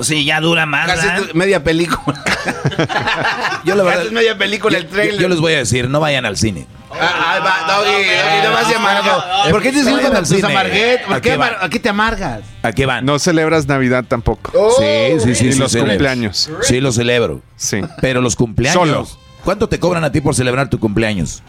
[0.00, 0.86] Sí, ya dura más.
[0.86, 1.24] Casi ¿verdad?
[1.28, 2.22] es media película.
[3.64, 5.20] Yo la verdad, Casi es media película el trailer.
[5.20, 6.66] yo les voy a decir, no vayan al cine.
[6.92, 9.50] Ah, ah, Doggy, Doggy, no vas a amargo.
[9.50, 10.56] ¿Por qué te con al cine.
[10.56, 11.40] ¿A qué?
[11.60, 12.42] ¿A qué te amargas?
[12.62, 13.04] ¿A qué van?
[13.04, 14.52] No celebras Navidad tampoco.
[14.78, 15.52] Sí, sí, sí.
[15.52, 15.92] Sí los celebro.
[15.92, 16.50] cumpleaños.
[16.62, 17.42] Sí, lo celebro.
[17.56, 17.80] Sí.
[18.00, 18.78] Pero los cumpleaños.
[18.78, 19.06] Solo.
[19.44, 21.42] ¿Cuánto te cobran a ti por celebrar tu cumpleaños?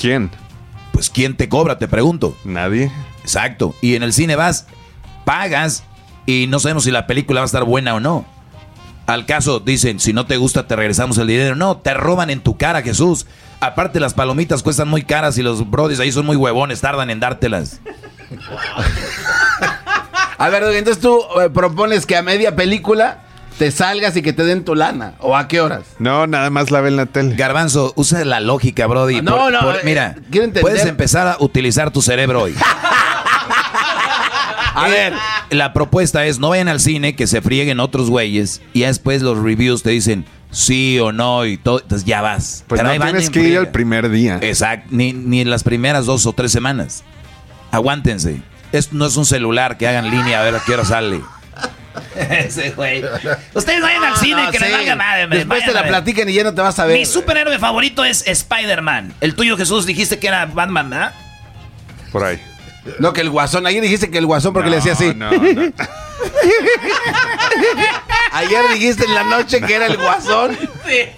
[0.00, 0.30] ¿Quién?
[0.92, 1.78] Pues ¿quién te cobra?
[1.78, 2.36] Te pregunto.
[2.44, 2.90] Nadie.
[3.22, 3.74] Exacto.
[3.80, 4.66] Y en el cine vas,
[5.24, 5.84] pagas
[6.26, 8.24] y no sabemos si la película va a estar buena o no.
[9.06, 11.54] Al caso, dicen, si no te gusta te regresamos el dinero.
[11.56, 13.26] No, te roban en tu cara, Jesús.
[13.60, 17.20] Aparte las palomitas cuestan muy caras y los brodis ahí son muy huevones, tardan en
[17.20, 17.80] dártelas.
[20.38, 23.20] A ver, entonces tú eh, propones que a media película
[23.58, 25.14] te salgas y que te den tu lana.
[25.20, 25.82] ¿O a qué horas?
[25.98, 27.36] No, nada más la ve en la tele.
[27.36, 29.20] Garbanzo, usa la lógica, Brody.
[29.22, 30.62] No, Por- no, por- eh, mira, quiero entender.
[30.62, 32.54] puedes empezar a utilizar tu cerebro hoy.
[34.74, 35.12] A ver.
[35.50, 39.22] La propuesta es no vayan al cine, que se frieguen otros güeyes y ya después
[39.22, 41.80] los reviews te dicen sí o no y todo.
[41.80, 42.64] Entonces ya vas.
[42.68, 44.38] Pues Pero no tienes en que ir el primer día.
[44.42, 47.04] Exacto, ni, ni en las primeras dos o tres semanas.
[47.70, 48.42] Aguántense.
[48.72, 51.20] Esto no es un celular que hagan línea a ver a qué hora sale.
[52.16, 53.04] Ese güey.
[53.54, 54.64] Ustedes vayan al cine no, que sí.
[54.64, 55.26] les valga madre.
[55.28, 56.98] Después te la platican y ya no te vas a ver.
[56.98, 59.14] Mi superhéroe favorito es Spider-Man.
[59.20, 61.14] El tuyo, Jesús, dijiste que era Batman, ¿verdad?
[62.10, 62.40] Por ahí.
[62.98, 63.66] No, que el guasón.
[63.66, 65.12] Ayer dijiste que el guasón porque le hacía así.
[65.14, 65.38] No, no.
[68.32, 70.56] Ayer dijiste en la noche que era el guasón.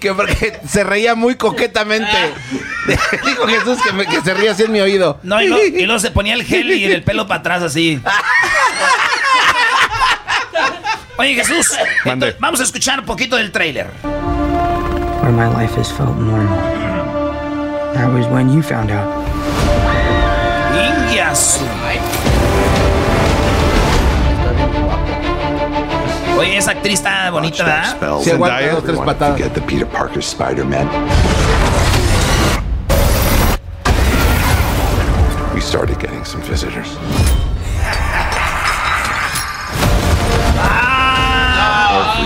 [0.00, 2.10] Que porque se reía muy coquetamente.
[3.26, 5.18] Dijo Jesús que, me- que se ría así en mi oído.
[5.22, 8.00] No, y, lo- y luego se ponía el gel y el pelo para atrás así.
[11.18, 11.70] Oye, Jesús,
[12.04, 12.26] Mande.
[12.26, 13.86] entonces, vamos a escuchar un poquito del tráiler.
[15.22, 16.58] where my life has felt normal.
[17.94, 19.25] That was when you found out.
[26.38, 28.20] Oye, esa actriz está bonita, ¿verdad?
[28.22, 29.38] Se aguanta dos, tres patadas.
[29.38, 30.88] Get the Peter Parker Spider-Man.
[35.54, 36.88] We started getting some visitors.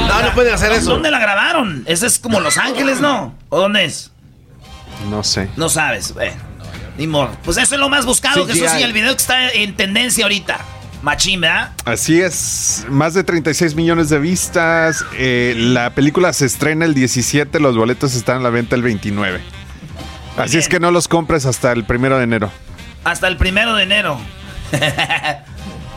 [0.08, 0.90] No, no pueden hacer eso.
[0.90, 1.84] ¿Dónde la grabaron?
[1.86, 3.34] Ese es como Los Ángeles, ¿no?
[3.48, 4.11] ¿O dónde es?
[5.08, 5.48] No sé.
[5.56, 6.12] No sabes.
[6.12, 6.49] Bueno,
[7.01, 7.30] ni modo.
[7.44, 10.24] Pues eso es lo más buscado, Sí, Jesús, y el video que está en tendencia
[10.26, 10.61] ahorita.
[11.03, 11.72] Machín, ¿verdad?
[11.86, 15.03] Así es, más de 36 millones de vistas.
[15.16, 19.40] eh, la película se estrena el 17, los boletos están a la venta el 29.
[20.36, 22.51] Así es que no los compres hasta el primero de enero.
[23.03, 24.20] Hasta el primero de enero.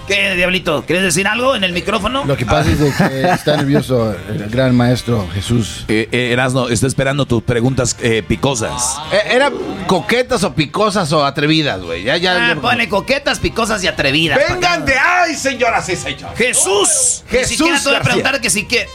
[0.07, 0.83] ¿Qué, Diablito?
[0.85, 2.25] ¿Quieres decir algo en el micrófono?
[2.25, 5.85] Lo que pasa es de que está nervioso el gran maestro Jesús.
[5.87, 8.97] Eh, eh, Erasno, está esperando tus preguntas eh, picosas.
[9.11, 9.53] Eh, ¿Eran
[9.87, 12.03] coquetas o picosas o atrevidas, güey?
[12.03, 12.51] Ya, ya.
[12.51, 14.39] Ah, ponle coquetas, picosas y atrevidas.
[14.49, 16.37] Vengan de ay, señoras y señores.
[16.37, 18.87] Jesús, Jesús ni siquiera te voy a preguntar que si que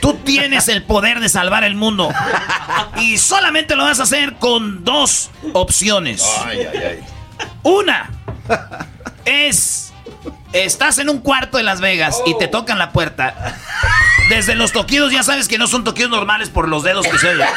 [0.00, 2.10] tú tienes el poder de salvar el mundo
[3.00, 6.24] y solamente lo vas a hacer con dos opciones.
[7.62, 8.10] Una
[9.24, 9.93] es
[10.54, 13.56] estás en un cuarto de Las Vegas y te tocan la puerta.
[14.30, 17.28] Desde los toquidos ya sabes que no son toquidos normales por los dedos que se
[17.28, 17.48] oyen.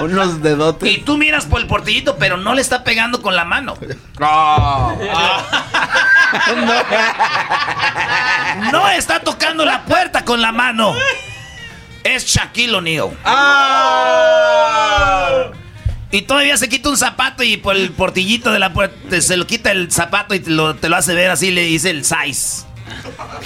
[0.00, 0.88] Unos dedotes.
[0.88, 3.76] Y tú miras por el portillito, pero no le está pegando con la mano.
[8.72, 10.94] No está tocando la puerta con la mano.
[12.04, 13.10] Es Shaquille O'Neal.
[16.12, 19.46] Y todavía se quita un zapato y por el portillito de la puerta se lo
[19.46, 22.64] quita el zapato y te lo, te lo hace ver así, le dice el size.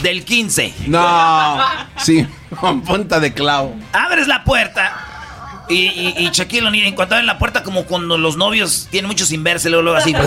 [0.02, 0.74] Del 15.
[0.86, 1.58] No.
[1.98, 2.26] Sí,
[2.60, 3.76] con punta de clavo.
[3.92, 8.16] Abres la puerta y, y, y Shaquille O'Neal, en cuanto abren la puerta, como cuando
[8.16, 10.14] los novios tienen mucho sin verse, luego, luego así.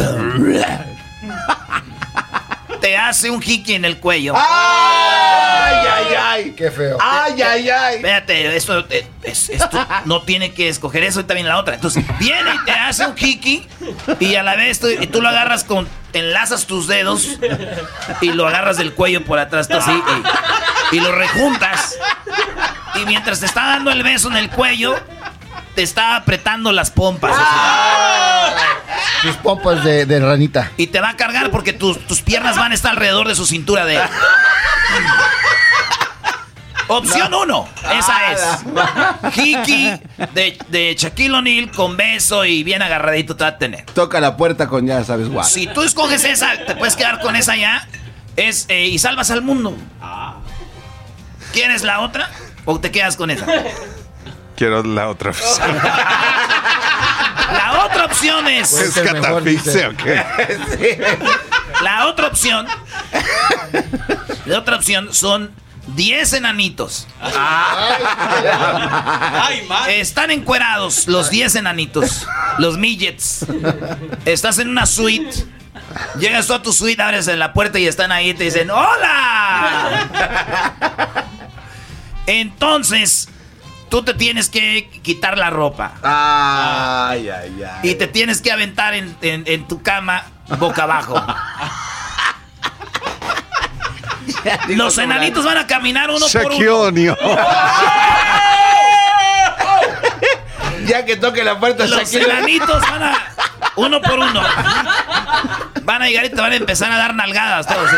[2.79, 4.33] te hace un hiki en el cuello.
[4.35, 6.51] ¡Ay, ay, ay!
[6.55, 6.97] Qué feo.
[7.01, 7.95] ¡Ay, ay, ay!
[7.95, 8.85] Espérate, esto,
[9.23, 11.75] es- esto no tiene que escoger eso y también la otra.
[11.75, 13.67] Entonces, viene y te hace un hiki
[14.19, 15.87] y a la vez tú, y tú lo agarras con.
[16.13, 17.37] Enlazas tus dedos
[18.21, 19.91] y lo agarras del cuello por atrás, tú así,
[20.91, 21.95] y, y lo rejuntas.
[22.95, 24.95] Y mientras te está dando el beso en el cuello,
[25.75, 27.35] te está apretando las pompas.
[29.21, 30.71] Tus pompas de, de ranita.
[30.77, 33.45] Y te va a cargar porque tus, tus piernas van a estar alrededor de su
[33.45, 33.99] cintura de.
[36.89, 37.67] Opción 1,
[37.99, 39.35] esa es.
[39.37, 39.91] Hiki
[40.33, 43.85] de, de Shaquille O'Neal con beso y bien agarradito te va a tener.
[43.87, 45.43] Toca la puerta con ya sabes guau.
[45.43, 47.85] Si tú escoges esa, te puedes quedar con esa ya.
[48.37, 49.75] Es, eh, y salvas al mundo.
[51.51, 52.29] ¿Quieres la otra?
[52.63, 53.45] ¿O te quedas con esa?
[54.55, 55.33] Quiero la otra
[57.97, 58.73] otra opción es.
[58.73, 59.93] ¿Es catafixia?
[61.81, 62.67] La otra opción.
[64.45, 65.51] La otra opción son
[65.95, 67.07] 10 enanitos.
[69.89, 72.27] Están encuerados los 10 enanitos.
[72.57, 73.45] Los midgets.
[74.25, 75.45] Estás en una suite.
[76.19, 78.69] Llegas tú a tu suite, abres en la puerta y están ahí y te dicen
[78.69, 80.09] ¡Hola!
[82.25, 83.29] Entonces,
[83.89, 85.93] tú te tienes que quitar la ropa.
[86.03, 87.89] Ay, ay, ay.
[87.89, 90.23] Y te tienes que aventar en, en- en tu cama
[90.59, 91.21] boca abajo.
[94.69, 97.15] Los enanitos van a caminar uno por uno.
[100.85, 103.17] Ya que toque la puerta, Los enanitos van a.
[103.75, 104.41] Uno por uno.
[105.83, 107.89] Van a llegar y te van a empezar a dar nalgadas todos.
[107.89, 107.95] ¿sí?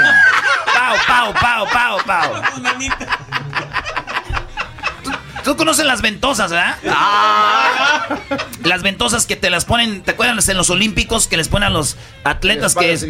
[0.76, 2.42] Pau, pau, pau, pau, pau.
[5.44, 6.76] ¿Tú, conoces las ventosas, ¿verdad?
[8.64, 11.70] Las ventosas que te las ponen, ¿te acuerdas en los olímpicos que les ponen a
[11.70, 13.06] los atletas que es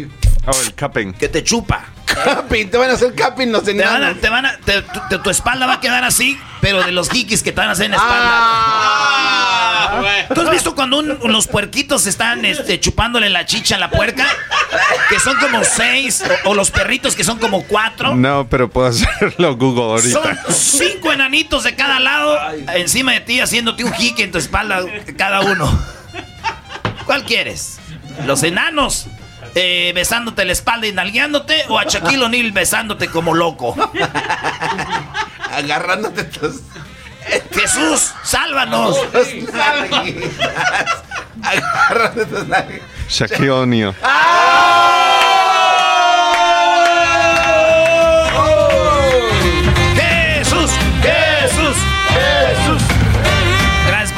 [0.46, 1.12] Oh, el cupping.
[1.12, 1.84] que te chupa?
[2.06, 5.00] Capping, te van a hacer capping los Te van a, te van a, te- tu,
[5.08, 7.72] te- tu espalda va a quedar así, pero de los hikis que te van a
[7.72, 10.34] hacer en la Ah, espalda.
[10.34, 14.26] ¿Tú has visto cuando un- los puerquitos están este, chupándole la chicha a la puerca?
[15.08, 18.14] Que son como seis, o, o los perritos que son como cuatro.
[18.14, 20.52] No, pero puedo hacerlo Google Son ahorita.
[20.52, 22.38] cinco enanitos de cada lado
[22.74, 24.82] encima de ti haciéndote un jique en tu espalda
[25.16, 25.68] cada uno.
[27.06, 27.78] ¿Cuál quieres?
[28.26, 29.06] ¿Los enanos
[29.54, 33.74] eh, besándote la espalda y nalgueándote o a Shaquille O'Neal besándote como loco?
[35.52, 36.60] Agarrándote tus.
[37.52, 38.96] Jesús, sálvanos.
[41.42, 42.46] Agarrándote tus.
[43.08, 43.94] Shaquille O'Neal.
[44.02, 45.29] Jesús,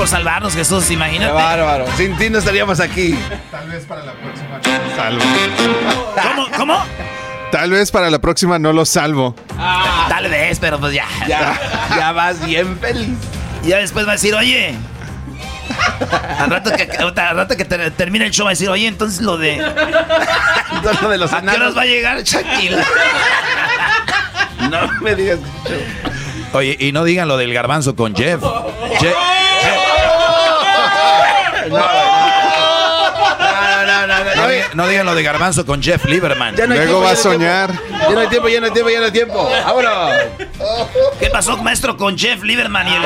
[0.03, 1.33] por salvarnos, Jesús, Qué imagínate.
[1.33, 1.85] bárbaro.
[1.97, 3.17] Sin ti no estaríamos aquí.
[3.53, 4.61] Tal vez para la próxima
[4.97, 5.23] salvo.
[6.21, 6.47] ¿Cómo?
[6.57, 6.85] ¿Cómo?
[7.53, 9.37] Tal vez para la próxima no lo salvo.
[10.09, 11.05] Tal vez, pero pues ya.
[11.29, 11.57] Ya,
[11.97, 13.17] ya vas bien feliz.
[13.63, 14.75] Y ya después va a decir, oye.
[16.41, 19.21] Al rato que, al rato que ter- termine el show va a decir, oye, entonces
[19.21, 19.55] lo de.
[20.73, 22.77] Entonces, lo de los ¿A qué horas va a llegar Shaquille?
[24.69, 25.39] No me digas.
[26.55, 28.41] Oye, y no digan lo del garbanzo con Jeff.
[28.43, 29.15] Je-
[31.73, 31.79] No,
[33.87, 34.31] no, no, no.
[34.75, 36.55] no, digan, lo de garbanzo con Jeff Lieberman.
[36.69, 37.73] Luego va a soñar.
[37.91, 39.51] Ya no hay tiempo, ya no tiempo, ya no hay tiempo.
[39.65, 40.13] Vámonos.
[41.19, 43.03] ¿Qué pasó, maestro, con Jeff Lieberman y el.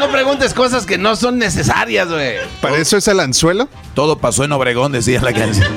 [0.00, 2.36] No preguntes cosas que no son necesarias, güey.
[2.60, 3.68] ¿Para eso es el anzuelo?
[3.94, 5.68] Todo pasó en Obregón, decía la canción.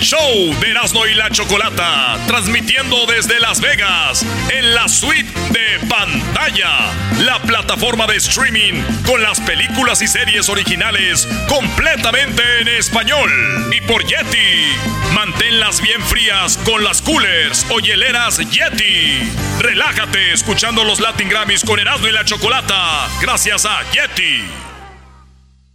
[0.00, 6.92] Show de Erasmo y la Chocolata, transmitiendo desde Las Vegas, en la suite de pantalla,
[7.18, 13.30] la plataforma de streaming con las películas y series originales completamente en español.
[13.76, 14.76] Y por Yeti,
[15.14, 19.30] manténlas bien frías con las coolers o hieleras Yeti.
[19.58, 24.44] Relájate escuchando los Latin Grammys con Erasmo y la Chocolata, gracias a Yeti.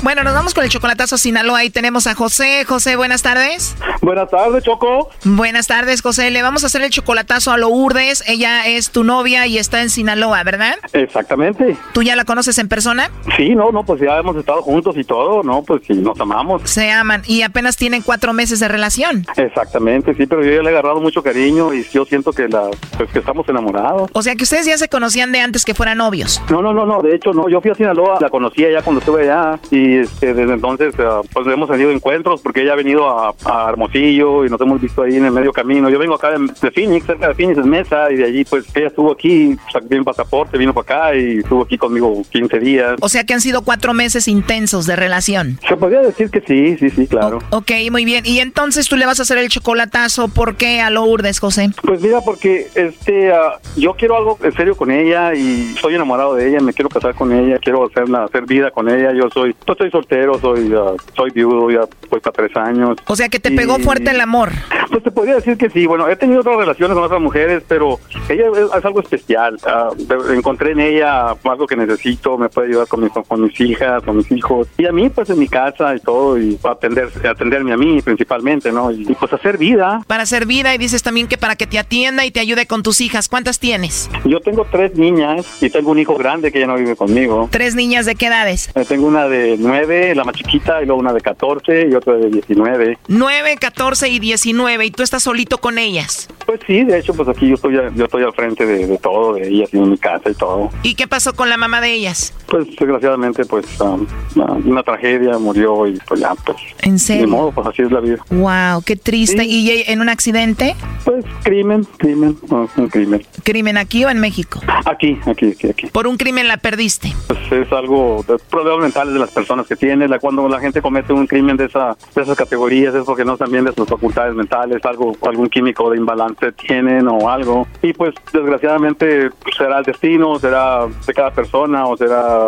[0.00, 1.58] Bueno, nos vamos con el chocolatazo a Sinaloa.
[1.58, 2.64] Ahí tenemos a José.
[2.64, 3.76] José, buenas tardes.
[4.00, 5.10] Buenas tardes, Choco.
[5.24, 6.30] Buenas tardes, José.
[6.30, 8.22] Le vamos a hacer el chocolatazo a Lourdes.
[8.28, 10.76] Ella es tu novia y está en Sinaloa, ¿verdad?
[10.92, 11.76] Exactamente.
[11.92, 13.10] ¿Tú ya la conoces en persona?
[13.36, 15.62] Sí, no, no, pues ya hemos estado juntos y todo, ¿no?
[15.62, 16.62] Pues sí, nos amamos.
[16.64, 19.26] Se aman y apenas tienen cuatro meses de relación.
[19.36, 22.70] Exactamente, sí, pero yo ya le he agarrado mucho cariño y yo siento que la,
[22.96, 24.10] pues que estamos enamorados.
[24.12, 26.40] O sea que ustedes ya se conocían de antes que fueran novios.
[26.50, 29.00] No, no, no, no, de hecho no, yo fui a Sinaloa, la conocí allá cuando
[29.00, 33.08] estuve allá y este, desde entonces eh, pues hemos tenido encuentros porque ella ha venido
[33.08, 35.88] a, a Hermosillo y nos hemos visto ahí en el medio camino.
[35.88, 38.64] Yo vengo acá de, de Phoenix, cerca de Phoenix es Mesa y de allí pues
[38.74, 42.96] ella estuvo aquí, sacó bien pasaporte, vino para acá y estuvo aquí conmigo 15 días.
[43.00, 45.58] O sea que han sido cuatro meses intensos de relación.
[45.68, 47.38] Se podría decir que sí, sí, sí, claro.
[47.50, 48.24] Ok, muy bien.
[48.26, 50.28] Y entonces tú le vas a hacer el chocolatazo.
[50.28, 51.70] ¿Por qué a Lourdes, José?
[51.82, 56.34] Pues mira, porque este, ah, yo quiero algo en serio con ella y estoy enamorado
[56.34, 59.12] de ella, me quiero casar con ella, quiero hacerla, hacer vida con ella.
[59.12, 62.96] Yo soy, yo estoy soltero, soy, ah, soy viudo, ya pues para tres años.
[63.06, 64.50] O sea que te pegó fuerte el amor.
[64.90, 65.86] Pues te podría decir que sí.
[65.86, 69.58] Bueno, he tenido otras relaciones con otras mujeres, pero ella es, es algo especial.
[69.66, 69.90] Ah,
[70.32, 74.16] encontré en ella algo que necesito, me puede ayudar con mis, con mis hijas, con
[74.16, 74.66] mis hijos.
[74.78, 78.72] Y a mí, pues en mi casa y todo, y atender, atenderme a mí principalmente,
[78.72, 78.90] ¿no?
[78.90, 80.02] Y, y, pues hacer vida.
[80.06, 82.82] Para hacer vida y dices también que para que te atienda y te ayude con
[82.82, 83.28] tus hijas.
[83.28, 84.10] ¿Cuántas tienes?
[84.24, 87.48] Yo tengo tres niñas y tengo un hijo grande que ya no vive conmigo.
[87.50, 88.70] Tres niñas de qué edades?
[88.74, 92.14] Eh, Tengo una de nueve, la más chiquita, y luego una de 14 y otra
[92.14, 92.98] de 19.
[93.06, 96.28] 9, 14 y 19 y tú estás solito con ellas.
[96.46, 99.34] Pues sí, de hecho, pues aquí yo estoy, yo estoy al frente de, de todo,
[99.34, 100.70] de ellas y en mi casa y todo.
[100.82, 102.32] ¿Y qué pasó con la mamá de ellas?
[102.46, 106.56] Pues desgraciadamente, pues um, una, una tragedia, murió y pues ya, pues.
[106.82, 107.26] ¿En serio?
[107.26, 108.24] Ni modo, pues así es la vida.
[108.30, 109.44] Wow, qué triste.
[109.44, 110.74] ¿Y ella en un accidente?
[111.04, 113.24] Pues crimen, crimen, no, un crimen.
[113.44, 114.60] ¿Crimen aquí o en México?
[114.86, 115.86] Aquí, aquí, aquí, aquí.
[115.88, 117.12] Por un crimen la perdiste.
[117.26, 120.10] Pues es algo de problemas mentales de las personas que tienen.
[120.10, 123.34] La, cuando la gente comete un crimen de, esa, de esas categorías es porque no
[123.34, 127.66] están bien de sus facultades mentales, algo, algún químico de imbalance tienen o algo.
[127.82, 132.38] Y pues desgraciadamente pues, será el destino, será de cada persona o será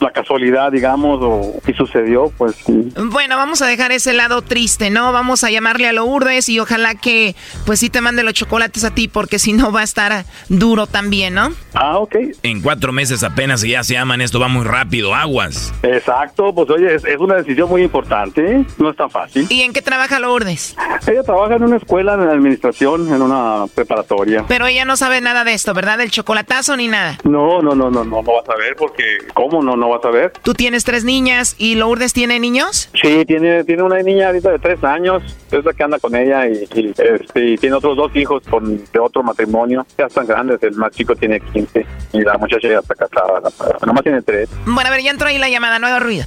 [0.00, 2.92] la casualidad, digamos, o y sucedió, pues sí.
[3.10, 5.12] Bueno, vamos a dejar ese lado triste, ¿no?
[5.12, 7.34] Vamos a llamarle a Lourdes y ojalá que
[7.66, 10.86] pues sí te mande los chocolates a ti porque si no va a estar duro
[10.86, 11.52] también, ¿no?
[11.74, 12.16] Ah, ok.
[12.42, 15.72] En cuatro meses apenas y ya se aman, esto va muy rápido, aguas.
[15.82, 19.46] Exacto, pues oye, es, es una decisión muy importante, no es tan fácil.
[19.50, 20.76] ¿Y en qué trabaja Lourdes?
[21.06, 24.44] Ella trabaja en una escuela de administración, en una preparatoria.
[24.48, 25.98] Pero ella no sabe nada de esto, ¿verdad?
[25.98, 27.18] Del chocolatazo ni nada.
[27.24, 30.10] No, no, no, no, no, no vas a ver porque, ¿cómo no, no vas a
[30.10, 30.32] ver?
[30.42, 32.88] Tú tienes tres niñas y Lourdes tiene niños.
[33.00, 36.46] Sí, tiene, tiene una niña ahorita de tres años, es la que anda con ella
[36.46, 40.62] y, y, este, y tiene otros dos hijos con, de otro matrimonio, ya están grandes,
[40.62, 44.48] el más chico tiene 15 y la muchacha ya está casada, la- nomás tiene tres.
[44.66, 46.24] Bueno, a ver, ya entró ahí la llamada, no haga ruido.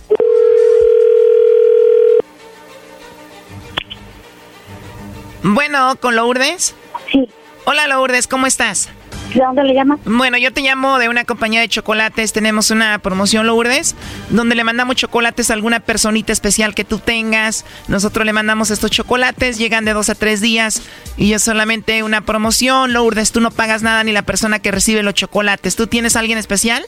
[5.47, 6.73] Bueno, ¿con Lourdes?
[7.11, 7.29] Sí.
[7.65, 8.89] Hola Lourdes, ¿cómo estás?
[9.31, 9.99] ¿De dónde le llama?
[10.03, 12.33] Bueno, yo te llamo de una compañía de chocolates.
[12.33, 13.95] Tenemos una promoción, Lourdes,
[14.31, 17.63] donde le mandamos chocolates a alguna personita especial que tú tengas.
[17.87, 20.81] Nosotros le mandamos estos chocolates, llegan de dos a tres días
[21.15, 22.91] y es solamente una promoción.
[22.93, 25.75] Lourdes, tú no pagas nada ni la persona que recibe los chocolates.
[25.75, 26.83] ¿Tú tienes a alguien especial?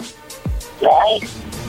[0.82, 1.28] Ay,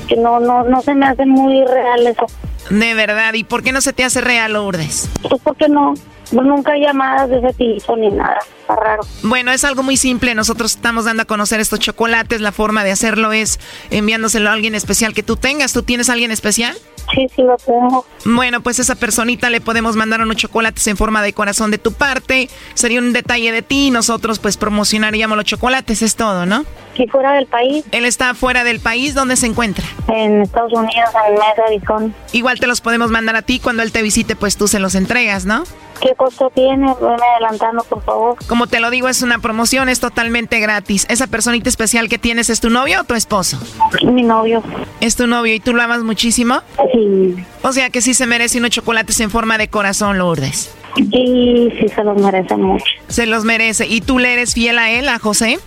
[0.09, 2.25] que no, no, no se me hace muy real eso.
[2.71, 5.11] De verdad, ¿y por qué no se te hace real, Lourdes?
[5.23, 5.95] Pues porque no,
[6.33, 8.39] nunca hay llamadas de ese tipo ni nada.
[8.61, 9.03] Está raro.
[9.23, 10.35] Bueno, es algo muy simple.
[10.35, 12.41] Nosotros estamos dando a conocer estos chocolates.
[12.41, 13.59] La forma de hacerlo es
[13.91, 15.73] enviándoselo a alguien especial que tú tengas.
[15.73, 16.77] ¿Tú tienes a alguien especial?
[17.15, 18.05] Sí, sí lo tengo.
[18.27, 21.93] Bueno, pues esa personita le podemos mandar unos chocolates en forma de corazón de tu
[21.93, 22.51] parte.
[22.75, 26.03] Sería un detalle de ti y nosotros pues promocionaríamos los chocolates.
[26.03, 26.65] Es todo, ¿no?
[26.97, 27.85] ¿Y fuera del país?
[27.93, 29.15] Él está fuera del país.
[29.15, 29.87] ¿Dónde se encuentra?
[30.09, 32.13] En Estados Unidos, en Mesa, Arizona.
[32.33, 33.61] Igual te los podemos mandar a ti.
[33.61, 35.65] Cuando él te visite, pues tú se los entregas, ¿no?
[36.01, 36.87] ¿Qué costo tiene?
[37.01, 38.37] Ven adelantando, por favor.
[38.47, 41.07] Como te lo digo, es una promoción, es totalmente gratis.
[41.09, 43.59] ¿Esa personita especial que tienes es tu novio o tu esposo?
[44.05, 44.63] Mi novio.
[45.01, 46.61] ¿Es tu novio y tú lo amas muchísimo?
[46.93, 47.37] Sí.
[47.63, 50.75] O sea que sí se merece unos chocolates en forma de corazón, Lourdes.
[50.97, 52.85] Y sí se los merece mucho.
[53.09, 53.87] Se los merece.
[53.87, 55.59] ¿Y tú le eres fiel a él, a José?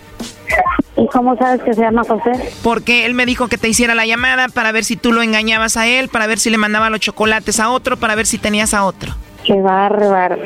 [0.96, 2.32] ¿Y cómo sabes que se llama José?
[2.62, 5.76] Porque él me dijo que te hiciera la llamada para ver si tú lo engañabas
[5.76, 8.74] a él, para ver si le mandaba los chocolates a otro, para ver si tenías
[8.74, 9.14] a otro.
[9.44, 10.36] Qué bárbaro.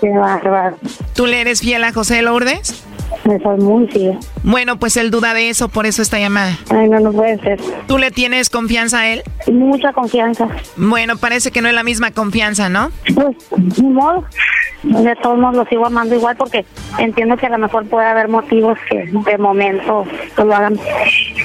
[0.00, 0.76] Qué bárbaro.
[1.14, 2.84] ¿Tú le eres fiel a José Lourdes?
[3.24, 4.18] Me soy muy fiel.
[4.42, 6.58] Bueno, pues él duda de eso, por eso esta llamada.
[6.68, 7.60] Ay, no, no puede ser.
[7.86, 9.22] ¿Tú le tienes confianza a él?
[9.50, 10.48] Mucha confianza.
[10.76, 12.90] Bueno, parece que no es la misma confianza, ¿no?
[13.14, 13.36] Pues,
[13.78, 14.24] ni modo.
[14.84, 16.64] De todos modos lo sigo amando igual porque
[16.98, 20.04] entiendo que a lo mejor puede haber motivos que de momento
[20.36, 20.78] pues, lo hagan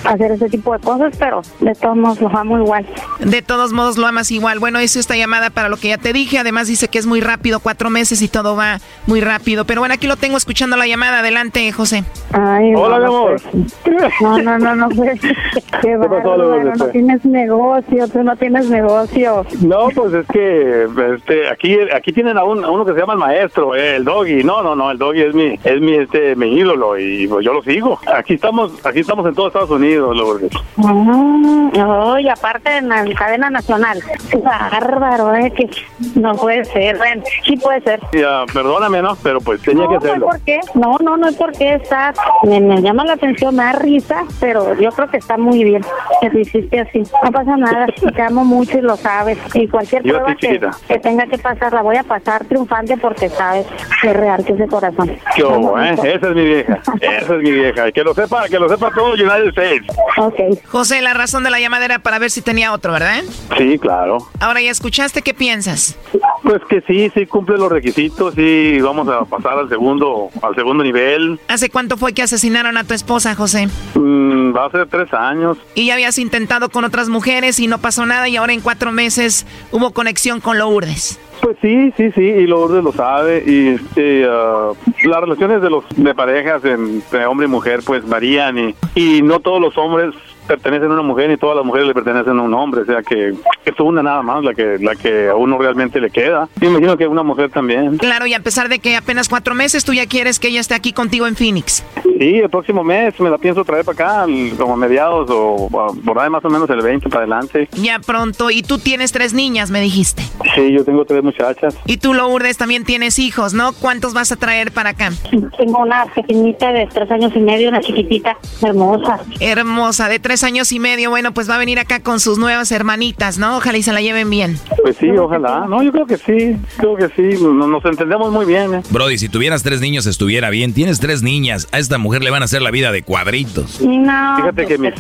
[0.06, 2.86] hacer ese tipo de cosas, pero de todos modos lo amo igual.
[3.20, 4.60] De todos modos lo amas igual.
[4.60, 6.38] Bueno, hice esta llamada para lo que ya te dije.
[6.40, 9.66] Además dice que es muy rápido, cuatro meses y todo va muy rápido.
[9.66, 11.20] Pero bueno, aquí lo tengo escuchando la llamada.
[11.20, 12.04] Adelante, José.
[12.32, 13.42] Ay, Hola, no, mi no, amor.
[13.84, 15.20] pues, No, no, no, no, pues,
[15.82, 16.80] qué pasó, bárbaro, Lourdes?
[16.80, 19.46] no tienes negocio, tú no tienes negocio.
[19.62, 23.14] No, pues es que este, aquí aquí tienen a, un- a uno que se llama
[23.14, 24.44] el maestro, eh, el doggy.
[24.44, 27.54] No, no, no, el doggy es mi es mi este mi ídolo y pues, yo
[27.54, 28.00] lo sigo.
[28.14, 30.52] Aquí estamos aquí estamos en todo Estados Unidos, Lourdes.
[30.84, 34.02] Ah, y aparte en la cadena nacional.
[34.44, 35.70] Bárbaro, eh, que
[36.16, 36.98] no puede ser.
[36.98, 38.00] Bueno, sí puede ser.
[38.14, 39.16] Ya, perdóname, ¿no?
[39.22, 40.26] Pero pues tenía no, que no hacerlo.
[40.26, 40.60] por qué.
[40.74, 42.16] No, no, no hay por qué estar.
[42.44, 45.84] Me, me llama la atención, me da risa, pero yo creo que está muy bien
[46.22, 47.04] que lo hiciste así.
[47.24, 47.88] No pasa nada.
[48.16, 49.38] Te amo mucho y lo sabes.
[49.54, 53.19] Y cualquier Yo prueba que, que tenga que pasar, la voy a pasar triunfante porque
[53.28, 53.66] sabes
[54.02, 55.18] que es real que es de corazón.
[55.36, 55.94] ¿Qué hubo, eh?
[55.94, 56.80] Esa es mi vieja.
[57.02, 57.88] Esa es mi vieja.
[57.90, 59.88] Y que lo sepa, que lo sepa todo United States.
[60.18, 60.40] Ok.
[60.68, 63.24] José, la razón de la llamada era para ver si tenía otro, ¿verdad?
[63.58, 64.20] Sí, claro.
[64.40, 65.98] Ahora ya escuchaste, ¿qué piensas?
[66.44, 70.84] Pues que sí, sí cumple los requisitos y vamos a pasar al segundo al segundo
[70.84, 71.40] nivel.
[71.48, 73.68] ¿Hace cuánto fue que asesinaron a tu esposa, José?
[73.96, 75.58] Mm, va a ser tres años.
[75.76, 78.92] Y ya habías intentado con otras mujeres y no pasó nada y ahora en cuatro
[78.92, 81.20] meses hubo conexión con Lourdes.
[81.42, 83.44] Pues sí, sí, sí, y Lourdes lo sabe.
[83.46, 84.72] Y este, ah,
[85.04, 89.40] las relaciones de los de parejas entre hombre y mujer pues varían y, y no
[89.40, 90.14] todos los hombres
[90.50, 93.04] pertenecen a una mujer ni todas las mujeres le pertenecen a un hombre, o sea
[93.04, 96.50] que es una nada más la que la que a uno realmente le queda.
[96.58, 97.98] Y me imagino que una mujer también.
[97.98, 100.74] Claro, y a pesar de que apenas cuatro meses, tú ya quieres que ella esté
[100.74, 101.84] aquí contigo en Phoenix.
[102.04, 104.26] Sí, el próximo mes me la pienso traer para acá,
[104.58, 105.70] como a mediados o
[106.04, 107.70] por ahí más o menos el 20 para adelante.
[107.74, 108.50] Ya pronto.
[108.50, 110.24] Y tú tienes tres niñas, me dijiste.
[110.56, 111.78] Sí, yo tengo tres muchachas.
[111.86, 113.72] Y tú, Lourdes, también tienes hijos, ¿no?
[113.74, 115.12] ¿Cuántos vas a traer para acá?
[115.58, 119.20] Tengo una pequeñita de tres años y medio, una chiquitita, hermosa.
[119.40, 121.10] Hermosa, de tres años y medio.
[121.10, 123.58] Bueno, pues va a venir acá con sus nuevas hermanitas, ¿no?
[123.58, 124.58] Ojalá y se la lleven bien.
[124.82, 125.66] Pues sí, ojalá.
[125.70, 127.42] No, yo creo que sí, creo que sí.
[127.42, 128.74] No- Nos entendemos muy bien.
[128.76, 128.82] ¿eh?
[128.90, 130.74] Brody, si tuvieras tres niños estuviera bien.
[130.74, 131.68] Tienes tres niñas.
[131.72, 133.82] A esta mujer le van a hacer la vida de cuadritos.
[133.82, 134.94] No, Fíjate que ¿qué mis,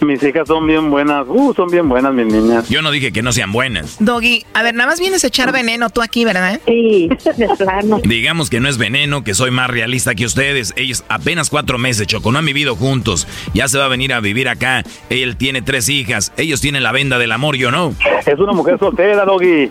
[0.00, 1.24] mis hijas son bien buenas.
[1.28, 2.68] Uh, son bien buenas mis niñas.
[2.68, 3.96] Yo no dije que no sean buenas.
[4.00, 6.60] Doggy, a ver, nada más vienes a echar veneno tú aquí, ¿verdad?
[6.66, 8.00] Sí, de plano.
[8.04, 10.72] Digamos que no es veneno, que soy más realista que ustedes.
[10.76, 13.26] Ellos apenas cuatro meses, Choco, no han vivido juntos.
[13.54, 14.84] Ya se va a venir a vivir acá.
[15.10, 16.32] Él tiene tres hijas.
[16.36, 17.94] Ellos tienen la venda del amor, yo no.
[18.26, 19.46] Es una mujer soltera, Doggy.
[19.46, 19.70] Eh,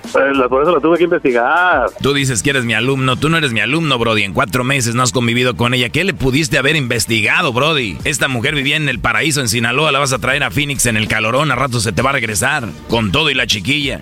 [0.49, 1.89] Por eso la tuve que investigar.
[2.01, 3.17] Tú dices que eres mi alumno.
[3.17, 4.23] Tú no eres mi alumno, Brody.
[4.23, 5.89] En cuatro meses no has convivido con ella.
[5.89, 7.97] ¿Qué le pudiste haber investigado, Brody?
[8.03, 9.91] Esta mujer vivía en el paraíso en Sinaloa.
[9.91, 11.51] La vas a traer a Phoenix en el calorón.
[11.51, 12.67] A rato se te va a regresar.
[12.87, 14.01] Con todo y la chiquilla.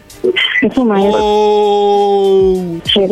[0.62, 1.20] Es su maestro.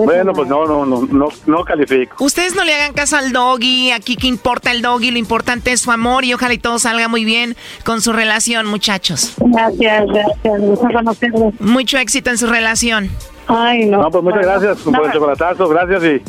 [0.06, 2.24] Bueno, pues no, no, no, no, no califico.
[2.24, 5.82] Ustedes no le hagan caso al doggy, aquí que importa el doggy, lo importante es
[5.82, 7.51] su amor y ojalá y todo salga muy bien
[7.84, 9.34] con su relación, muchachos.
[9.38, 11.60] Gracias, gracias.
[11.60, 13.10] Mucho éxito en su relación.
[13.48, 14.02] Ay, no.
[14.02, 15.68] No, pues muchas gracias por el chocolatazo.
[15.70, 16.22] Gracias y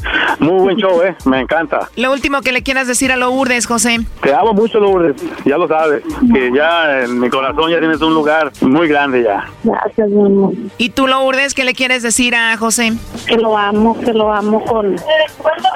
[0.42, 1.14] muy buen show, ¿eh?
[1.24, 1.88] Me encanta.
[1.96, 3.98] Lo último que le quieras decir a Lourdes, José.
[4.22, 5.16] Te amo mucho, Lourdes.
[5.44, 6.02] Ya lo sabes.
[6.32, 9.44] Que ya en mi corazón ya tienes un lugar muy grande ya.
[9.62, 10.52] Gracias, mi amor.
[10.78, 12.92] ¿Y tú, Lourdes, qué le quieres decir a José?
[13.26, 14.96] Que lo amo, que lo amo con,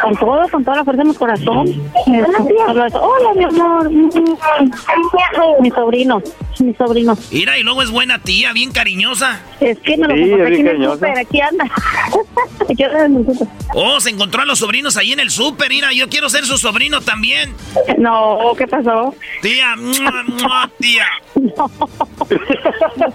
[0.03, 1.69] con todo, con toda la fuerza de mi corazón.
[1.69, 3.03] Eso.
[3.03, 3.91] Hola, mi amor.
[5.61, 6.23] Mi sobrino,
[6.61, 7.17] mi sobrino.
[7.31, 9.41] Mira, y luego es buena tía, bien cariñosa.
[9.61, 11.07] Es que me lo Sí, es bien cariñosa.
[11.37, 11.65] Aquí anda.
[12.71, 13.49] Aquí anda en el súper.
[13.75, 15.69] Oh, se encontró a los sobrinos ahí en el súper.
[15.69, 17.55] Mira, yo quiero ser su sobrino también.
[17.99, 19.15] No, ¿qué pasó?
[19.43, 21.07] Tía, mua, mua, tía.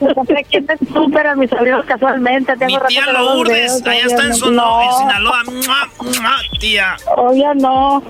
[0.02, 2.56] Encontré aquí en el súper a mis sobrinos casualmente.
[2.58, 4.82] Tengo Mi tía no Lourdes, allá está en, todavía Sono- no.
[4.84, 5.44] en Sinaloa.
[5.46, 6.96] Mua, tía.
[7.18, 8.04] Oye, no.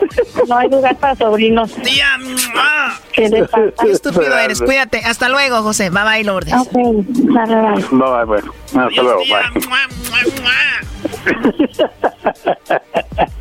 [0.47, 1.71] No hay lugar para sobrinos.
[1.83, 2.17] Tía.
[3.13, 3.71] ¿Qué le pasa?
[3.81, 4.61] Qué estúpido eres.
[4.61, 4.99] Cuídate.
[4.99, 5.89] Hasta luego, José.
[5.89, 6.53] Bye bye, Lourdes.
[6.53, 7.85] Ok, dale, dale.
[7.91, 8.53] Bye, bye, bueno.
[8.75, 9.61] Hasta luego, bye.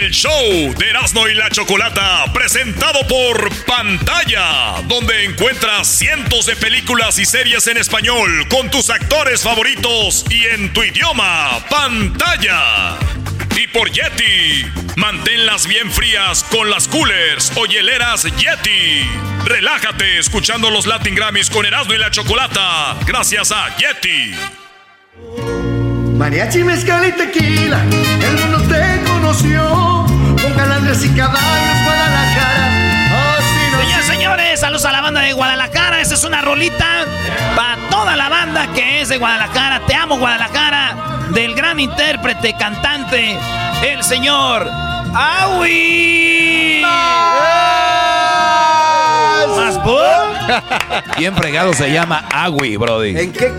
[0.00, 7.18] El show de Erasmo y la Chocolata, presentado por Pantalla, donde encuentras cientos de películas
[7.18, 12.96] y series en español con tus actores favoritos y en tu idioma, Pantalla.
[13.54, 14.64] Y por Yeti,
[14.96, 19.06] Manténlas bien frías con las coolers o hieleras Yeti.
[19.44, 22.96] Relájate escuchando los Latin Grammys con Erasmo y la Chocolata.
[23.06, 24.34] Gracias a Yeti.
[26.16, 29.89] Mariachi, mezcal y tequila, el mundo te conoció.
[30.60, 32.68] Calandres y caballos, Guadalajara.
[33.70, 36.02] Señores, señores, saludos a la banda de Guadalajara.
[36.02, 37.06] Esa es una rolita
[37.56, 39.80] para toda la banda que es de Guadalajara.
[39.86, 40.96] Te amo, Guadalajara.
[41.30, 43.38] Del gran intérprete, cantante,
[43.82, 44.70] el señor
[45.14, 46.82] Awi.
[49.56, 49.82] ¿Más
[51.18, 53.16] Bien fregado se llama Agui, Brody.
[53.18, 53.52] ¿En qué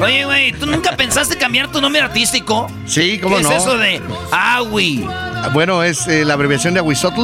[0.00, 2.70] Oye, güey, ¿tú nunca pensaste cambiar tu nombre artístico?
[2.86, 3.50] Sí, cómo ¿Qué no.
[3.52, 4.00] es eso de
[4.32, 5.06] Awi?
[5.52, 7.20] Bueno, es eh, la abreviación de Aguizotl.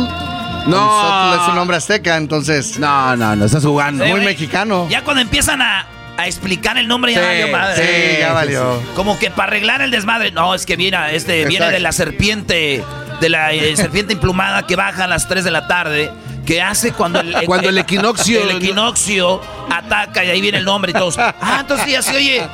[0.67, 1.01] No.
[1.01, 2.79] Aguizotl es un nombre azteca, entonces.
[2.79, 4.05] No, no, no, estás jugando.
[4.05, 4.87] Sí, Muy mexicano.
[4.91, 5.87] Ya cuando empiezan a,
[6.17, 7.87] a explicar el nombre ya Sí, valió madre.
[8.15, 8.83] sí, ya valió.
[8.95, 10.33] Como que para arreglar el desmadre.
[10.33, 12.85] No, es que viene, este, viene de la serpiente,
[13.21, 16.11] de la eh, serpiente emplumada que baja a las 3 de la tarde.
[16.47, 19.41] Que hace cuando el, Cuando el equinoccio- el equinoccio
[19.71, 21.19] ataca y ahí viene el nombre y todos.
[21.19, 22.47] Ah, entonces ya se oye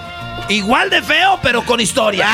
[0.49, 2.27] igual de feo, pero con historia.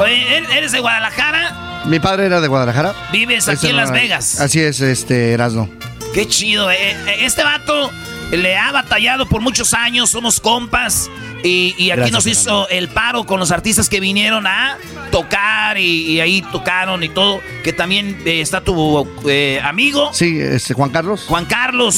[0.00, 1.82] Oye, ¿er- ¿eres de Guadalajara?
[1.84, 2.94] Mi padre era de Guadalajara.
[3.12, 4.40] Vives aquí en no Las Vegas.
[4.40, 5.68] Así es, este, Erasno.
[6.14, 6.76] Qué chido, eh.
[7.06, 7.90] Eh, Este vato
[8.32, 11.10] le ha batallado por muchos años, somos compas.
[11.42, 14.78] Y, y aquí Gracias, nos hizo el paro con los artistas que vinieron a
[15.10, 17.40] tocar y, y ahí tocaron y todo.
[17.62, 21.24] Que también eh, está tu eh, amigo, Sí, este, Juan Carlos.
[21.28, 21.96] Juan Carlos.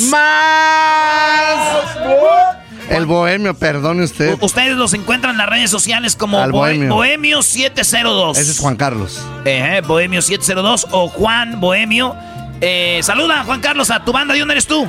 [2.89, 4.37] El bohemio, perdone usted.
[4.41, 6.95] Ustedes los encuentran en las redes sociales como Al Bohe- Bohemio.
[6.95, 8.39] Bohemio 702.
[8.39, 9.21] Ese es Juan Carlos.
[9.45, 12.15] Eh, Bohemio 702 o Juan Bohemio.
[12.61, 14.35] Eh, saluda, Juan Carlos, a tu banda.
[14.35, 14.87] ¿De dónde eres tú?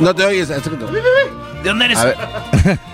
[0.00, 0.48] No te oyes.
[0.48, 0.60] ¿De
[1.64, 1.98] dónde eres?
[1.98, 2.16] A ver.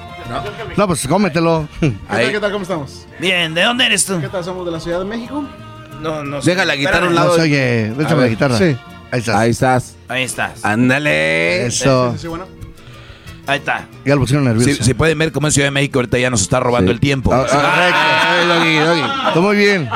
[0.76, 1.68] No, pues cómetelo.
[2.08, 2.32] Ahí.
[2.32, 2.50] ¿Qué tal?
[2.50, 3.06] ¿Cómo estamos?
[3.20, 4.20] Bien, ¿de dónde eres tú?
[4.20, 4.42] ¿Qué tal?
[4.44, 5.44] ¿Somos de la Ciudad de México?
[6.00, 7.36] No, no Deja la guitarra a un lado.
[7.36, 7.92] No oye.
[7.96, 8.58] Déjame la guitarra.
[8.58, 8.76] Sí.
[9.10, 9.36] Ahí estás.
[9.36, 9.96] Ahí estás.
[10.08, 10.64] Ahí estás.
[10.64, 11.66] Ándale.
[11.66, 12.12] Eso.
[12.14, 12.46] Sí, sí, bueno.
[13.46, 13.86] Ahí está.
[14.04, 14.74] Ya lo pusieron nervioso.
[14.74, 16.98] Si, si pueden ver cómo en Ciudad de México ahorita ya nos está robando el
[16.98, 17.32] tiempo.
[17.32, 18.54] Ah, ah, correcto.
[18.54, 19.28] Doggy, doggy.
[19.28, 19.88] Está muy bien.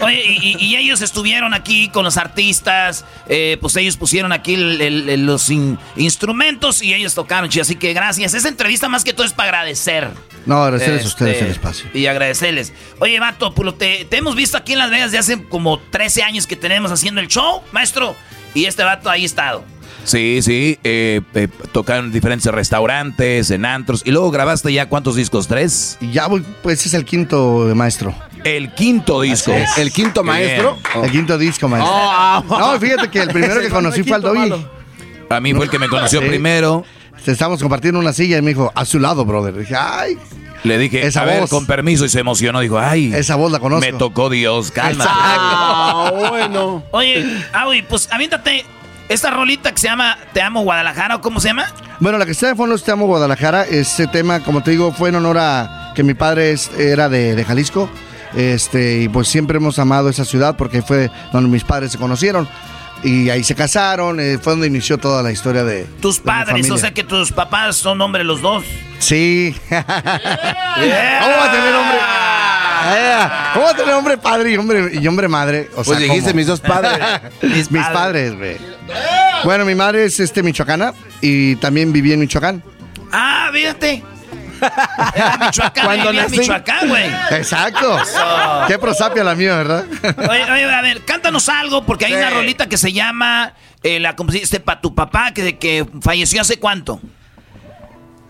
[0.00, 5.08] Oye, y, ellos estuvieron aquí con los artistas, eh, pues ellos pusieron aquí el- el-
[5.08, 7.62] el- los in- instrumentos y ellos tocaron, chido.
[7.62, 8.34] Así que gracias.
[8.34, 10.08] Esa entrevista más que todo es para agradecer.
[10.44, 11.86] No, agradecerles a Este, ustedes el espacio.
[11.94, 12.72] Y agradecerles.
[13.00, 16.22] Oye, Vato, pues, te, te hemos visto aquí en Las Vegas de hace como 13
[16.22, 18.14] años que tenemos haciendo el show, maestro.
[18.54, 19.64] Y este vato ahí ha estado.
[20.06, 20.78] Sí, sí.
[20.84, 24.02] Eh, eh, tocaron en diferentes restaurantes, en antros.
[24.04, 25.98] Y luego grabaste ya cuántos discos, tres.
[26.12, 28.14] Ya voy, pues es el quinto maestro.
[28.44, 29.52] El quinto disco.
[29.76, 30.78] ¿El quinto Qué maestro?
[31.02, 31.92] El quinto disco, maestro.
[31.92, 32.44] Oh.
[32.58, 34.52] No, fíjate que el primero que conocí fue al Doggy.
[35.28, 36.28] A mí fue el que me conoció Sí.
[36.28, 36.84] primero.
[37.26, 39.56] Estábamos compartiendo una silla y me dijo, a su lado, brother.
[39.58, 40.16] dije, ay,
[40.62, 41.50] Le dije, Esa a ver, voz.
[41.50, 42.60] con permiso, y se emocionó.
[42.60, 43.80] Dijo, ay, esa voz la conozco.
[43.84, 45.10] me tocó Dios, cálmate.
[45.12, 46.84] Ah, bueno.
[46.92, 48.64] Oye, Aui, pues aviéntate
[49.08, 51.66] esta rolita que se llama Te amo Guadalajara, ¿o cómo se llama?
[52.00, 53.64] Bueno, la que está de fondo es Te amo Guadalajara.
[53.64, 57.34] Ese tema, como te digo, fue en honor a que mi padre es- era de,
[57.34, 57.88] de Jalisco.
[58.34, 62.48] Este, y pues siempre hemos amado esa ciudad porque fue donde mis padres se conocieron.
[63.02, 66.70] Y ahí se casaron, eh, fue donde inició toda la historia de Tus de padres,
[66.70, 68.64] o sea que tus papás son hombres los dos.
[68.98, 69.54] Sí.
[69.68, 71.96] ¿Cómo va a tener hombre?
[73.54, 75.70] ¿Cómo tener hombre padre y hombre, y hombre madre?
[75.76, 76.36] O Pues dijiste ¿cómo?
[76.36, 76.98] mis dos padres.
[77.42, 78.56] mis, padres, güey.
[79.44, 82.62] Bueno, mi madre es este michoacana y también viví en Michoacán.
[83.12, 84.02] Ah, fíjate.
[85.14, 86.30] Era Michoacán, Cuando en.
[86.30, 87.06] Michoacán, güey.
[87.30, 88.00] Exacto.
[88.00, 88.20] Eso.
[88.68, 89.84] Qué prosapia la mía, ¿verdad?
[90.28, 94.16] Oye, oye, a ver, cántanos algo, porque hay una rolita que se llama, eh, la
[94.16, 97.00] compusiste para tu papá, que, que falleció hace cuánto.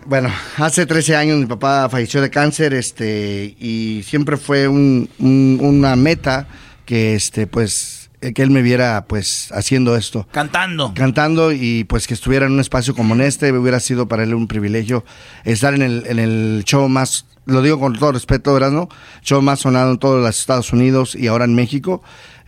[0.07, 5.59] Bueno, hace 13 años mi papá falleció de cáncer, este, y siempre fue un- un-
[5.61, 6.47] una meta
[6.85, 10.25] que, este, pues, eh, que él me viera, pues, haciendo esto.
[10.31, 10.93] Cantando.
[10.95, 14.33] Cantando y pues que estuviera en un espacio como en este, hubiera sido para él
[14.33, 15.03] un privilegio
[15.43, 18.71] estar en el, en el show más, lo digo con todo respeto, ¿verdad?
[18.71, 18.87] No?
[19.23, 22.01] Show más sonado en todos los Estados Unidos y ahora en México.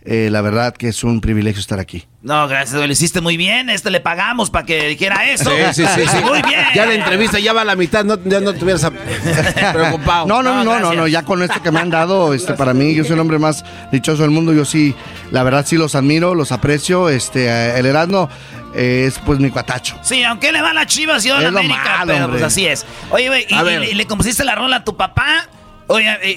[0.04, 2.06] Eh, la verdad que es un privilegio estar aquí.
[2.22, 3.68] No, gracias, lo hiciste muy bien.
[3.68, 5.50] Este le pagamos para que dijera eso.
[5.50, 6.16] Sí, sí, sí, sí.
[6.24, 6.60] Muy bien.
[6.74, 8.90] Ya la entrevista ya va a la mitad, no, ya no te hubieras
[9.72, 10.26] preocupado.
[10.26, 12.72] No, no, no, no, no, no, ya con esto que me han dado, este, para
[12.74, 14.94] mí, yo soy el hombre más dichoso del mundo, yo sí,
[15.30, 18.28] la verdad sí los admiro, los aprecio, este, el Erasmo
[18.74, 19.98] eh, es pues mi cuatacho.
[20.02, 22.40] Sí, aunque le va a las chivas y a la América, malo, pero hombre.
[22.40, 22.86] pues así es.
[23.10, 25.48] Oye, güey, y, y- y le compusiste la rola a tu papá,
[25.88, 26.30] oye, y,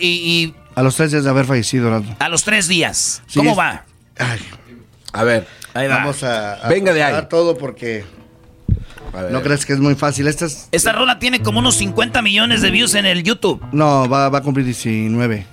[0.45, 2.15] y- A los tres días de haber fallecido, Erasmo.
[2.19, 3.21] a los tres días.
[3.27, 3.83] Sí, ¿Cómo es- va?
[5.13, 5.47] A ver.
[5.73, 5.97] Ahí va.
[5.97, 7.13] Vamos a, a Venga de ahí.
[7.13, 8.03] dar todo porque
[9.31, 10.27] no crees que es muy fácil.
[10.27, 13.63] Esta es- Esta rola tiene como unos 50 millones de views en el YouTube.
[13.71, 15.45] no, va, va a cumplir 19.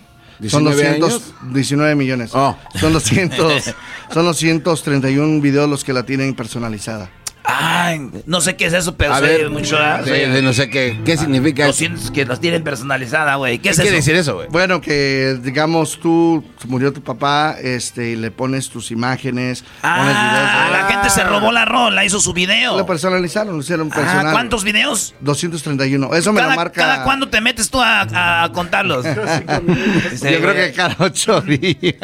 [0.49, 2.31] Son 19 219 millones.
[2.33, 2.57] Oh.
[2.79, 3.63] Son 200,
[4.15, 7.11] son 231 videos los que la tienen personalizada.
[7.45, 9.77] Ay, no sé qué es eso, pero A se ver, ve mucho.
[9.79, 10.03] ¿ah?
[10.03, 11.79] de- de no sé qué, ¿qué significa Lo eso?
[11.79, 13.59] sientes que las tienen personalizada, güey.
[13.59, 14.12] ¿Qué, es eso?
[14.12, 20.15] eso, Bueno, que digamos tú murió tu papá, este, y le pones tus imágenes, pones
[20.15, 22.77] Ah, la gente se robó la rola, hizo su video.
[22.77, 24.33] Lo personalizaron, lo hicieron Ah, personal.
[24.33, 25.15] ¿Cuántos videos?
[25.21, 26.15] 231.
[26.15, 26.81] Eso me lo marca.
[26.81, 29.05] ¿Cada cuándo te metes tú a, a contarlos?
[30.23, 31.95] Yo creo que cada ocho días.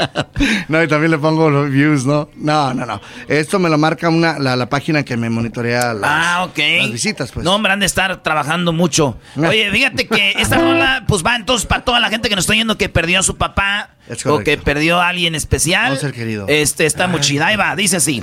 [0.69, 2.29] No, y también le pongo los views, ¿no?
[2.37, 3.01] No, no, no.
[3.29, 7.32] Esto me lo marca una, la, la página que me monitorea las, Ah, las visitas,
[7.32, 7.44] pues.
[7.44, 9.19] No, hombre, han de estar trabajando mucho.
[9.36, 12.53] Oye, fíjate que esta rola, pues va entonces para toda la gente que nos está
[12.53, 13.90] oyendo que perdió a su papá
[14.27, 15.93] o que perdió a alguien especial.
[15.93, 16.47] Un ser querido.
[16.48, 17.47] Este está muy chida.
[17.48, 18.23] Ahí va, dice así.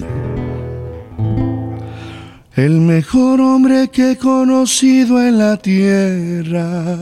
[2.55, 6.95] El mejor hombre que he conocido en la tierra.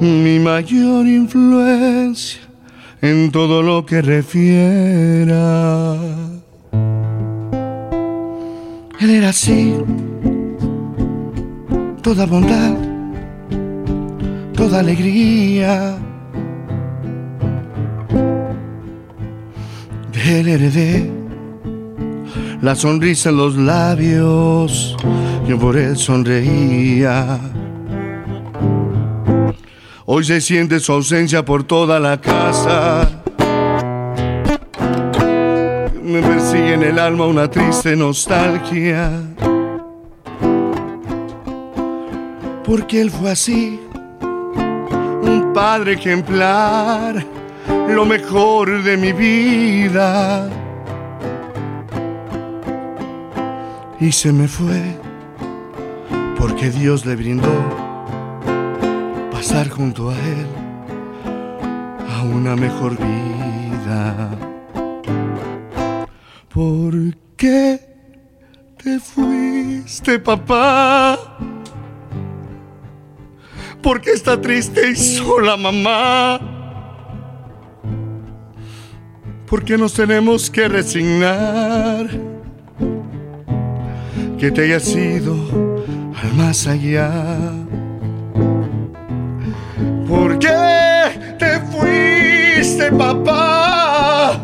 [0.00, 2.43] Mi mayor influencia
[3.04, 5.94] en todo lo que refiera.
[8.98, 9.74] Él era así,
[12.00, 12.74] toda bondad,
[14.54, 15.98] toda alegría.
[20.14, 21.10] De él heredé
[22.62, 24.96] la sonrisa en los labios,
[25.46, 27.38] yo por él sonreía.
[30.06, 33.22] Hoy se siente su ausencia por toda la casa.
[36.02, 39.10] Me persigue en el alma una triste nostalgia.
[42.64, 43.80] Porque él fue así,
[44.20, 47.24] un padre ejemplar,
[47.88, 50.50] lo mejor de mi vida.
[53.98, 54.82] Y se me fue
[56.36, 57.83] porque Dios le brindó
[59.54, 60.46] pasar junto a él
[62.10, 64.30] a una mejor vida.
[66.52, 66.94] ¿Por
[67.36, 67.78] qué
[68.82, 71.16] te fuiste, papá?
[73.80, 76.40] ¿Por qué está triste y sola, mamá?
[79.46, 82.08] ¿Por qué nos tenemos que resignar?
[84.36, 85.36] Que te hayas ido
[86.20, 87.63] al más allá.
[90.14, 94.40] ¿Por qué te fuiste, papá?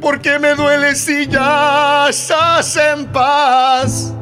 [0.00, 4.12] ¿Por qué me duele si ya estás en paz?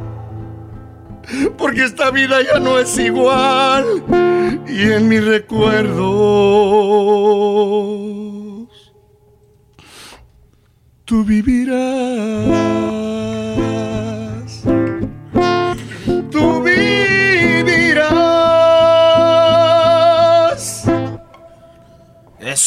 [1.57, 4.05] Porque esta vida ya no es igual
[4.69, 6.05] y en mis recuerdos
[11.07, 13.04] tú vivirás.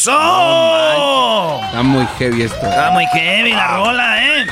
[0.08, 1.60] ¡Eso!
[1.64, 2.56] Está muy heavy esto.
[2.66, 4.46] Está muy heavy la rola, ¿eh?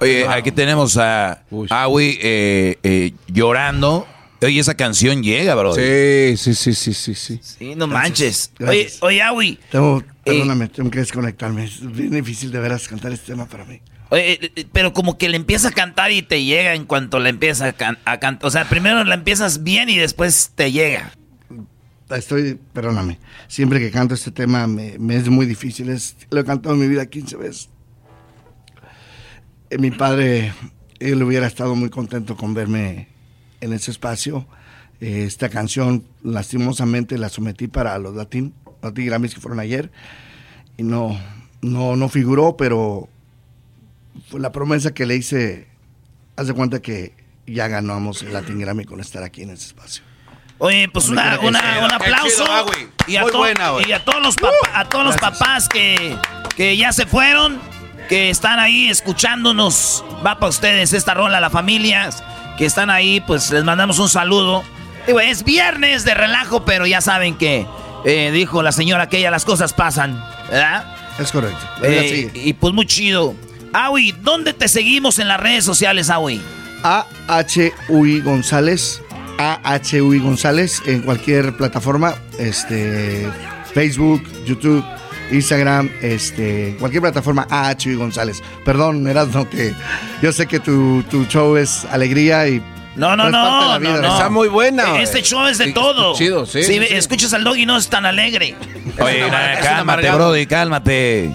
[0.00, 4.06] Oye, aquí tenemos a Awi eh, eh, llorando.
[4.42, 5.74] Oye, esa canción llega, bro.
[5.74, 7.40] Sí, sí, sí, sí, sí, sí.
[7.42, 8.52] Sí, no manches.
[8.60, 9.02] Oye, Gracias.
[9.02, 9.58] oye, Awi.
[9.70, 11.64] Tengo, perdóname, tengo que desconectarme.
[11.64, 13.80] Es bien difícil de veras cantar este tema para mí.
[14.08, 17.20] Oye, eh, eh, pero como que le empieza a cantar y te llega en cuanto
[17.20, 18.46] le empieza a, can- a cantar.
[18.46, 21.12] O sea, primero la empiezas bien y después te llega.
[22.16, 23.18] Estoy, perdóname,
[23.48, 25.88] siempre que canto este tema me, me es muy difícil.
[25.88, 27.68] Es, lo he cantado en mi vida 15 veces.
[29.70, 30.52] Eh, mi padre,
[30.98, 33.08] él hubiera estado muy contento con verme
[33.60, 34.46] en ese espacio.
[35.00, 39.90] Eh, esta canción, lastimosamente, la sometí para los Latin, Latin Grammys que fueron ayer.
[40.76, 41.18] Y no,
[41.62, 43.08] no, no figuró, pero
[44.28, 45.68] fue la promesa que le hice.
[46.36, 47.14] Haz de cuenta que
[47.46, 50.09] ya ganamos el Latin Grammy con estar aquí en ese espacio.
[50.60, 52.28] Oye, pues una, chido, un aplauso.
[52.44, 52.88] chido, Awi.
[53.06, 56.16] y, a buena, y a todos los, papá- a todos los papás que,
[56.56, 57.58] que ya se fueron,
[58.08, 60.04] que están ahí escuchándonos.
[60.24, 62.22] Va para ustedes esta rola, las familias
[62.58, 64.62] que están ahí, pues les mandamos un saludo.
[65.06, 67.66] Digo, es viernes de relajo, pero ya saben que
[68.04, 70.84] eh, dijo la señora que las cosas pasan, ¿verdad?
[71.18, 71.58] Es correcto.
[71.82, 73.34] Eh, y pues muy chido.
[73.72, 76.40] Awi, ¿dónde te seguimos en las redes sociales, Awi?
[77.28, 79.00] AHUI González,
[79.40, 83.28] AHUI González en cualquier plataforma, este,
[83.74, 84.84] Facebook, YouTube,
[85.32, 88.42] Instagram, este, cualquier plataforma AHUI González.
[88.64, 89.72] Perdón, Erasmo, que
[90.22, 92.60] yo sé que tu, tu show es alegría y
[92.96, 94.12] No, no, no, no, vida, no.
[94.12, 95.00] Está muy buena.
[95.00, 96.14] Este show es de Sí, todo.
[96.16, 96.94] chido, sí, Si sí, sí.
[96.94, 98.56] escuchas al dog y no es tan alegre.
[99.00, 100.10] Oye, una- cálmate.
[100.10, 101.30] Brody, cálmate.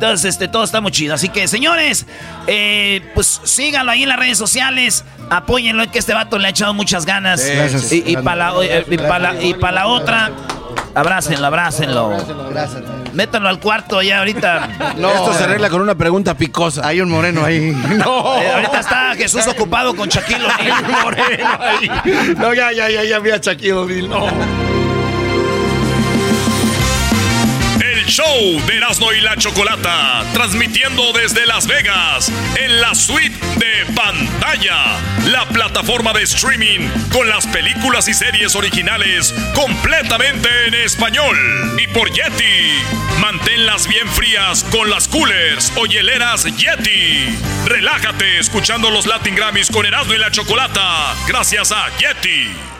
[0.00, 1.14] Entonces, este, todo está muy chido.
[1.14, 2.06] Así que, señores,
[2.46, 5.04] eh, pues síganlo ahí en las redes sociales.
[5.28, 7.42] Apóyenlo, que este vato le ha echado muchas ganas.
[7.42, 7.92] Sí, gracias.
[7.92, 10.30] Y, y para la, eh, y pa' la- y pa' la otra,
[10.94, 12.16] abrácenlo, abrácenlo.
[13.12, 14.70] Métanlo al cuarto ya ahorita.
[14.96, 16.86] Esto se arregla con una pregunta picosa.
[16.86, 17.76] Hay un moreno ahí.
[18.40, 22.36] Eh, ahorita está Jesús ocupado con Shaquille O'Neal.
[22.38, 24.69] No, ya, ya, ya, ya vi a Shaquille O'Neal, no.
[28.10, 34.98] Show de Erasmo y la Chocolata, transmitiendo desde Las Vegas, en la suite de pantalla,
[35.26, 41.36] la plataforma de streaming con las películas y series originales completamente en español.
[41.80, 42.82] Y por Yeti,
[43.20, 47.38] manténlas bien frías con las coolers o hieleras Yeti.
[47.66, 52.79] Relájate escuchando los Latin Grammys con Erasmo y la Chocolata, gracias a Yeti.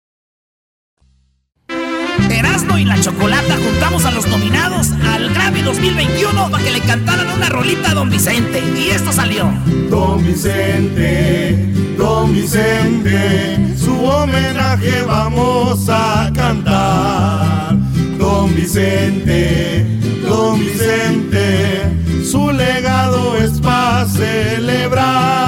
[2.41, 7.27] Erasmo y la Chocolata juntamos a los nominados al Grammy 2021 para que le cantaran
[7.29, 8.63] una rolita a Don Vicente.
[8.75, 9.53] Y esto salió.
[9.91, 17.75] Don Vicente, Don Vicente, su homenaje vamos a cantar.
[18.17, 19.85] Don Vicente,
[20.27, 21.91] Don Vicente,
[22.25, 25.45] su legado es para celebrar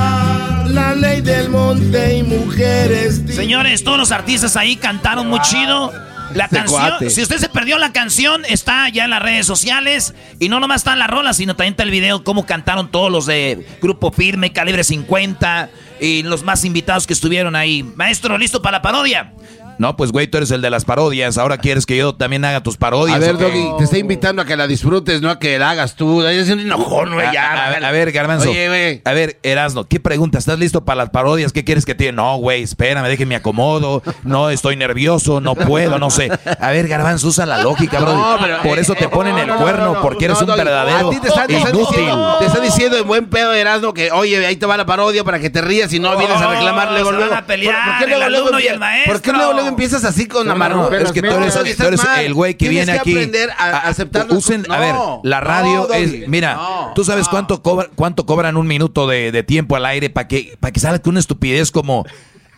[0.70, 3.24] la ley del monte y mujeres.
[3.28, 5.92] Señores, todos los artistas ahí cantaron muy chido.
[6.36, 7.10] La Este canción, cuate.
[7.10, 10.14] si usted se perdió la canción, está ya en las redes sociales.
[10.40, 13.12] Y no nomás está en la rola, sino también está el video cómo cantaron todos
[13.12, 15.70] los de Grupo Firme, Calibre 50
[16.00, 17.84] y los más invitados que estuvieron ahí.
[17.84, 19.34] Maestro, ¿listo para la parodia?
[19.78, 21.38] No, pues güey, tú eres el de las parodias.
[21.38, 23.16] Ahora quieres que yo también haga tus parodias.
[23.18, 23.38] A ver.
[23.38, 26.24] Doggy, te está invitando a que la disfrutes, no a que la hagas tú.
[26.24, 27.66] Es un enojón, güey, A, ya.
[27.66, 28.50] a ver, a ver, Garbanzo.
[28.50, 29.02] Oye, güey.
[29.06, 30.38] A ver, Erasno, ¿qué pregunta?
[30.38, 31.52] ¿Estás listo para las parodias?
[31.52, 34.04] ¿Qué quieres que te No, güey, espérame, déjeme acomodo.
[34.24, 36.30] No, estoy nervioso, no puedo, no sé.
[36.60, 38.14] A ver, Garbanzo, usa la lógica, bro.
[38.14, 40.26] No, pero, Por eso eh, te eh, ponen no, el no, cuerno, no, no, porque
[40.26, 41.96] eres un Doggy, verdadero A ti te están, te están inútil.
[41.98, 45.24] diciendo, te están diciendo en buen pedo, Erasmo, que oye, ahí te va la parodia
[45.24, 47.36] para que te rías y no vienes a reclamar luego, se van luego.
[47.36, 49.14] a pelear, ¿Por, por qué el luego, luego alumno y el empie- maestro.
[49.14, 50.90] ¿Por qué luego, luego empiezas así con No, amargo?
[50.90, 53.12] no, es que tú eres, tú eres el güey que Tienes viene aquí.
[53.12, 57.62] aprender a, a aceptar usen, a ver, la radio es, mira, no, tú sabes cuánto
[57.62, 61.02] cobra, cuánto cobran un minuto de, de tiempo al aire para que, para que salga
[61.06, 62.06] una estupidez como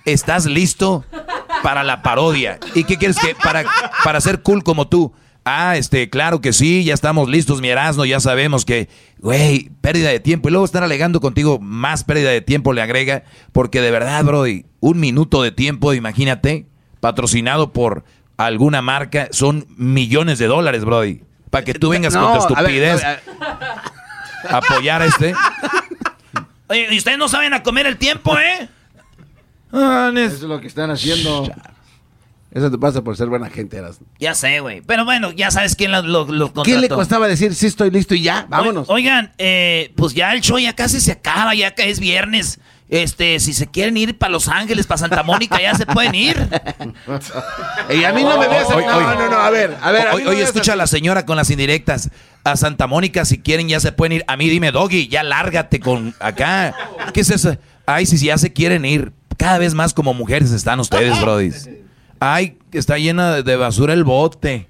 [0.06, 1.04] estás listo
[1.64, 2.60] para la parodia.
[2.76, 3.64] ¿Y qué quieres que para,
[4.04, 5.14] para ser cool como tú?
[5.48, 8.90] Ah, este, claro que sí, ya estamos listos, mi Erasmo, ya sabemos que,
[9.20, 10.48] güey, pérdida de tiempo.
[10.48, 14.66] Y luego estar alegando contigo, más pérdida de tiempo le agrega, porque de verdad, Brody,
[14.80, 16.66] un minuto de tiempo, imagínate,
[17.06, 18.04] patrocinado por
[18.36, 21.22] alguna marca, son millones de dólares, Brody.
[21.52, 23.22] Para que tú vengas No, con tu a ver, estupidez a ver,
[24.50, 25.36] a apoyar a este.
[26.68, 28.68] Oye, ¿y ustedes no saben a comer el tiempo, eh?
[29.72, 31.48] Eso es lo que están haciendo.
[32.50, 34.08] Eso te pasa por ser buena gente, Erasmo.
[34.18, 34.82] Ya sé, güey.
[34.82, 36.96] Pero bueno, ya sabes quién lo, lo, lo ¿Qué le contrató.
[36.96, 38.48] costaba decir sí estoy listo y ya?
[38.50, 38.90] Vámonos.
[38.90, 42.60] Oigan, eh, pues ya el show ya casi se acaba, ya que es viernes.
[42.88, 46.38] Este, si se quieren ir para Los Ángeles, para Santa Mónica, ya se pueden ir.
[47.90, 48.70] Y a mí no me veas.
[48.70, 50.08] No, no, no, a ver, a ver.
[50.14, 52.10] Oye, no escucha a la señora con las indirectas.
[52.44, 54.24] A Santa Mónica, si quieren, ya se pueden ir.
[54.28, 56.76] A mí, dime, Doggy, ya lárgate con acá.
[57.14, 57.58] ¿Qué es eso?
[57.86, 59.12] Ay, si ya se quieren ir.
[59.38, 61.70] Cada vez más como mujeres están ustedes, brodis.
[62.20, 64.68] Ay, que está llena de- de basura el bote.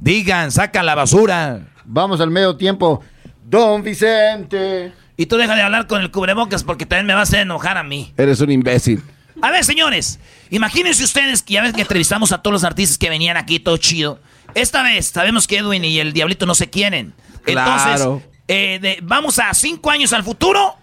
[0.00, 1.60] Digan, saca la basura.
[1.84, 3.02] Vamos al medio tiempo.
[3.44, 4.92] Don Vicente.
[5.16, 7.78] Y tú deja de hablar con el cubrebocas porque también me vas a hacer enojar
[7.78, 8.12] a mí.
[8.16, 9.02] Eres un imbécil.
[9.42, 10.18] A ver, señores,
[10.50, 13.76] imagínense ustedes que ya ves que entrevistamos a todos los artistas que venían aquí, todo
[13.76, 14.20] chido.
[14.54, 17.14] Esta vez sabemos que Edwin y el Diablito no se quieren.
[17.46, 18.22] Entonces, Claro.
[18.48, 20.76] eh, de- vamos a cinco años al futuro.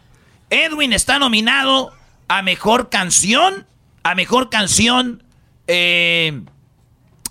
[0.50, 1.94] Edwin está nominado
[2.28, 3.66] a mejor canción,
[4.04, 5.24] a mejor canción
[5.68, 6.42] eh,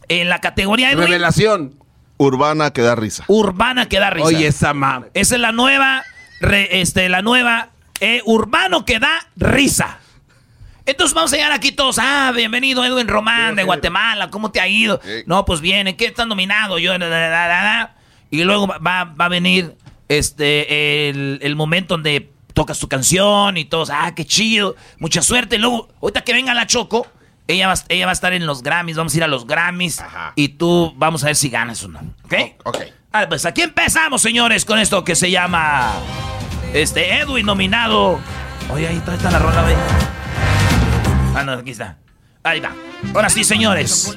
[0.09, 1.05] en la categoría Edwin.
[1.07, 1.75] Revelación.
[2.17, 3.25] Urbana que da risa.
[3.29, 4.27] Urbana que da risa.
[4.27, 5.05] Oye, esa mam.
[5.15, 6.03] Esa es la nueva,
[6.41, 7.69] re- este, la nueva
[8.01, 9.99] eh, Urbano que da risa.
[10.87, 11.99] Entonces vamos a llegar aquí todos.
[12.01, 14.31] Ah, bienvenido Edwin Román de Guatemala.
[14.31, 15.01] ¿Cómo te ha ido?
[15.27, 15.87] No, pues bien.
[15.87, 16.79] ¿En qué estás nominado?
[16.79, 16.99] Yo.
[16.99, 17.97] da, da, da, da, da.
[18.31, 19.77] Y luego va, va a venir
[20.09, 23.91] este el, el momento donde tocas tu canción y todos.
[23.91, 24.75] Ah, qué chido.
[24.99, 25.59] Mucha suerte.
[25.59, 27.07] Luego, ahorita que venga la Choco,
[27.47, 28.97] ella va, ella va a estar en los Grammys.
[28.97, 30.03] Vamos a ir a los Grammys.
[30.35, 32.01] Y tú, vamos a ver si ganas o no.
[32.25, 32.35] ¿Ok?
[32.65, 32.79] Ok.
[33.12, 35.93] Ah, pues aquí empezamos, señores, con esto que se llama.
[36.73, 38.20] Este, Edwin nominado.
[38.73, 39.74] Oye, ahí está, está la rola, güey.
[41.35, 41.99] Ah, no, aquí está.
[42.45, 42.73] Ahí va.
[43.15, 44.16] Ahora sí, señores.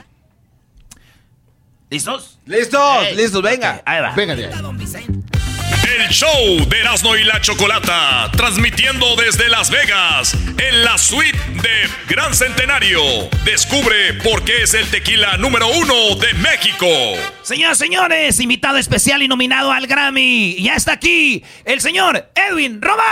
[1.90, 2.40] ¿Listos?
[2.46, 3.12] ¡Listos!
[3.16, 3.42] ¡Listos!
[3.42, 3.82] ¡Venga!
[3.86, 4.14] Ahí va.
[4.16, 4.50] Venga ahí.
[5.94, 11.88] El show de Erasmo y la Chocolata, transmitiendo desde Las Vegas, en la suite de
[12.08, 13.00] Gran Centenario.
[13.46, 16.88] Descubre por qué es el tequila número uno de México.
[17.44, 20.56] Señoras, señores, invitado especial y nominado al Grammy.
[20.64, 23.06] Ya está aquí el señor Edwin Román.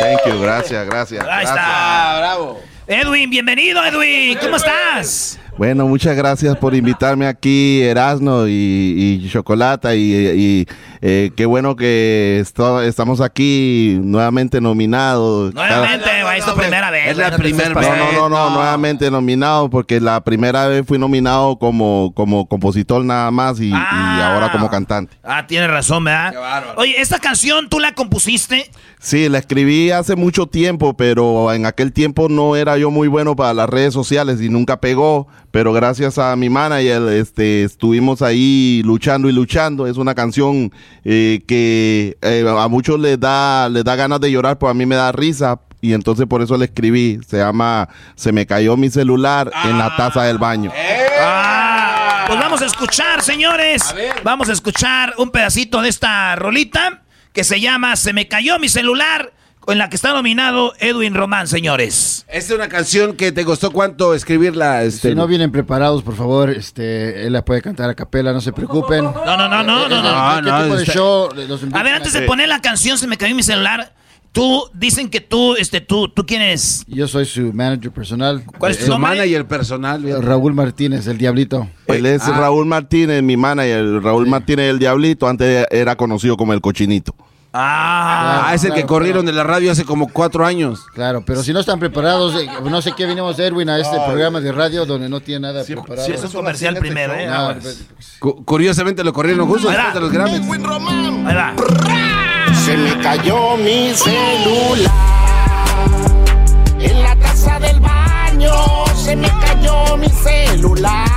[0.00, 1.20] Thank you, gracias, gracias.
[1.20, 1.50] Ahí gracias.
[1.50, 2.18] está.
[2.18, 2.62] bravo!
[2.88, 4.36] Edwin, bienvenido, Edwin.
[4.38, 5.38] ¿Cómo estás?
[5.58, 9.94] Bueno, muchas gracias por invitarme aquí, Erasno y, y Chocolata.
[9.94, 10.66] Y, y,
[11.04, 15.52] eh, qué bueno que esto- estamos aquí nuevamente nominados.
[15.52, 17.08] Nuevamente, güey, es tu primera vez.
[17.08, 17.88] Es la no primera vez.
[17.88, 23.04] No, no, no, no, nuevamente nominado porque la primera vez fui nominado como, como compositor
[23.04, 24.32] nada más y, y Ah.
[24.34, 25.16] ahora como cantante.
[25.24, 26.30] Ah, tienes razón, ¿verdad?
[26.32, 26.80] Qué bárbaro.
[26.80, 28.70] Oye, esta canción tú la compusiste.
[29.00, 33.34] Sí, la escribí hace mucho tiempo, pero en aquel tiempo no era yo muy bueno
[33.34, 35.26] para las redes sociales y nunca pegó.
[35.50, 39.86] Pero gracias a mi manager, este, estuvimos ahí luchando y luchando.
[39.88, 40.72] Es una canción
[41.04, 44.86] eh, que eh, a muchos les da, les da ganas de llorar, pues a mí
[44.86, 45.60] me da risa.
[45.80, 47.18] Y entonces por eso la escribí.
[47.26, 50.70] Se llama Se me cayó mi celular en la taza del baño.
[51.20, 53.94] Ah, pues vamos a escuchar, señores.
[54.22, 57.02] Vamos a escuchar un pedacito de esta rolita
[57.32, 59.32] que se llama Se me cayó mi celular,
[59.68, 62.24] en la que está nominado Edwin Román, señores.
[62.28, 64.82] Esta es una canción que te costó cuánto escribirla.
[64.84, 68.40] Este, Si no vienen preparados, por favor, este, él la puede cantar a capela, no
[68.40, 69.04] se preocupen.
[69.04, 70.36] No, no, no, no, no, no.
[70.42, 72.98] ¿Qué no, tipo de está- show los invitan A ver, antes de poner la canción
[72.98, 73.94] Se me cayó mi celular,
[74.32, 76.84] tú dicen que tú, este, tú, tú quién eres.
[76.88, 78.42] Yo soy su manager personal.
[78.58, 79.10] ¿Cuál es tu Eh, su nombre?
[79.10, 80.22] manager personal.
[80.22, 81.68] Raúl Martínez, el Diablito.
[81.86, 82.32] Él es Ah.
[82.36, 84.02] Raúl Martínez, mi manager.
[84.02, 87.14] Raúl Martínez el Diablito, antes era conocido como el Cochinito.
[87.54, 90.86] Ah, Ah, es el que claro, corrieron de la radio hace como cuatro años.
[90.94, 94.40] Claro, pero si no están preparados, eh, no sé qué vinimos Erwin a este programa
[94.40, 96.06] de radio donde no tiene nada preparado.
[96.06, 97.26] sí, es un comercial primero, ¿eh?
[97.26, 97.78] No, Aguas.
[98.18, 100.40] Cu- curiosamente lo corrieron justo después de los Grammys.
[101.26, 101.52] Ahí va.
[102.64, 104.92] Se me cayó mi celular
[106.78, 108.52] en la taza del baño.
[108.96, 111.08] Se me cayó mi celular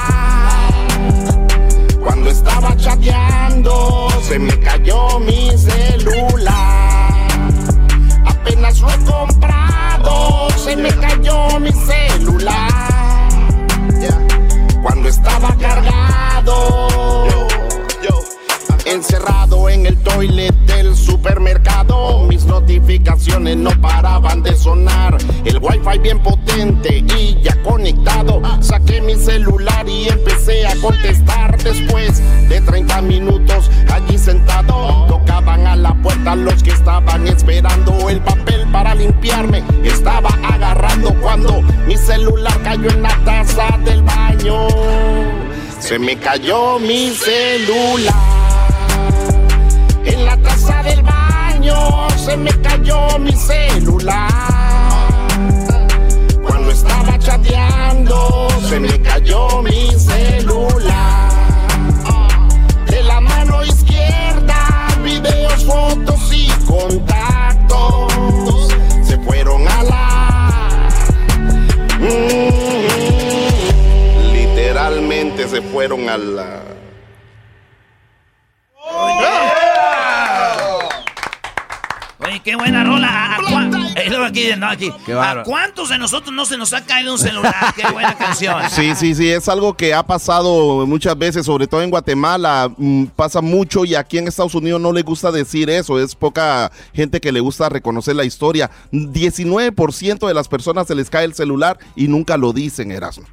[2.06, 4.08] cuando estaba chateando.
[4.22, 7.28] Se me cayó mi celular.
[8.26, 10.48] Apenas lo he comprado.
[10.52, 12.70] Se me cayó mi celular
[14.84, 17.45] cuando estaba cargado.
[18.86, 25.18] Encerrado en el toilet del supermercado, mis notificaciones no paraban de sonar.
[25.44, 28.44] El wifi bien potente y ya conectado.
[28.62, 31.58] Saqué mi celular y empecé a contestar.
[31.64, 38.22] Después de 30 minutos allí sentado, tocaban a la puerta los que estaban esperando el
[38.22, 39.64] papel para limpiarme.
[39.84, 44.68] Estaba agarrando cuando mi celular cayó en la taza del baño.
[45.80, 48.45] Se me cayó mi celular
[50.06, 52.08] en la taza del baño.
[52.18, 54.30] Se me cayó mi celular
[56.44, 58.48] cuando estaba chateando.
[58.68, 61.32] Se me cayó mi celular
[62.88, 64.88] de la mano izquierda.
[65.04, 68.14] Videos, fotos y contactos
[69.04, 70.90] se fueron a la.
[72.00, 72.52] Mm,
[74.34, 76.62] literalmente se fueron a la.
[78.88, 79.36] Oye,
[82.46, 83.08] qué buena rola.
[83.10, 84.92] ¿A, a cua- Eh, luego aquí, no, aquí.
[85.06, 87.74] Qué ¿A cuántos de nosotros no se nos ha caído un celular?
[87.76, 88.62] Qué buena canción.
[88.70, 93.06] Sí, sí, sí, es algo que ha pasado muchas veces, sobre todo en Guatemala, mm,
[93.16, 97.20] pasa mucho y aquí en Estados Unidos no le gusta decir eso, es poca gente
[97.20, 98.70] que le gusta reconocer la historia.
[98.92, 103.26] 19% de las personas se les cae el celular y nunca lo dicen, Erasmo.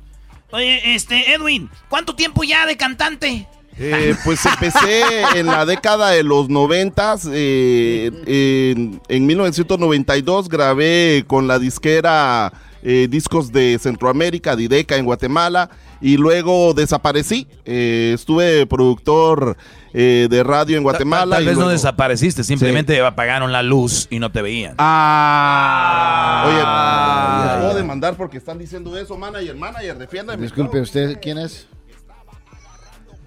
[0.51, 3.47] Oye, este, Edwin, ¿cuánto tiempo ya de cantante?
[3.79, 5.03] Eh, pues empecé
[5.35, 13.07] en la década de los noventas, eh, en, en 1992 grabé con la disquera eh,
[13.11, 15.71] Discos de Centroamérica, Dideca en Guatemala,
[16.01, 17.47] y luego desaparecí.
[17.65, 19.57] Eh, estuve productor
[19.95, 21.37] eh, de radio en Guatemala.
[21.37, 24.75] Tal y vez no luego- desapareciste, simplemente apagaron la luz y no te veían.
[24.79, 26.45] Ah.
[26.47, 30.43] Oye, me puedo demandar porque están diciendo eso, manager, manager, defiéndame.
[30.43, 31.67] Disculpe, ¿usted quién es?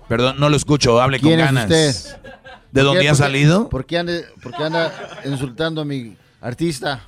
[0.08, 1.64] Perdón, no lo escucho, hable con ¿Quién es ganas.
[1.64, 1.96] usted?
[2.72, 3.70] ¿De ¿Por dónde qué- ha salido?
[3.70, 4.14] ¿Por qué anda,
[4.44, 4.94] por qué anda
[5.26, 7.02] insultando a mi artista?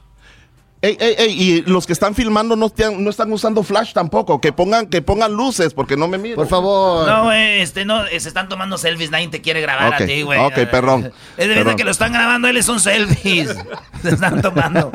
[0.82, 4.40] Ey, ey, ey, y los que están filmando no, están- no están usando flash tampoco.
[4.40, 6.36] Que pongan, que pongan luces porque no me miro.
[6.36, 7.08] Por favor.
[7.08, 10.22] No, güey, este, no, eh, se están tomando selfies, nadie te quiere grabar a ti,
[10.22, 10.40] güey.
[10.40, 13.56] ok, perdón, Es de verdad que lo están grabando, él son selfies.
[14.04, 14.92] se están tomando.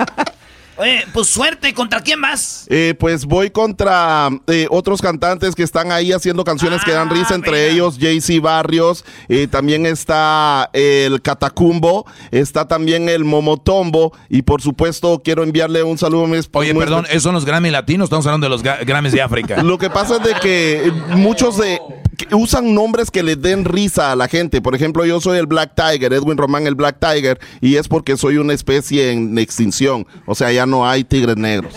[0.78, 2.66] Oye, pues suerte, ¿contra quién vas?
[2.70, 7.12] Eh, pues voy contra eh, otros cantantes que están ahí haciendo canciones que dan Ah,
[7.12, 14.43] risa, entre ellos JC Barrios, eh, también está el Catacumbo, está también el Momotombo y
[14.43, 17.70] por supuesto quiero enviarle un saludo muy esp- Oye, muy perdón, ¿esos son los Grammy
[17.70, 18.07] latinos?
[18.07, 19.62] Estamos hablando de los Grammys de África.
[19.62, 21.78] Lo que pasa es de que muchos de
[22.16, 24.61] que usan nombres que le den risa a la gente.
[24.61, 28.16] Por ejemplo, yo soy el Black Tiger, Edwin Román el Black Tiger, y es porque
[28.19, 30.07] soy una especie en extinción.
[30.27, 31.74] O sea, ya no hay tigres negros.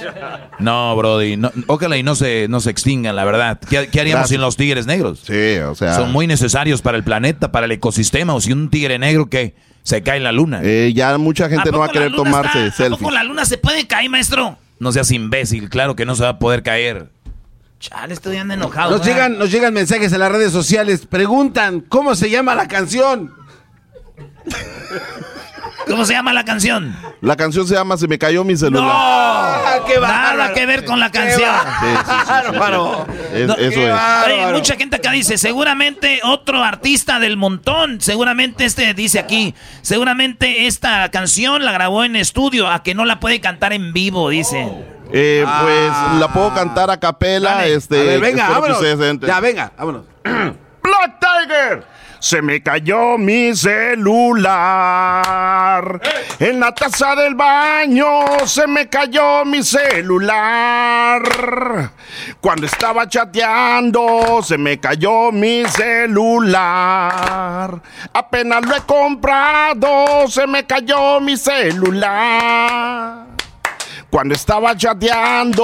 [0.60, 3.60] No, Brody, no, ojalá y no se, no se extingan, la verdad.
[3.60, 4.30] ¿Qué, qué haríamos Gracias.
[4.30, 5.22] sin los tigres negros?
[5.26, 5.95] Sí, o sea.
[5.95, 8.34] Son muy necesarios para el planeta, para el ecosistema.
[8.34, 10.62] O si un tigre negro que se cae en la luna.
[10.64, 13.14] Eh, ya mucha gente no va a querer la luna tomarse está- ¿A poco selfies.
[13.14, 14.57] la luna se puede caer, maestro?
[14.80, 17.10] No seas imbécil, claro que no se va a poder caer.
[17.80, 18.91] Chale, estoy ando enojado.
[18.91, 19.14] Nos ¿verdad?
[19.14, 21.06] llegan, nos llegan mensajes en las redes sociales.
[21.06, 23.32] Preguntan, ¿cómo se llama la canción?
[25.88, 26.95] ¿Cómo se llama la canción?
[27.22, 28.84] La canción se llama Se me cayó mi celular.
[28.84, 29.86] ¡No!
[29.86, 30.53] qué Nada bárbaro!
[30.53, 31.49] que ver con la ¡Qué canción.
[33.34, 33.90] Eso qué es.
[33.91, 34.34] bárbaro.
[34.45, 40.68] Oye, mucha gente acá dice, seguramente otro artista del montón, seguramente este dice aquí, seguramente
[40.68, 44.68] esta canción la grabó en estudio, a que no la puede cantar en vivo, dice.
[45.14, 47.56] Eh, Pues la puedo cantar a capela.
[47.56, 47.74] Dale.
[47.76, 48.80] Este, A ver, venga, vámonos.
[49.22, 50.03] Ya, venga, vámonos.
[50.24, 51.84] Black Tiger.
[52.26, 54.42] Se me cayó mi celular.
[56.40, 61.22] En la taza del baño se me cayó mi celular.
[62.42, 67.00] Cuando estaba chateando se me cayó mi celular.
[68.12, 73.35] Apenas lo he comprado se me cayó mi celular.
[74.16, 75.64] Cuando estaba chateando,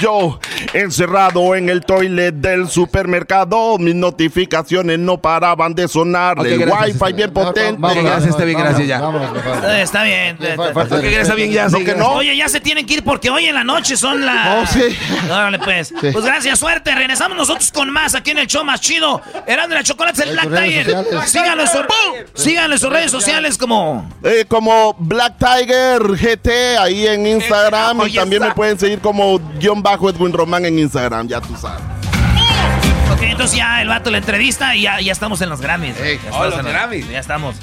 [0.00, 0.40] yo
[0.72, 6.38] encerrado en el toilet del supermercado, mis notificaciones no paraban de sonar.
[6.40, 7.86] Ok, el gracias, wifi bien potente.
[7.86, 8.98] Ok, gracias, está bien, gracias ya.
[8.98, 10.38] Eh, Está bien.
[10.40, 10.56] eh,
[11.20, 11.66] está bien, ya.
[12.08, 14.46] Oye, ya se tienen que ir porque hoy en la noche son las...
[14.46, 14.96] No, sí.
[15.26, 15.92] Órale, pues.
[16.00, 16.94] Pues gracias, suerte.
[16.94, 19.20] Regresamos nosotros con más aquí en el show más chido.
[19.46, 20.96] Eran de la chocolate, el Black Tiger.
[22.34, 24.10] síganlo en sus redes sociales como...
[24.24, 28.48] Eh, como Black Tiger GT ahí en Instagram y también está.
[28.48, 31.82] me pueden seguir como guion bajo Edwin Román en Instagram, ya tú sabes.
[33.12, 35.96] Ok, entonces ya el vato la entrevista y ya, ya estamos en los Grammys.
[35.98, 37.10] Ya estamos oh, los en Grammys.
[37.10, 37.56] Ya estamos.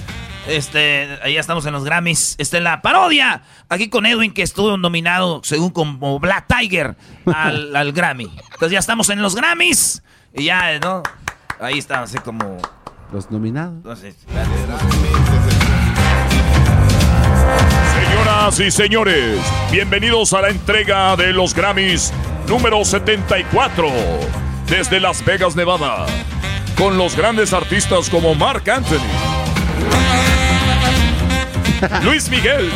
[0.47, 2.35] Este, ahí ya estamos en los Grammys.
[2.37, 3.41] Este, en la parodia.
[3.67, 6.95] Aquí con Edwin, que estuvo nominado, según como Black Tiger,
[7.25, 8.31] al, al Grammy.
[8.53, 10.03] Entonces ya estamos en los Grammys.
[10.33, 11.03] Y ya, ¿no?
[11.59, 12.57] Ahí está, así como.
[13.11, 13.75] Los nominados.
[13.77, 14.15] Entonces,
[18.39, 19.37] Señoras y señores,
[19.69, 22.13] bienvenidos a la entrega de los Grammys
[22.47, 23.85] número 74
[24.65, 26.05] desde Las Vegas, Nevada,
[26.77, 28.95] con los grandes artistas como Mark Anthony,
[32.03, 32.71] Luis Miguel.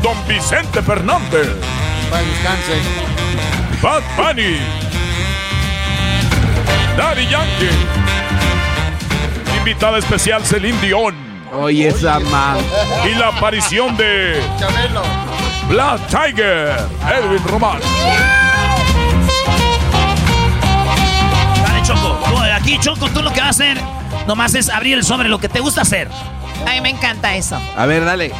[0.00, 1.48] Don Vicente Fernández.
[3.82, 4.58] Bad Bunny,
[6.96, 7.76] Daddy Yankee,
[9.58, 12.58] invitada especial Celine Dion Oye, esa man.
[13.10, 15.02] y la aparición de Chabelo.
[15.68, 16.76] Black Tiger,
[17.06, 17.78] Edwin Román.
[21.62, 22.18] dale, Choco.
[22.54, 23.78] Aquí, Choco, tú lo que vas a hacer
[24.26, 26.08] nomás es abrir el sobre, lo que te gusta hacer.
[26.66, 27.58] A mí me encanta eso.
[27.76, 28.30] A ver, dale.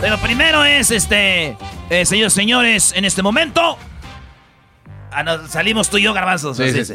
[0.00, 1.56] Pero primero es, este,
[1.90, 3.76] eh, señores, señores, en este momento.
[5.10, 6.58] Ah, no, salimos tú y yo, garbanzos.
[6.58, 6.94] Sí, así sí.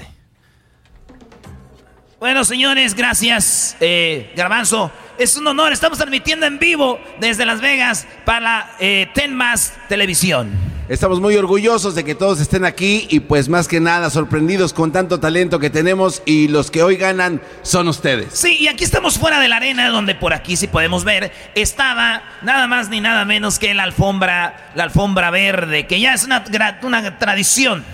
[2.19, 4.91] Bueno, señores, gracias, eh, Garbanzo.
[5.21, 10.49] Es un honor, estamos transmitiendo en vivo desde Las Vegas para eh, Ten Más Televisión.
[10.89, 14.91] Estamos muy orgullosos de que todos estén aquí y pues más que nada sorprendidos con
[14.91, 18.29] tanto talento que tenemos y los que hoy ganan son ustedes.
[18.33, 22.23] Sí, y aquí estamos fuera de la arena, donde por aquí sí podemos ver, estaba
[22.41, 27.19] nada más ni nada menos que la alfombra, la alfombra verde, que ya es una
[27.19, 27.85] tradición.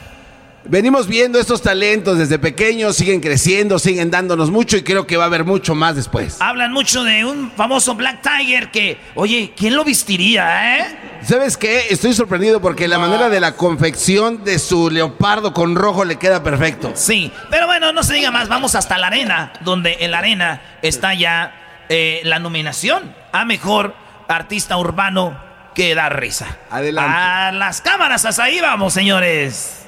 [0.69, 5.23] Venimos viendo estos talentos desde pequeños, siguen creciendo, siguen dándonos mucho y creo que va
[5.23, 6.41] a haber mucho más después.
[6.41, 10.97] Hablan mucho de un famoso Black Tiger que, oye, ¿quién lo vestiría, eh?
[11.23, 11.87] ¿Sabes qué?
[11.89, 16.43] Estoy sorprendido porque la manera de la confección de su leopardo con rojo le queda
[16.43, 16.91] perfecto.
[16.95, 20.61] Sí, pero bueno, no se diga más, vamos hasta la arena, donde en la arena
[20.81, 23.95] está ya eh, la nominación a mejor
[24.27, 25.41] artista urbano
[25.73, 26.57] que da risa.
[26.69, 27.13] Adelante.
[27.15, 29.86] A las cámaras, hasta ahí vamos, señores.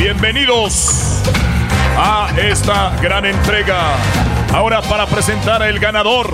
[0.00, 1.20] Bienvenidos
[1.94, 3.96] a esta gran entrega.
[4.50, 6.32] Ahora para presentar el ganador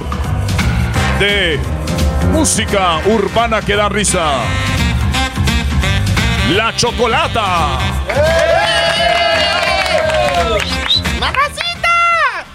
[1.19, 1.59] de
[2.31, 4.35] música urbana que da risa.
[6.51, 7.81] La Chocolata.
[11.19, 12.47] ¡Mamacita!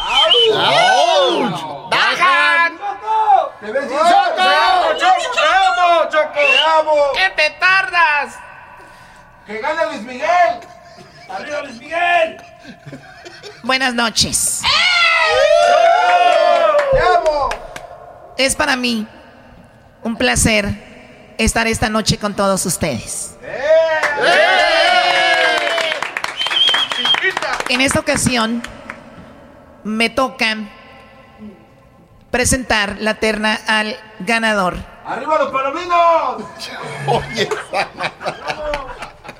[0.00, 1.90] ¡Auch!
[1.90, 2.78] ¡Bajan!
[3.60, 3.98] ¡Te ves Choco!
[4.98, 6.32] ¡Choco, te amo, Choco!
[6.32, 6.94] ¡Te amo!
[7.14, 8.38] ¿Qué te tardas?
[9.52, 10.60] ¡Que gane Luis Miguel!
[11.28, 12.42] ¡Arriba Luis Miguel!
[13.62, 14.62] Buenas noches.
[16.90, 17.50] ¡Te amo!
[18.38, 19.06] Es para mí
[20.04, 23.36] un placer estar esta noche con todos ustedes.
[27.68, 28.62] En esta ocasión
[29.84, 30.56] me toca
[32.30, 34.78] presentar la terna al ganador.
[35.04, 36.42] ¡Arriba los palominos!
[37.06, 37.50] Oye,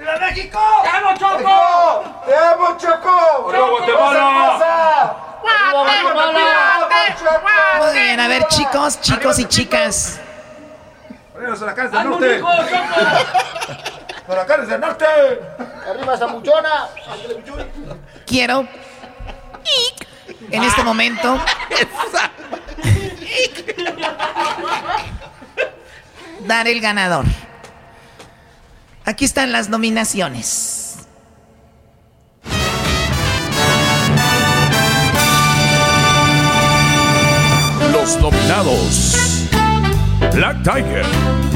[0.03, 0.59] ¡Viva México!
[0.83, 2.23] ¡Te amo, Choco!
[2.27, 3.51] ¡Te amo, Choco!
[3.51, 4.49] ¡Arriba Guatemala!
[7.79, 10.19] Muy bien, a ver chicos, chicos y chicas.
[11.37, 12.43] ¡Arriba Huracanes del Norte!
[14.27, 15.07] ¡Huracanes del Norte!
[15.89, 16.19] ¡Arriba!
[18.27, 18.66] Quiero
[20.51, 21.39] en este momento
[26.41, 27.24] dar el ganador.
[29.05, 30.99] Aquí están las nominaciones.
[37.91, 39.49] Los nominados.
[40.33, 41.05] Black Tiger.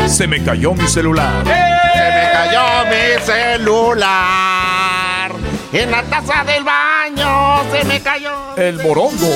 [0.08, 1.44] Se me cayó mi celular.
[1.44, 5.30] Se me cayó mi celular.
[5.72, 8.56] En la taza del baño se me cayó.
[8.56, 9.30] El morongo.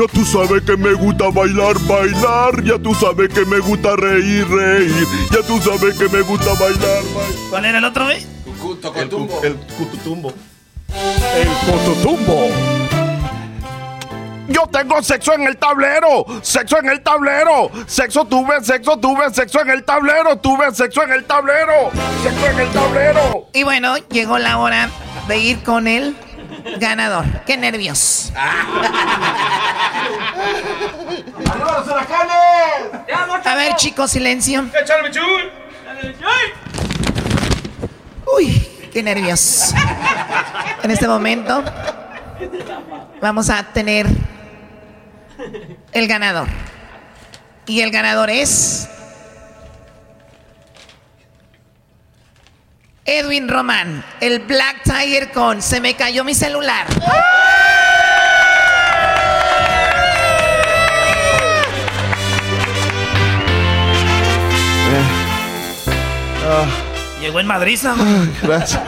[0.00, 2.62] Ya tú sabes que me gusta bailar, bailar.
[2.64, 5.06] Ya tú sabes que me gusta reír, reír.
[5.30, 7.32] Ya tú sabes que me gusta bailar, bailar.
[7.50, 8.16] ¿Cuál era el otro, güey?
[8.96, 10.32] El, cu- el cututumbo.
[11.36, 12.48] El cototumbo.
[14.48, 19.60] Yo tengo sexo en el tablero, sexo en el tablero, sexo tuve, sexo tuve, sexo
[19.60, 21.90] en el tablero, tuve sexo en el tablero,
[22.22, 23.48] sexo en el tablero.
[23.52, 24.90] Y bueno, llegó la hora
[25.28, 26.16] de ir con el
[26.78, 27.24] ganador.
[27.46, 28.32] Qué nervios.
[31.46, 33.46] ¡Arriba los huracanes!
[33.46, 34.66] A ver, chicos, silencio.
[38.36, 39.74] Uy, qué nervios.
[40.82, 41.64] En este momento
[43.20, 44.06] vamos a tener
[45.92, 46.48] el ganador.
[47.66, 48.88] Y el ganador es
[53.04, 56.86] Edwin Román, el Black Tiger con Se me cayó mi celular.
[67.20, 67.78] Llegó en Madrid,
[68.42, 68.80] Gracias.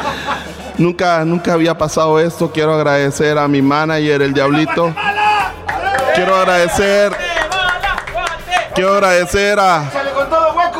[0.78, 2.50] Nunca, nunca había pasado esto.
[2.50, 4.94] Quiero agradecer a mi manager, el Diablito.
[6.14, 7.12] Quiero agradecer.
[8.74, 9.84] Quiero agradecer a.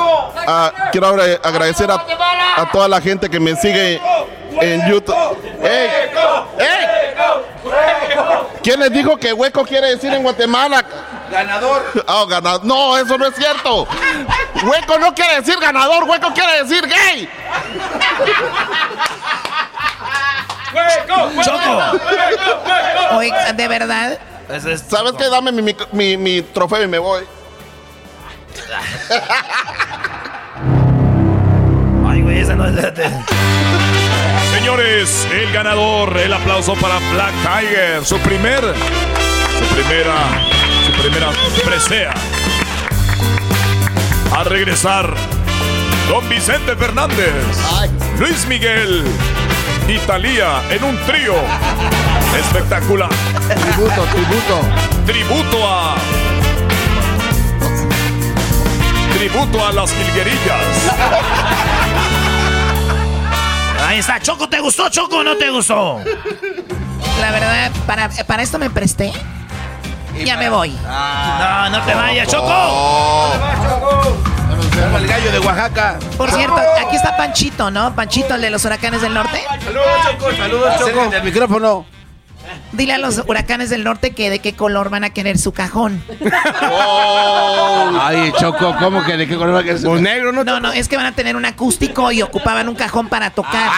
[0.02, 0.50] ¡Échale con todo, hueco!
[0.50, 1.94] a- quiero agra- agradecer a,
[2.56, 4.00] a toda la gente que me sigue
[4.60, 5.14] en YouTube.
[5.62, 5.90] ¡Ey!
[6.58, 6.86] ¡Ey!
[8.62, 10.84] ¿Quién les dijo que hueco quiere decir en Guatemala?
[11.30, 11.82] Ganador.
[12.06, 12.64] Ah, ganador.
[12.64, 13.86] No, eso no es cierto.
[14.64, 17.28] Hueco no quiere decir ganador, hueco quiere decir gay.
[21.44, 23.16] Choco.
[23.16, 24.18] Oiga, de verdad.
[24.88, 25.28] ¿Sabes qué?
[25.28, 27.24] Dame mi, mi, mi trofeo y me voy.
[32.08, 32.92] Ay, güey, esa no es de...
[34.54, 40.14] Señores, el ganador, el aplauso para Black Tiger, su primer, su primera,
[40.86, 41.30] su primera
[41.64, 42.14] presea.
[44.36, 45.12] A regresar,
[46.08, 47.32] Don Vicente Fernández,
[48.18, 49.04] Luis Miguel
[49.88, 51.34] y Thalía en un trío
[52.38, 53.10] espectacular.
[53.48, 54.60] Tributo, tributo.
[55.06, 55.96] Tributo a.
[59.22, 60.90] Tributo a las jilguerillas.
[63.86, 66.00] Ahí está, Choco, ¿te gustó, Choco, o no te gustó?
[67.20, 69.12] La verdad, para, para esto me presté.
[70.24, 70.70] Ya me voy.
[70.70, 73.32] No, no te vayas, Choco.
[74.82, 76.00] Como el gallo de Oaxaca.
[76.16, 77.94] Por cierto, aquí está Panchito, ¿no?
[77.94, 79.40] Panchito, el de los huracanes del norte.
[79.62, 80.36] Saludos, Choco.
[80.36, 81.12] Saludos, Choco.
[81.14, 81.86] el micrófono.
[82.72, 86.02] Dile a los huracanes del norte que de qué color van a querer su cajón.
[88.00, 90.44] Ay, Choco, ¿cómo que de qué color va a querer su Pues negro, ¿no?
[90.44, 93.70] No, no, es que van a tener un acústico y ocupaban un cajón para tocar.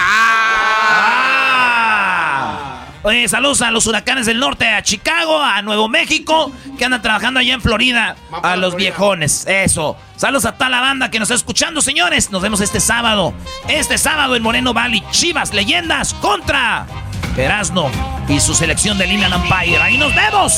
[3.05, 7.39] Oye, saludos a los huracanes del norte, a Chicago, a Nuevo México, que andan trabajando
[7.39, 8.15] allá en Florida.
[8.41, 9.95] A los viejones, eso.
[10.15, 12.31] Saludos a toda la banda que nos está escuchando, señores.
[12.31, 13.35] Nos vemos este sábado.
[13.67, 16.87] Este sábado en Moreno Valley, Chivas, leyendas contra
[17.37, 17.91] Erasno
[18.27, 19.77] y su selección de Inland Empire.
[19.81, 20.57] Ahí nos vemos.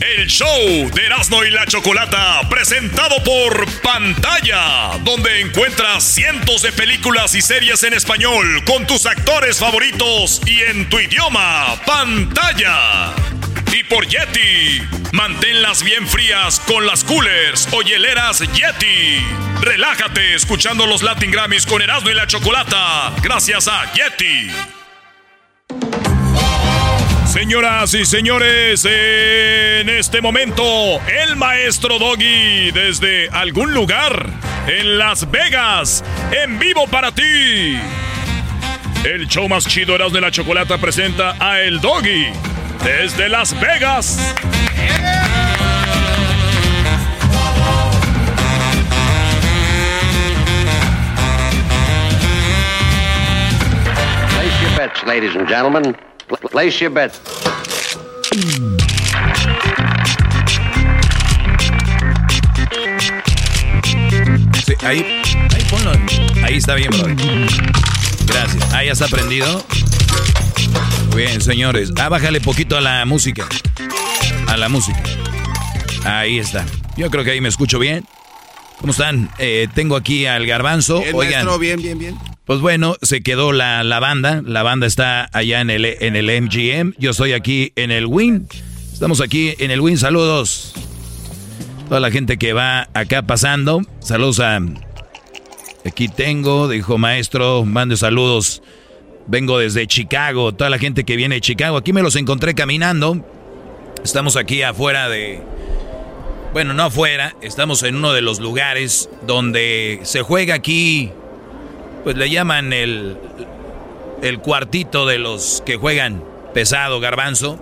[0.00, 0.46] El show
[0.94, 1.02] de
[1.46, 8.62] y la Chocolata, presentado por Pantalla, donde encuentras cientos de películas y series en español
[8.64, 11.80] con tus actores favoritos y en tu idioma.
[11.86, 13.14] Pantalla.
[13.72, 14.82] Y por Yeti,
[15.12, 19.24] manténlas bien frías con las coolers o hieleras Yeti.
[19.62, 24.50] Relájate escuchando los Latin Grammys con Erasmo y la Chocolata, gracias a Yeti.
[27.26, 34.28] Señoras y señores, en este momento, el maestro Doggy desde algún lugar
[34.66, 37.78] en Las Vegas, en vivo para ti.
[39.04, 42.26] El show más chido Erasmo de la Chocolata presenta a El Doggy
[42.84, 44.18] desde Las Vegas.
[54.34, 55.96] Place your bets, ladies and gentlemen.
[56.28, 57.20] Pl- Place your bets.
[64.64, 65.22] Sí, ahí,
[65.54, 65.92] ahí ponlo.
[66.44, 67.08] Ahí está bien, bro.
[68.26, 68.72] Gracias.
[68.72, 69.64] Ahí está prendido.
[71.14, 71.92] Bien, señores.
[71.98, 73.46] Ah, bájale poquito a la música.
[74.48, 75.02] A la música.
[76.04, 76.64] Ahí está.
[76.96, 78.04] Yo creo que ahí me escucho bien.
[78.80, 79.30] ¿Cómo están?
[79.38, 81.00] Eh, tengo aquí al garbanzo.
[81.00, 81.32] Bien, Oigan.
[81.44, 82.18] maestro, bien, bien, bien.
[82.46, 84.42] Pues bueno, se quedó la, la banda.
[84.44, 86.94] La banda está allá en el, en el MGM.
[86.98, 88.48] Yo estoy aquí en el Win.
[88.92, 89.98] Estamos aquí en el Win.
[89.98, 90.72] Saludos.
[91.88, 93.82] Toda la gente que va acá pasando.
[94.00, 94.58] Saludos a...
[95.84, 98.62] Aquí tengo, dijo maestro, mande saludos.
[99.26, 100.52] Vengo desde Chicago.
[100.52, 101.76] Toda la gente que viene de Chicago.
[101.76, 103.24] Aquí me los encontré caminando.
[104.04, 105.40] Estamos aquí afuera de...
[106.52, 107.34] Bueno, no afuera.
[107.40, 111.12] Estamos en uno de los lugares donde se juega aquí
[112.04, 113.16] pues le llaman el,
[114.22, 116.22] el cuartito de los que juegan
[116.52, 117.58] pesado, garbanzo.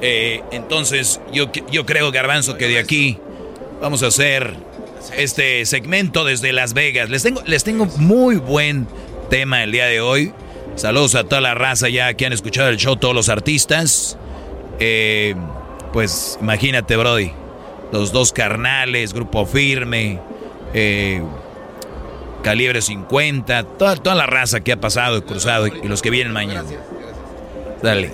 [0.00, 3.18] Eh, entonces, yo, yo creo, garbanzo, que de aquí
[3.80, 4.54] vamos a hacer
[5.16, 7.10] este segmento desde Las Vegas.
[7.10, 8.86] Les tengo, les tengo muy buen
[9.30, 10.32] tema el día de hoy.
[10.78, 14.16] Saludos a toda la raza ya que han escuchado el show, todos los artistas.
[14.78, 15.34] Eh,
[15.92, 17.32] pues imagínate, Brody.
[17.90, 20.20] Los dos carnales, grupo firme.
[20.74, 21.20] Eh,
[22.44, 26.10] calibre 50, toda, toda la raza que ha pasado y cruzado y, y los que
[26.10, 26.64] vienen mañana.
[27.82, 28.12] Dale.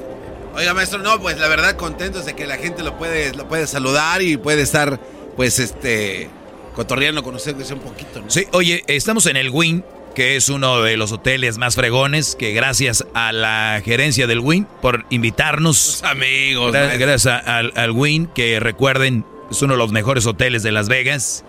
[0.57, 3.66] Oiga, maestro, no, pues la verdad contentos de que la gente lo puede, lo puede
[3.66, 4.99] saludar y puede estar,
[5.36, 6.31] pues, este,
[6.74, 8.31] cotorreando con usted un poquito, ¿no?
[8.31, 9.85] Sí, oye, estamos en el Win,
[10.15, 14.66] que es uno de los hoteles más fregones, que gracias a la gerencia del Win
[14.81, 16.03] por invitarnos.
[16.05, 16.73] amigos.
[16.74, 20.89] Gra- gracias al, al Win, que recuerden, es uno de los mejores hoteles de Las
[20.89, 21.45] Vegas.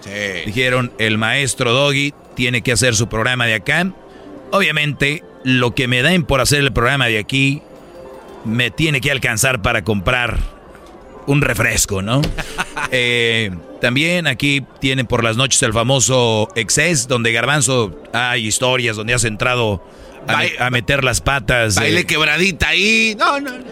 [0.46, 3.92] Dijeron, el maestro Doggy tiene que hacer su programa de acá.
[4.52, 7.62] Obviamente, lo que me den por hacer el programa de aquí,
[8.46, 10.40] me tiene que alcanzar para comprar
[11.28, 12.22] un refresco, ¿no?
[12.92, 19.14] Eh, también aquí tienen por las noches el famoso Excess, donde Garbanzo hay historias donde
[19.14, 19.84] has entrado
[20.28, 21.76] a, me- a meter las patas.
[21.76, 23.16] Baile eh, quebradita ahí.
[23.18, 23.64] No, no, no.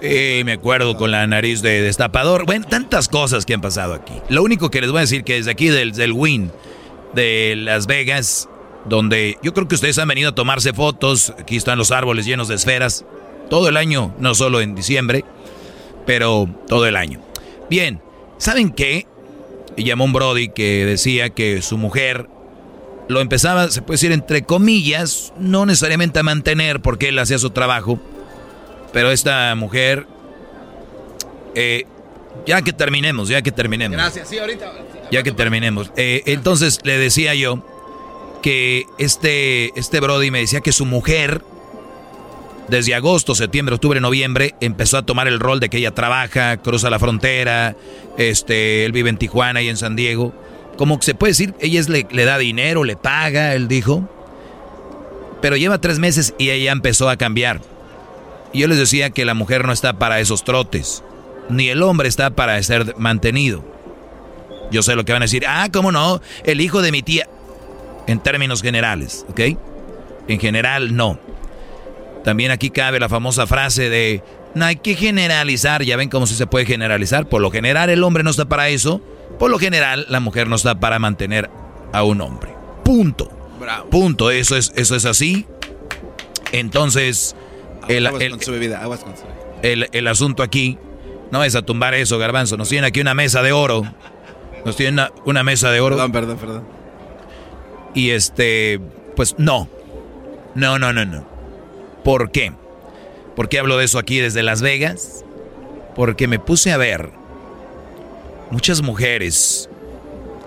[0.00, 2.46] eh, me acuerdo con la nariz de destapador.
[2.46, 4.14] Bueno, tantas cosas que han pasado aquí.
[4.28, 6.50] Lo único que les voy a decir que desde aquí del, del Win
[7.14, 8.48] de Las Vegas,
[8.84, 11.32] donde yo creo que ustedes han venido a tomarse fotos.
[11.38, 13.04] Aquí están los árboles llenos de esferas.
[13.50, 15.24] Todo el año, no solo en diciembre,
[16.06, 17.20] pero todo el año.
[17.70, 18.00] Bien,
[18.38, 19.06] ¿saben qué?
[19.76, 22.28] Llamó un Brody que decía que su mujer
[23.08, 27.50] lo empezaba, se puede decir entre comillas, no necesariamente a mantener porque él hacía su
[27.50, 27.98] trabajo,
[28.92, 30.06] pero esta mujer,
[31.54, 31.84] eh,
[32.46, 33.96] ya que terminemos, ya que terminemos.
[33.96, 34.72] Gracias, sí, ahorita.
[35.10, 35.90] Ya que terminemos.
[35.96, 37.64] Eh, entonces le decía yo
[38.42, 41.42] que este, este Brody me decía que su mujer,
[42.68, 46.90] desde agosto, septiembre, octubre, noviembre, empezó a tomar el rol de que ella trabaja, cruza
[46.90, 47.76] la frontera,
[48.16, 50.32] este, él vive en Tijuana y en San Diego.
[50.76, 54.08] Como se puede decir, ella le, le da dinero, le paga, él dijo.
[55.42, 57.60] Pero lleva tres meses y ella empezó a cambiar.
[58.52, 61.02] Y yo les decía que la mujer no está para esos trotes.
[61.48, 63.64] ni el hombre está para ser mantenido.
[64.70, 65.44] Yo sé lo que van a decir.
[65.46, 66.20] Ah, ¿cómo no?
[66.44, 67.28] El hijo de mi tía.
[68.06, 69.40] En términos generales, ¿ok?
[70.28, 71.18] En general, no.
[72.24, 74.22] También aquí cabe la famosa frase de,
[74.54, 75.82] no hay que generalizar.
[75.82, 77.28] Ya ven cómo se puede generalizar.
[77.28, 79.00] Por lo general, el hombre no está para eso.
[79.38, 81.50] Por lo general, la mujer no está para mantener
[81.92, 82.54] a un hombre.
[82.84, 83.30] Punto.
[83.90, 84.30] Punto.
[84.30, 85.46] Eso es, eso es así.
[86.52, 87.34] Entonces,
[87.88, 88.06] el,
[89.92, 90.78] el, asunto aquí,
[91.30, 92.56] no es a tumbar eso, garbanzo.
[92.56, 93.82] Nos tienen aquí una mesa de oro.
[94.64, 95.96] Nos tienen una, mesa de oro.
[95.96, 96.64] Perdón, perdón, perdón.
[97.94, 98.80] Y este,
[99.16, 99.68] pues no.
[100.54, 101.31] No, no, no, no.
[102.04, 102.52] ¿Por qué?
[103.36, 105.24] ¿Por qué hablo de eso aquí desde Las Vegas?
[105.94, 107.10] Porque me puse a ver
[108.50, 109.68] muchas mujeres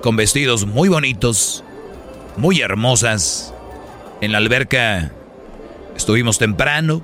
[0.02, 1.64] con vestidos muy bonitos,
[2.38, 3.54] muy hermosas.
[4.22, 5.12] En la alberca
[5.96, 7.02] estuvimos temprano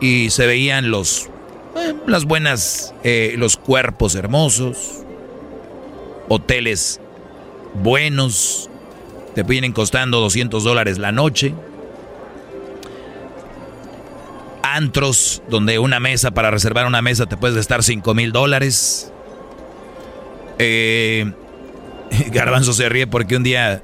[0.00, 1.28] y se veían los
[1.76, 5.02] eh, las buenas eh, los cuerpos hermosos,
[6.28, 7.00] hoteles
[7.74, 8.70] buenos,
[9.34, 11.54] te vienen costando 200 dólares la noche.
[14.76, 19.10] Antros, donde una mesa, para reservar una mesa te puedes gastar 5 mil dólares.
[20.58, 21.32] Eh,
[22.32, 23.82] Garbanzo se ríe porque un día,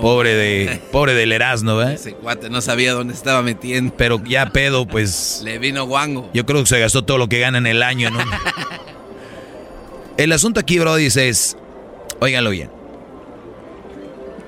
[0.00, 1.94] pobre de pobre del Erasmo, ¿eh?
[1.94, 3.94] Ese cuate no sabía dónde estaba metiendo.
[3.96, 5.40] Pero ya pedo, pues...
[5.44, 6.30] Le vino guango.
[6.34, 8.20] Yo creo que se gastó todo lo que gana en el año, ¿no?
[10.16, 11.56] el asunto aquí, Brody, es...
[12.20, 12.70] Óiganlo bien.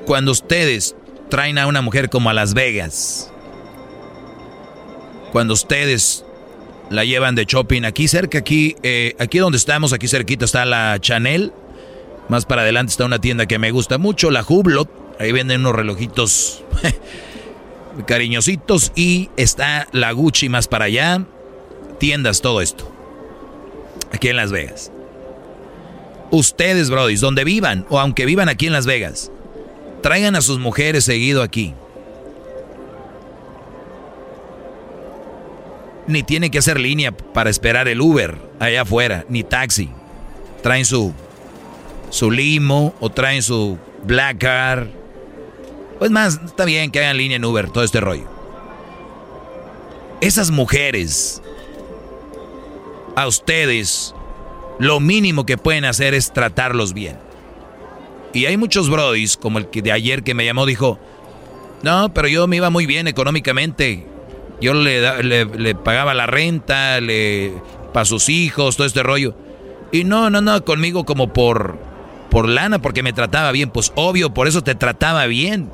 [0.07, 0.95] Cuando ustedes
[1.29, 3.33] traen a una mujer como a Las Vegas,
[5.35, 6.25] cuando ustedes
[6.91, 10.97] la llevan de shopping aquí cerca, aquí, eh, aquí donde estamos, aquí cerquita está la
[11.01, 11.53] Chanel,
[12.29, 14.89] más para adelante está una tienda que me gusta mucho, la Hublot,
[15.19, 16.63] ahí venden unos relojitos
[18.07, 21.25] cariñositos y está la Gucci más para allá,
[21.99, 22.89] tiendas, todo esto,
[24.13, 24.93] aquí en Las Vegas.
[26.31, 29.33] Ustedes, brodis, donde vivan o aunque vivan aquí en Las Vegas,
[30.01, 31.75] traigan a sus mujeres seguido aquí.
[36.07, 39.91] Ni tienen que hacer línea para esperar el Uber allá afuera, ni taxi.
[40.63, 41.13] Traen su,
[42.11, 44.89] su limo o traen su black car.
[45.99, 48.29] Pues más, está bien que hagan línea en Uber, todo este rollo.
[50.21, 51.43] Esas mujeres,
[53.17, 54.15] a ustedes,
[54.79, 57.19] lo mínimo que pueden hacer es tratarlos bien.
[58.33, 60.99] Y hay muchos brodis, como el que de ayer que me llamó, dijo,
[61.83, 64.07] no, pero yo me iba muy bien económicamente.
[64.61, 67.55] Yo le, le, pagaba la renta, le
[67.93, 69.35] para sus hijos, todo este rollo.
[69.93, 71.79] Y no, no, no, conmigo como por,
[72.31, 73.71] por lana, porque me trataba bien.
[73.71, 75.71] Pues obvio, por eso te trataba bien.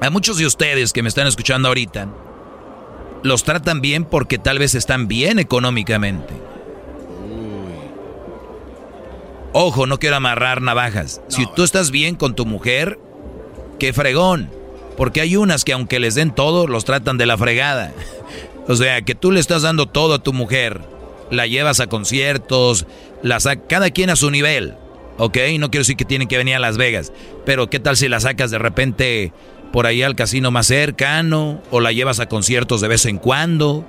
[0.00, 2.08] A muchos de ustedes que me están escuchando ahorita,
[3.22, 6.34] los tratan bien porque tal vez están bien económicamente.
[9.52, 11.20] Ojo, no quiero amarrar navajas.
[11.28, 12.98] si tú estás bien con tu mujer,
[13.78, 14.57] qué fregón.
[14.98, 17.92] Porque hay unas que aunque les den todo, los tratan de la fregada.
[18.66, 20.82] O sea, que tú le estás dando todo a tu mujer.
[21.30, 22.84] La llevas a conciertos,
[23.22, 23.38] la
[23.68, 24.74] cada quien a su nivel.
[25.16, 25.38] ¿Ok?
[25.58, 27.12] No quiero decir que tienen que venir a Las Vegas.
[27.46, 29.32] Pero ¿qué tal si la sacas de repente
[29.72, 31.62] por ahí al casino más cercano?
[31.70, 33.86] O la llevas a conciertos de vez en cuando.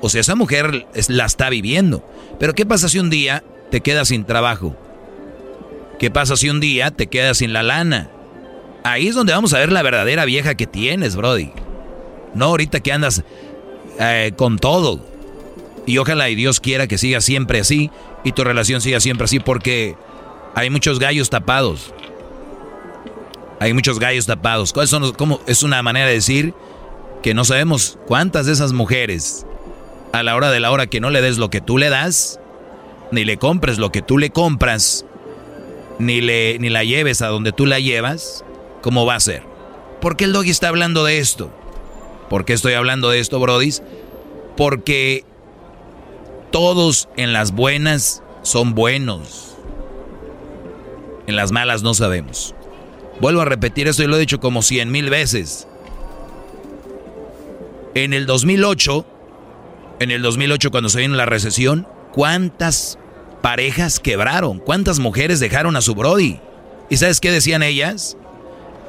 [0.00, 2.04] O sea, esa mujer la está viviendo.
[2.40, 4.76] Pero ¿qué pasa si un día te quedas sin trabajo?
[6.00, 8.10] ¿Qué pasa si un día te quedas sin la lana?
[8.84, 11.50] Ahí es donde vamos a ver la verdadera vieja que tienes, Brody.
[12.34, 13.24] No ahorita que andas
[13.98, 15.00] eh, con todo.
[15.86, 17.90] Y ojalá y Dios quiera que siga siempre así
[18.24, 19.96] y tu relación siga siempre así porque
[20.54, 21.94] hay muchos gallos tapados.
[23.58, 24.74] Hay muchos gallos tapados.
[25.16, 26.52] ¿Cómo es una manera de decir
[27.22, 29.46] que no sabemos cuántas de esas mujeres
[30.12, 32.38] a la hora de la hora que no le des lo que tú le das,
[33.10, 35.06] ni le compres lo que tú le compras,
[35.98, 38.44] ni, le, ni la lleves a donde tú la llevas,
[38.84, 39.42] ¿cómo va a ser?
[40.02, 41.50] ¿Por qué el doggy está hablando de esto?
[42.28, 43.82] ¿Por qué estoy hablando de esto, brodis?
[44.58, 45.24] Porque
[46.50, 49.56] todos en las buenas son buenos.
[51.26, 52.54] En las malas no sabemos.
[53.22, 55.66] Vuelvo a repetir esto y lo he dicho como cien mil veces.
[57.94, 59.06] En el 2008,
[60.00, 62.98] en el 2008 cuando se vino la recesión, ¿cuántas
[63.40, 64.58] parejas quebraron?
[64.58, 66.38] ¿Cuántas mujeres dejaron a su Brody?
[66.90, 68.18] ¿Y sabes qué decían ellas?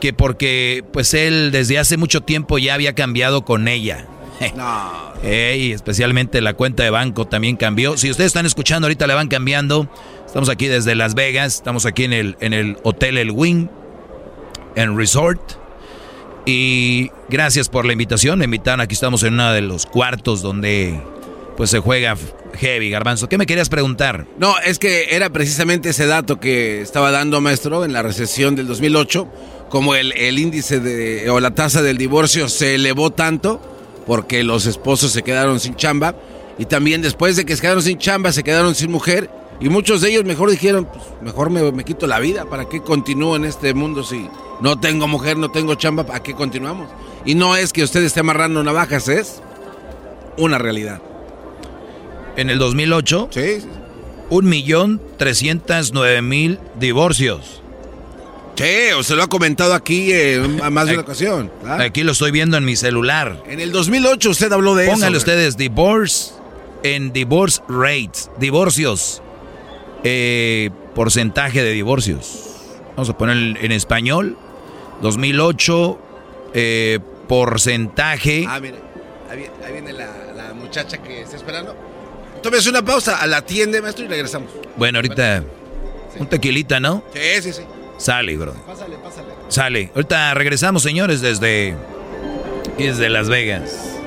[0.05, 4.05] Que porque pues él desde hace mucho tiempo ya había cambiado con ella.
[4.55, 5.15] No.
[5.27, 7.97] Y especialmente la cuenta de banco también cambió.
[7.97, 9.89] Si ustedes están escuchando, ahorita la van cambiando.
[10.23, 13.65] Estamos aquí desde Las Vegas, estamos aquí en el, en el Hotel El Wing,
[14.75, 15.41] en Resort.
[16.45, 18.37] Y gracias por la invitación.
[18.37, 21.01] Me invitaron, aquí estamos en uno de los cuartos donde
[21.57, 22.17] pues se juega
[22.55, 23.29] heavy, garbanzo.
[23.29, 24.27] ¿Qué me querías preguntar?
[24.37, 28.67] No, es que era precisamente ese dato que estaba dando maestro en la recesión del
[28.67, 29.27] 2008,
[29.69, 33.61] como el, el índice de, o la tasa del divorcio se elevó tanto
[34.05, 36.15] porque los esposos se quedaron sin chamba
[36.57, 39.29] y también después de que se quedaron sin chamba se quedaron sin mujer
[39.59, 42.81] y muchos de ellos mejor dijeron, pues, mejor me, me quito la vida, ¿para qué
[42.81, 44.29] continúo en este mundo si
[44.61, 46.89] no tengo mujer, no tengo chamba, ¿para qué continuamos?
[47.25, 49.41] Y no es que usted esté amarrando navajas, es
[50.37, 51.01] una realidad.
[52.37, 53.57] En el 2008, sí.
[54.29, 57.61] un millón trescientos nueve mil divorcios.
[58.55, 58.63] Sí,
[59.03, 61.51] se lo ha comentado aquí en más de una ocasión.
[61.61, 61.81] ¿verdad?
[61.81, 63.41] Aquí lo estoy viendo en mi celular.
[63.47, 65.25] En el 2008 usted habló de Pónganle eso.
[65.25, 66.31] ustedes divorce
[66.83, 69.21] en divorce rates, divorcios,
[70.03, 72.43] eh, porcentaje de divorcios.
[72.95, 74.37] Vamos a poner en español,
[75.01, 75.99] 2008,
[76.53, 78.45] eh, porcentaje.
[78.47, 78.77] Ah, mire,
[79.29, 81.75] ahí viene, ahí viene la, la muchacha que está esperando.
[82.45, 84.51] Tómese una pausa, a la tienda, maestro, y regresamos.
[84.75, 85.43] Bueno, ahorita
[86.19, 87.03] un tequilita, ¿no?
[87.11, 87.61] Sí, sí, sí.
[87.97, 88.53] Sale, bro.
[88.67, 89.29] Pásale, pásale.
[89.47, 89.91] Sale.
[89.95, 91.75] Ahorita regresamos, señores, desde,
[92.77, 93.97] desde Las Vegas.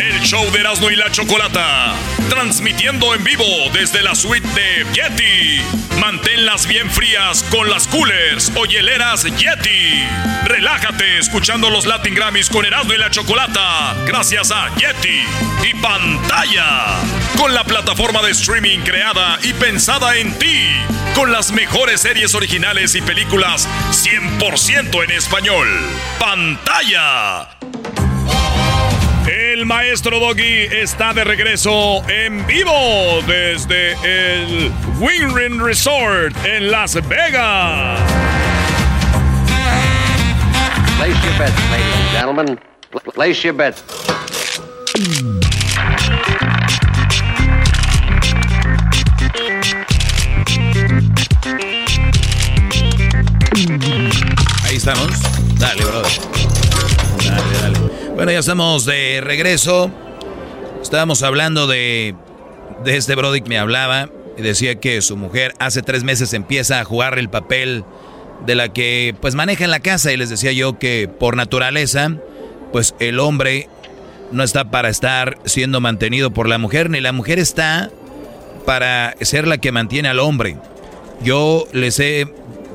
[0.00, 1.96] El show de Erasmo y la Chocolata.
[2.28, 5.62] Transmitiendo en vivo desde la suite de Yeti.
[6.00, 10.04] Manténlas bien frías con las coolers o hieleras Yeti.
[10.44, 13.94] Relájate escuchando los Latin Grammys con Erasmo y la Chocolata.
[14.06, 15.22] Gracias a Yeti
[15.68, 16.96] y pantalla.
[17.36, 20.68] Con la plataforma de streaming creada y pensada en ti.
[21.14, 25.68] Con las mejores series originales y películas 100% en español.
[26.18, 27.55] Pantalla.
[29.26, 34.70] El maestro Doggy está de regreso en vivo desde el
[35.00, 37.98] Wingrin Resort en Las Vegas.
[40.96, 42.60] Place your bets, ladies and gentlemen.
[42.90, 43.82] Pl- Place your bets.
[54.64, 55.08] Ahí estamos.
[55.58, 56.10] Dale, brother.
[57.24, 57.75] Dale, dale.
[58.16, 59.90] Bueno, ya estamos de regreso.
[60.80, 62.14] Estábamos hablando de,
[62.82, 66.80] de este Brody que me hablaba y decía que su mujer hace tres meses empieza
[66.80, 67.84] a jugar el papel
[68.46, 72.16] de la que pues maneja en la casa y les decía yo que por naturaleza
[72.72, 73.68] pues el hombre
[74.32, 77.90] no está para estar siendo mantenido por la mujer ni la mujer está
[78.64, 80.56] para ser la que mantiene al hombre.
[81.22, 82.26] Yo les he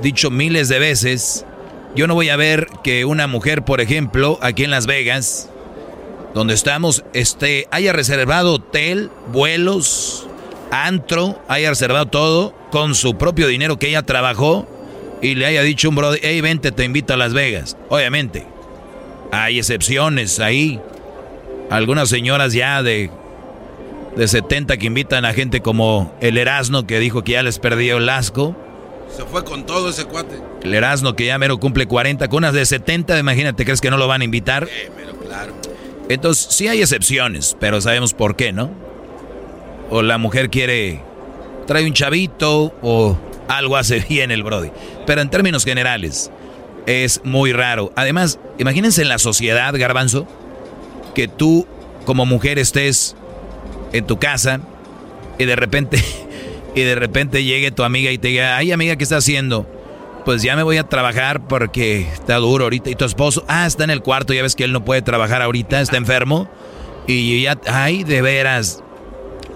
[0.03, 1.47] dicho miles de veces,
[1.95, 5.49] yo no voy a ver que una mujer, por ejemplo, aquí en Las Vegas,
[6.33, 10.27] donde estamos, este, haya reservado hotel, vuelos,
[10.71, 14.67] antro, haya reservado todo con su propio dinero que ella trabajó
[15.21, 17.77] y le haya dicho un brother, hey, vente, te invito a Las Vegas.
[17.89, 18.45] Obviamente,
[19.31, 20.79] hay excepciones ahí.
[21.69, 23.11] Algunas señoras ya de,
[24.15, 27.97] de 70 que invitan a gente como el Erasmo que dijo que ya les perdió
[27.97, 28.55] el asco.
[29.15, 30.39] Se fue con todo ese cuate.
[30.63, 33.97] El Erasmo que ya mero cumple 40, con unas de 70, imagínate, ¿crees que no
[33.97, 34.67] lo van a invitar?
[34.95, 35.53] pero claro.
[36.09, 38.71] Entonces, sí hay excepciones, pero sabemos por qué, ¿no?
[39.89, 41.01] O la mujer quiere,
[41.67, 43.17] trae un chavito o
[43.47, 44.71] algo hace bien el Brody.
[45.05, 46.31] Pero en términos generales,
[46.85, 47.91] es muy raro.
[47.95, 50.27] Además, imagínense en la sociedad, garbanzo,
[51.13, 51.67] que tú
[52.05, 53.15] como mujer estés
[53.93, 54.61] en tu casa
[55.37, 56.03] y de repente,
[56.75, 59.67] y de repente llegue tu amiga y te diga, ay amiga, ¿qué estás haciendo?
[60.25, 62.89] Pues ya me voy a trabajar porque está duro ahorita.
[62.89, 65.41] Y tu esposo, ah, está en el cuarto, ya ves que él no puede trabajar
[65.41, 66.47] ahorita, está enfermo.
[67.07, 68.83] Y ya, ay, de veras.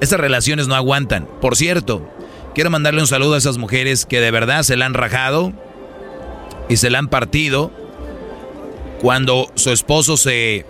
[0.02, 1.28] Esas relaciones no aguantan.
[1.40, 2.10] Por cierto,
[2.56, 5.54] quiero mandarle un saludo a esas mujeres que de verdad se la han rajado
[6.68, 7.72] y se la han partido
[9.02, 10.66] cuando su esposo se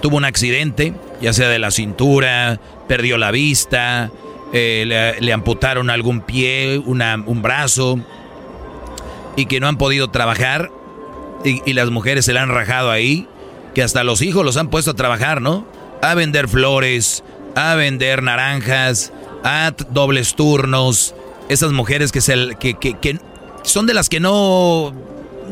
[0.00, 4.10] tuvo un accidente, ya sea de la cintura, perdió la vista,
[4.52, 7.98] eh, le, amputaron algún pie, un brazo,
[9.36, 10.70] y que no han podido trabajar,
[11.44, 13.28] y, las mujeres se la han rajado ahí,
[13.74, 15.66] que hasta los hijos los han puesto a trabajar, ¿no?
[16.02, 17.22] A vender flores,
[17.54, 19.12] a vender naranjas,
[19.44, 21.14] a dobles turnos,
[21.48, 22.34] esas mujeres que, se,
[23.62, 24.92] son de las que no,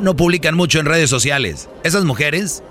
[0.00, 1.68] no publican mucho en redes sociales.
[1.84, 2.62] Esas mujeres,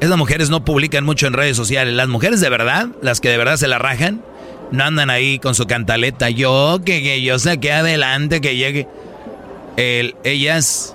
[0.00, 1.94] esas mujeres no publican mucho en redes sociales.
[1.94, 4.22] Las mujeres de verdad, las que de verdad se la rajan,
[4.70, 6.30] no andan ahí con su cantaleta.
[6.30, 8.86] Yo, que, que yo saqué adelante, que llegue.
[9.76, 10.94] El- ellas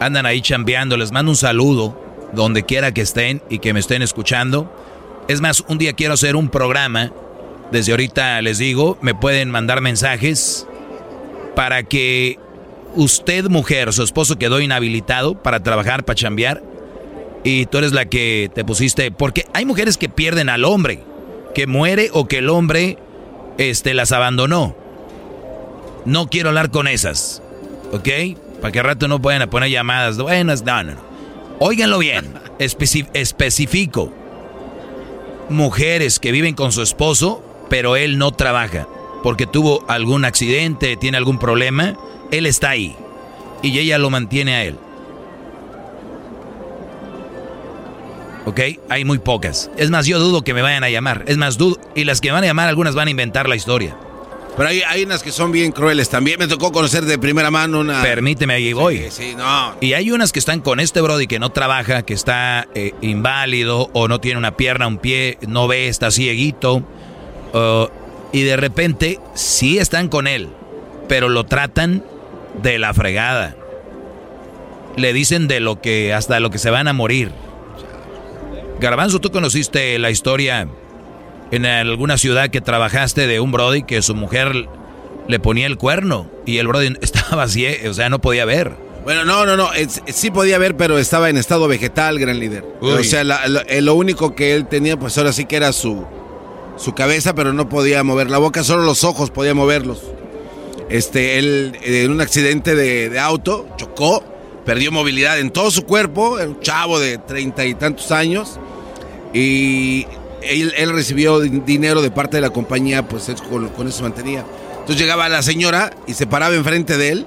[0.00, 0.96] andan ahí chambeando.
[0.96, 2.00] Les mando un saludo
[2.32, 4.70] donde quiera que estén y que me estén escuchando.
[5.28, 7.12] Es más, un día quiero hacer un programa.
[7.72, 10.66] Desde ahorita les digo, me pueden mandar mensajes
[11.56, 12.38] para que
[12.94, 16.62] usted, mujer, su esposo quedó inhabilitado para trabajar, para chambear.
[17.46, 21.00] y tú eres la que te pusiste, porque hay mujeres que pierden al hombre,
[21.54, 22.98] que muere o que el hombre
[23.58, 24.76] este, las abandonó.
[26.04, 27.42] No quiero hablar con esas,
[27.92, 28.08] ¿ok?
[28.60, 31.00] Para que al rato no puedan poner llamadas buenas, no, no, no.
[31.60, 34.12] Óiganlo bien, especifico.
[35.48, 38.88] Mujeres que viven con su esposo, pero él no trabaja,
[39.22, 41.96] porque tuvo algún accidente, tiene algún problema,
[42.30, 42.96] él está ahí
[43.62, 44.76] y ella lo mantiene a él.
[48.46, 48.60] ¿Ok?
[48.88, 49.70] Hay muy pocas.
[49.76, 51.24] Es más, yo dudo que me vayan a llamar.
[51.26, 51.78] Es más, dudo.
[51.94, 53.96] Y las que van a llamar, algunas van a inventar la historia.
[54.56, 56.08] Pero hay, hay unas que son bien crueles.
[56.08, 58.02] También me tocó conocer de primera mano una.
[58.02, 58.98] Permíteme, ahí voy.
[58.98, 59.74] Sí, sí, no.
[59.80, 63.90] Y hay unas que están con este Brody que no trabaja, que está eh, inválido
[63.92, 66.84] o no tiene una pierna, un pie, no ve, está cieguito.
[67.52, 67.88] Uh,
[68.32, 70.48] y de repente sí están con él,
[71.08, 72.04] pero lo tratan
[72.62, 73.56] de la fregada.
[74.96, 77.32] Le dicen de lo que hasta lo que se van a morir.
[78.80, 80.68] Garbanzo, ¿tú conociste la historia
[81.50, 84.68] en alguna ciudad que trabajaste de un Brody que su mujer
[85.28, 88.72] le ponía el cuerno y el Brody estaba así, o sea, no podía ver?
[89.04, 89.68] Bueno, no, no, no,
[90.06, 92.64] sí podía ver, pero estaba en estado vegetal, gran líder.
[92.80, 93.22] O sea,
[93.68, 96.06] eh, lo único que él tenía, pues ahora sí que era su,
[96.78, 100.00] su cabeza, pero no podía mover la boca, solo los ojos podía moverlos.
[100.88, 104.24] Este, él en un accidente de, auto chocó,
[104.64, 108.58] perdió movilidad en todo su cuerpo, un chavo de treinta y tantos años,
[109.32, 110.06] y
[110.42, 114.44] él, recibió dinero de parte de la compañía, pues con, eso se mantenía.
[114.72, 117.26] Entonces llegaba la señora y se paraba enfrente de él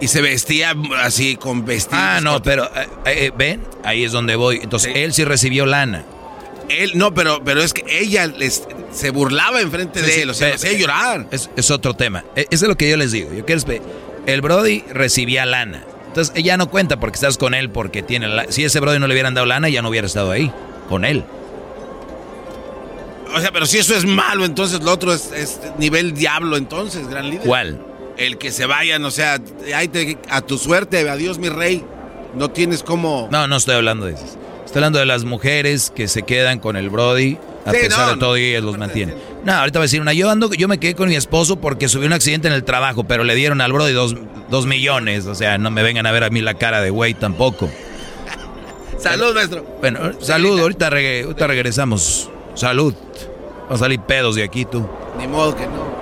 [0.00, 2.02] y se vestía así con vestidos.
[2.02, 4.58] Ah, no, pero eh, eh, ven, ahí es donde voy.
[4.62, 6.04] Entonces él sí recibió lana.
[6.68, 10.54] Él, no, pero, pero es que ella les, se burlaba enfrente de él, o sea,
[10.54, 11.26] hacía llorar.
[11.30, 12.24] Es, otro tema.
[12.34, 13.32] E, eso es lo que yo les digo.
[13.32, 13.62] Yo quiero
[14.26, 15.84] el Brody recibía lana.
[16.12, 19.06] Entonces ella no cuenta porque estás con él porque tiene la, si ese Brody no
[19.06, 20.52] le hubieran dado lana ya no hubiera estado ahí
[20.86, 21.24] con él.
[23.34, 27.30] O sea, pero si eso es malo, entonces lo otro es, nivel diablo, entonces, gran
[27.30, 27.46] líder.
[27.46, 27.80] ¿Cuál?
[28.18, 29.40] El que se vayan, o sea,
[30.28, 31.82] a tu suerte, adiós mi rey.
[32.34, 33.30] No tienes como...
[33.32, 34.24] No, no estoy hablando de eso.
[34.66, 38.36] Estoy hablando de las mujeres que se quedan con el Brody a pesar de todo
[38.36, 39.16] y ellos los mantienen.
[39.44, 40.12] No, ahorita voy a decir una.
[40.12, 43.04] Yo ando, yo me quedé con mi esposo porque subió un accidente en el trabajo,
[43.04, 44.16] pero le dieron al Brody dos,
[44.50, 45.26] dos millones.
[45.26, 47.68] O sea, no me vengan a ver a mí la cara de güey tampoco.
[48.98, 49.66] Salud, maestro.
[49.80, 52.30] Bueno, salud, ahorita, ahorita regresamos.
[52.54, 52.94] Salud.
[53.62, 54.88] Vamos a salir pedos de aquí, tú.
[55.18, 56.01] Ni modo que no.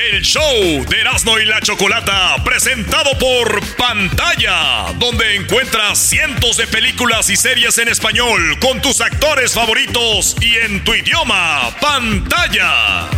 [0.00, 7.28] El show de Erasmo y la Chocolata, presentado por Pantalla, donde encuentras cientos de películas
[7.28, 13.10] y series en español con tus actores favoritos y en tu idioma, Pantalla.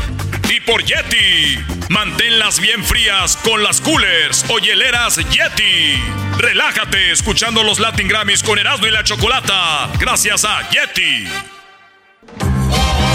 [0.50, 1.56] Y por Yeti,
[1.88, 6.02] manténlas bien frías con las coolers o hieleras Yeti.
[6.38, 11.28] Relájate escuchando los Latin Grammys con Erasmo y la Chocolata, gracias a Yeti.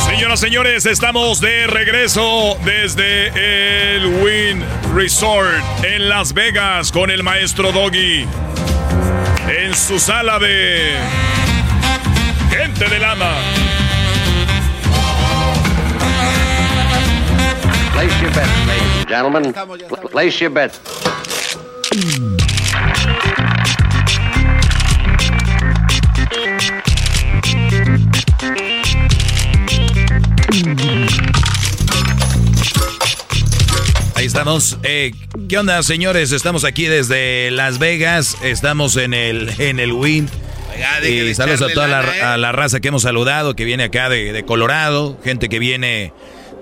[0.07, 3.27] Señoras, señores, estamos de regreso desde
[3.97, 4.63] el Win
[4.95, 8.25] Resort en Las Vegas con el maestro Doggy
[9.47, 10.95] en su sala de
[12.49, 13.34] gente del ama.
[17.93, 19.53] Place your bet, ladies and gentlemen.
[20.11, 20.79] Place your bet.
[34.38, 34.77] Estamos.
[34.84, 35.14] Eh,
[35.49, 36.31] ¿Qué onda, señores?
[36.31, 38.38] Estamos aquí desde Las Vegas.
[38.43, 40.30] Estamos en el, en el Win.
[41.03, 44.43] Y saludos a toda la, a la, raza que hemos saludado, que viene acá de,
[44.45, 46.14] Colorado, gente que viene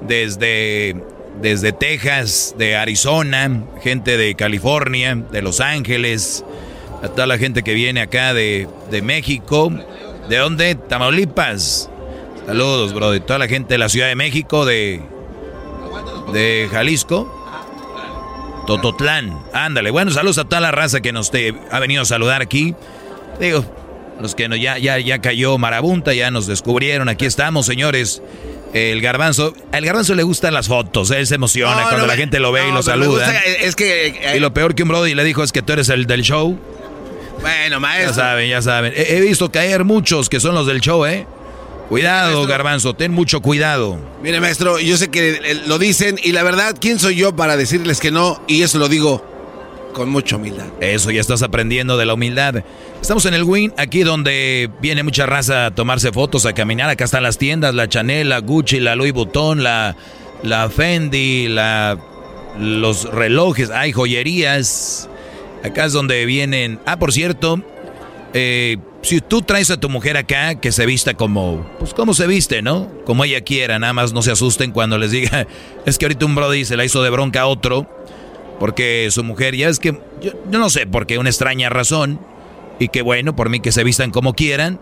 [0.01, 0.95] desde,
[1.41, 6.45] desde Texas, de Arizona, gente de California, de Los Ángeles,
[7.03, 9.69] a toda la gente que viene acá de, de México.
[10.29, 10.75] ¿De dónde?
[10.75, 11.89] Tamaulipas.
[12.45, 15.01] Saludos, bro, de toda la gente de la Ciudad de México, de,
[16.31, 17.41] de Jalisco.
[18.65, 19.37] Tototlán.
[19.53, 19.91] Ándale.
[19.91, 22.75] Bueno, saludos a toda la raza que nos te, ha venido a saludar aquí.
[23.39, 23.65] Digo,
[24.21, 27.09] los que no, ya, ya, ya cayó Marabunta, ya nos descubrieron.
[27.09, 28.21] Aquí estamos, señores.
[28.73, 32.51] El garbanzo, al garbanzo le gustan las fotos, él se emociona cuando la gente lo
[32.51, 33.31] ve y lo saluda.
[33.61, 36.07] es que y lo peor que un Brody le dijo es que tú eres el
[36.07, 36.59] del show.
[37.39, 38.09] Bueno, maestro.
[38.09, 38.91] Ya saben, ya saben.
[38.93, 41.25] he visto caer muchos que son los del show, ¿eh?
[41.89, 43.99] Cuidado, garbanzo, ten mucho cuidado.
[44.23, 47.99] Mire, maestro, yo sé que lo dicen y la verdad, ¿quién soy yo para decirles
[47.99, 48.41] que no?
[48.47, 49.23] Y eso lo digo
[49.93, 50.65] con mucha humildad.
[50.81, 52.63] Eso, ya estás aprendiendo de la humildad.
[53.01, 56.89] Estamos en el Win, aquí donde viene mucha raza a tomarse fotos, a caminar.
[56.89, 59.95] Acá están las tiendas, la Chanel, la Gucci, la Louis Vuitton, la,
[60.43, 61.97] la Fendi, la,
[62.59, 65.07] los relojes, hay joyerías.
[65.63, 66.79] Acá es donde vienen...
[66.85, 67.61] Ah, por cierto,
[68.33, 72.25] eh, si tú traes a tu mujer acá, que se vista como, pues como se
[72.25, 72.89] viste, ¿no?
[73.05, 75.45] Como ella quiera, nada más no se asusten cuando les diga,
[75.85, 77.87] es que ahorita un brody se la hizo de bronca a otro,
[78.59, 82.19] porque su mujer, ya es que, yo, no sé, porque una extraña razón,
[82.79, 84.79] y que bueno, por mí que se vistan como quieran,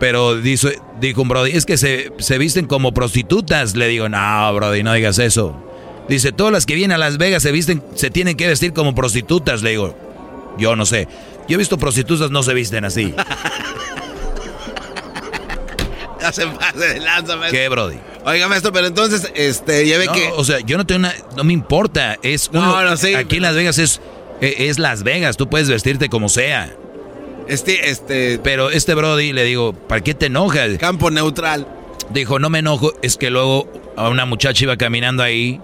[0.00, 0.68] pero dijo,
[1.00, 4.92] dijo un brody, es que se, se visten como prostitutas, le digo, no, brody, no
[4.94, 5.54] digas eso.
[6.08, 8.96] Dice, todas las que vienen a Las Vegas se visten, se tienen que vestir como
[8.96, 9.96] prostitutas, le digo,
[10.58, 11.08] yo no sé.
[11.48, 13.14] Yo he visto prostitutas no se visten así.
[16.32, 17.60] se pase de lanza, maestro.
[17.60, 17.98] ¿Qué, Brody?
[18.24, 20.30] Oiga, maestro, pero entonces, este, ya ve que.
[20.36, 21.14] O sea, yo no tengo una.
[21.36, 22.16] No me importa.
[22.22, 24.00] Es no, no, sí, Aquí en Las Vegas es,
[24.40, 25.36] e, es Las Vegas.
[25.36, 26.74] Tú puedes vestirte como sea.
[27.46, 28.38] Este, este.
[28.42, 30.78] Pero este Brody le digo, ¿para qué te enojas?
[30.78, 31.66] Campo neutral.
[32.10, 33.66] Dijo, no me enojo, es que luego
[33.96, 35.60] a una muchacha iba caminando ahí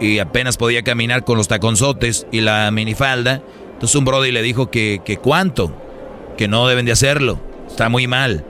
[0.00, 3.42] y apenas podía caminar con los taconzotes y la minifalda.
[3.80, 5.72] Entonces un Brody le dijo que, que cuánto,
[6.36, 8.44] que no deben de hacerlo, está muy mal.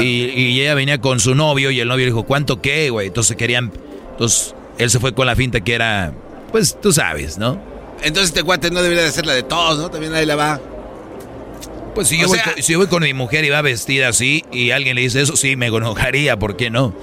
[0.00, 3.08] Y, ella venía con su novio y el novio dijo, ¿cuánto qué, güey?
[3.08, 3.72] Entonces querían,
[4.12, 6.14] entonces él se fue con la finta que era,
[6.50, 7.60] pues tú sabes, ¿no?
[8.02, 9.90] Entonces este cuate no debería de ser la de todos, ¿no?
[9.90, 10.58] También ahí la va.
[11.94, 14.70] Pues si yo, voy, si yo voy con mi mujer y va vestida así y
[14.70, 16.94] alguien le dice eso, sí, me enojaría, ¿por qué no?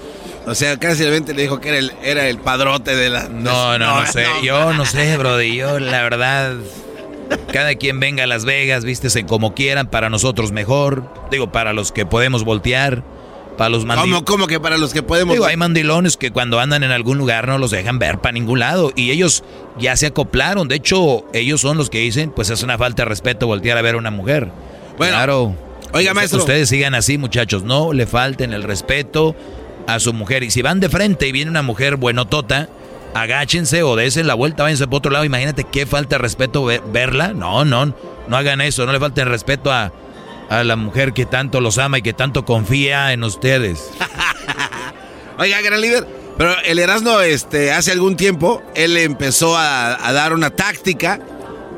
[0.47, 3.29] O sea, casi le dijo que era el, era el padrote de la...
[3.29, 4.25] No, no, no, sé.
[4.41, 5.57] yo no sé, brody.
[5.57, 6.55] Yo, la verdad...
[7.51, 11.11] Cada quien venga a Las Vegas, vístese como quieran, para nosotros mejor.
[11.31, 13.03] Digo, para los que podemos voltear.
[13.57, 14.23] Para los mandilones.
[14.23, 17.17] ¿Cómo, ¿Cómo que para los que podemos Digo, hay mandilones que cuando andan en algún
[17.17, 18.91] lugar no los dejan ver para ningún lado.
[18.95, 19.43] Y ellos
[19.79, 20.67] ya se acoplaron.
[20.67, 23.81] De hecho, ellos son los que dicen, pues es una falta de respeto voltear a
[23.81, 24.51] ver a una mujer.
[24.97, 25.55] Bueno, claro.
[25.93, 26.39] Oiga, maestro.
[26.39, 27.63] Ustedes sigan así, muchachos.
[27.63, 29.35] No le falten el respeto
[29.87, 30.43] a su mujer.
[30.43, 32.69] Y si van de frente y viene una mujer buenotota,
[33.21, 35.25] agáchense o desen la vuelta, váyanse por otro lado.
[35.25, 37.33] Imagínate qué falta de respeto verla.
[37.33, 38.85] No, no, no hagan eso.
[38.85, 39.91] No le falten respeto a,
[40.49, 43.91] a la mujer que tanto los ama y que tanto confía en ustedes.
[45.37, 46.07] Oiga, gran líder.
[46.37, 51.19] Pero el Erasmo, este, hace algún tiempo, él empezó a, dar una táctica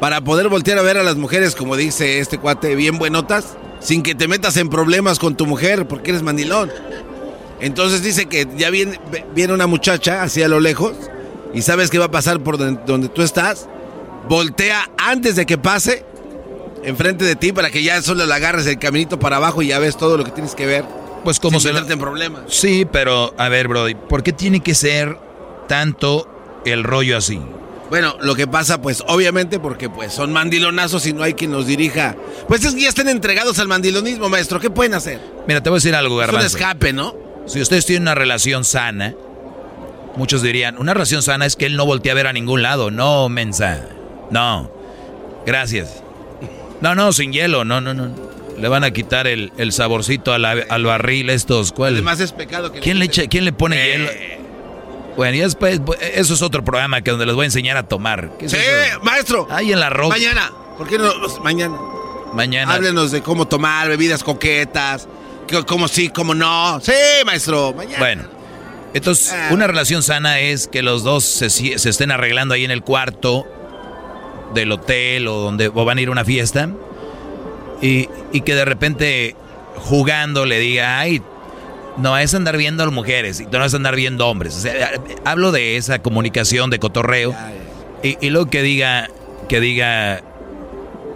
[0.02, 4.04] para poder voltear a ver a las mujeres, como dice este cuate, bien buenotas, sin
[4.04, 6.72] que te metas en problemas con tu mujer, porque eres mandilón.
[7.62, 9.00] Entonces dice que ya viene,
[9.34, 10.94] viene una muchacha hacia lo lejos
[11.54, 13.68] y sabes que va a pasar por donde, tú estás,
[14.28, 16.06] voltea antes de que pase
[16.84, 19.80] enfrente de ti para que ya solo le agarres el caminito para abajo y ya
[19.80, 20.86] ves todo lo que tienes que ver.
[21.24, 22.44] Pues como se en problemas.
[22.48, 25.18] Sí, pero a ver, Brody, ¿por qué tiene que ser
[25.68, 27.42] tanto el rollo así?
[27.90, 31.66] Bueno, lo que pasa, pues, obviamente, porque pues son mandilonazos y no hay quien los
[31.66, 32.16] dirija.
[32.48, 34.60] Pues es que ya estén entregados al mandilonismo, maestro.
[34.60, 35.20] ¿Qué pueden hacer?
[35.48, 36.46] Mira, te voy a decir algo, Garbanzo.
[36.46, 37.16] Es un escape, ¿no?
[37.48, 39.16] Si ustedes tienen una relación sana,
[40.16, 42.92] Muchos dirían, una relación sana es que él no voltea a ver a ningún lado.
[42.92, 43.88] No, mensa.
[44.32, 44.72] No.
[45.46, 46.04] Gracias.
[46.82, 47.66] No, no, sin hielo.
[47.66, 48.10] No, no, no.
[48.58, 51.72] Le van a quitar el, saborcito al barril estos.
[51.72, 51.94] ¿Cuál?
[51.94, 53.92] Además es pecado que ¿Quién le, echa, ¿quién le pone eh.
[53.92, 54.10] hielo?
[55.16, 55.82] Bueno, y después,
[56.14, 58.32] eso es otro programa que donde les voy a enseñar a tomar.
[58.46, 58.58] sí,
[59.02, 59.48] maestro.
[59.50, 60.16] Ahí en la ropa.
[60.16, 60.52] Mañana.
[60.78, 61.12] ¿Por qué no?
[61.20, 61.78] Pues, mañana.
[62.34, 62.74] Mañana.
[62.74, 65.08] Háblenos de cómo tomar bebidas coquetas.
[65.66, 66.80] Cómo sí, cómo no.
[66.82, 66.94] Sí,
[67.26, 67.74] maestro.
[67.74, 68.00] Mañana.
[68.00, 68.39] Bueno.
[68.94, 69.50] Entonces, ah.
[69.52, 73.46] una relación sana es que los dos se, estén arreglando ahí en el cuarto
[74.54, 76.70] del hotel o donde van a ir a una fiesta
[77.82, 78.08] y,
[78.42, 79.36] que de repente
[79.76, 81.22] jugando le diga, ay,
[81.98, 84.56] no es andar viendo a las mujeres y no es andar viendo hombres.
[84.56, 84.92] O sea,
[85.24, 87.36] hablo de esa comunicación de cotorreo
[88.02, 89.08] y, y luego que diga,
[89.48, 90.24] que diga,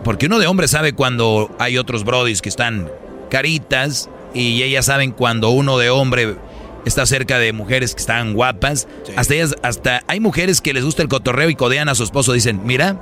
[0.03, 2.89] porque uno de hombres sabe cuando hay otros brodis que están
[3.29, 6.35] caritas y ellas saben cuando uno de hombre
[6.85, 8.87] está cerca de mujeres que están guapas.
[9.15, 12.33] Hasta ellas, hasta hay mujeres que les gusta el cotorreo y codean a su esposo.
[12.33, 12.99] Dicen, mira.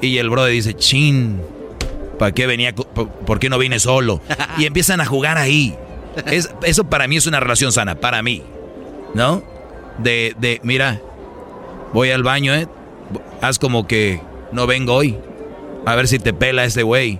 [0.00, 1.40] Y el brother dice, chin,
[2.18, 2.74] ¿para qué venía?
[2.74, 4.20] ¿Por qué no vine solo?
[4.58, 5.74] Y empiezan a jugar ahí.
[6.26, 8.42] Es, eso para mí es una relación sana, para mí.
[9.14, 9.42] ¿No?
[9.98, 11.00] De, de, mira,
[11.92, 12.66] voy al baño, ¿eh?
[13.40, 14.20] Haz como que
[14.50, 15.16] no vengo hoy.
[15.86, 17.18] A ver si te pela ese güey.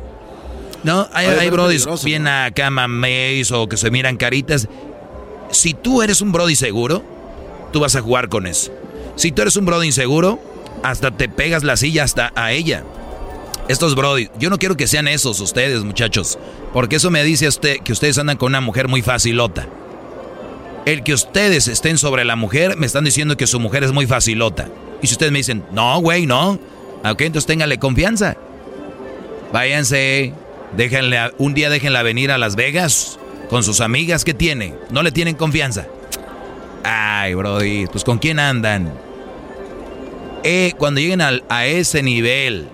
[0.84, 2.88] No, hay, hay brodis bien a cama
[3.52, 4.68] o que se miran caritas
[5.52, 7.04] si tú eres un Brody seguro,
[7.72, 8.72] tú vas a jugar con eso.
[9.16, 10.40] Si tú eres un Brody inseguro,
[10.82, 12.82] hasta te pegas la silla hasta a ella.
[13.68, 16.38] Estos Brody, yo no quiero que sean esos ustedes, muchachos,
[16.72, 19.68] porque eso me dice usted que ustedes andan con una mujer muy facilota.
[20.84, 24.06] El que ustedes estén sobre la mujer, me están diciendo que su mujer es muy
[24.06, 24.68] facilota.
[25.00, 26.58] Y si ustedes me dicen, no, güey, no,
[27.04, 28.36] ok, entonces ténganle confianza.
[29.52, 30.32] Váyanse,
[30.76, 33.18] déjenle, un día déjenla venir a Las Vegas
[33.48, 34.74] con sus amigas, ¿qué tiene?
[34.90, 35.86] ¿No le tienen confianza?
[36.84, 38.92] Ay, Brody, pues ¿con quién andan?
[40.44, 42.68] Eh, cuando lleguen a ese nivel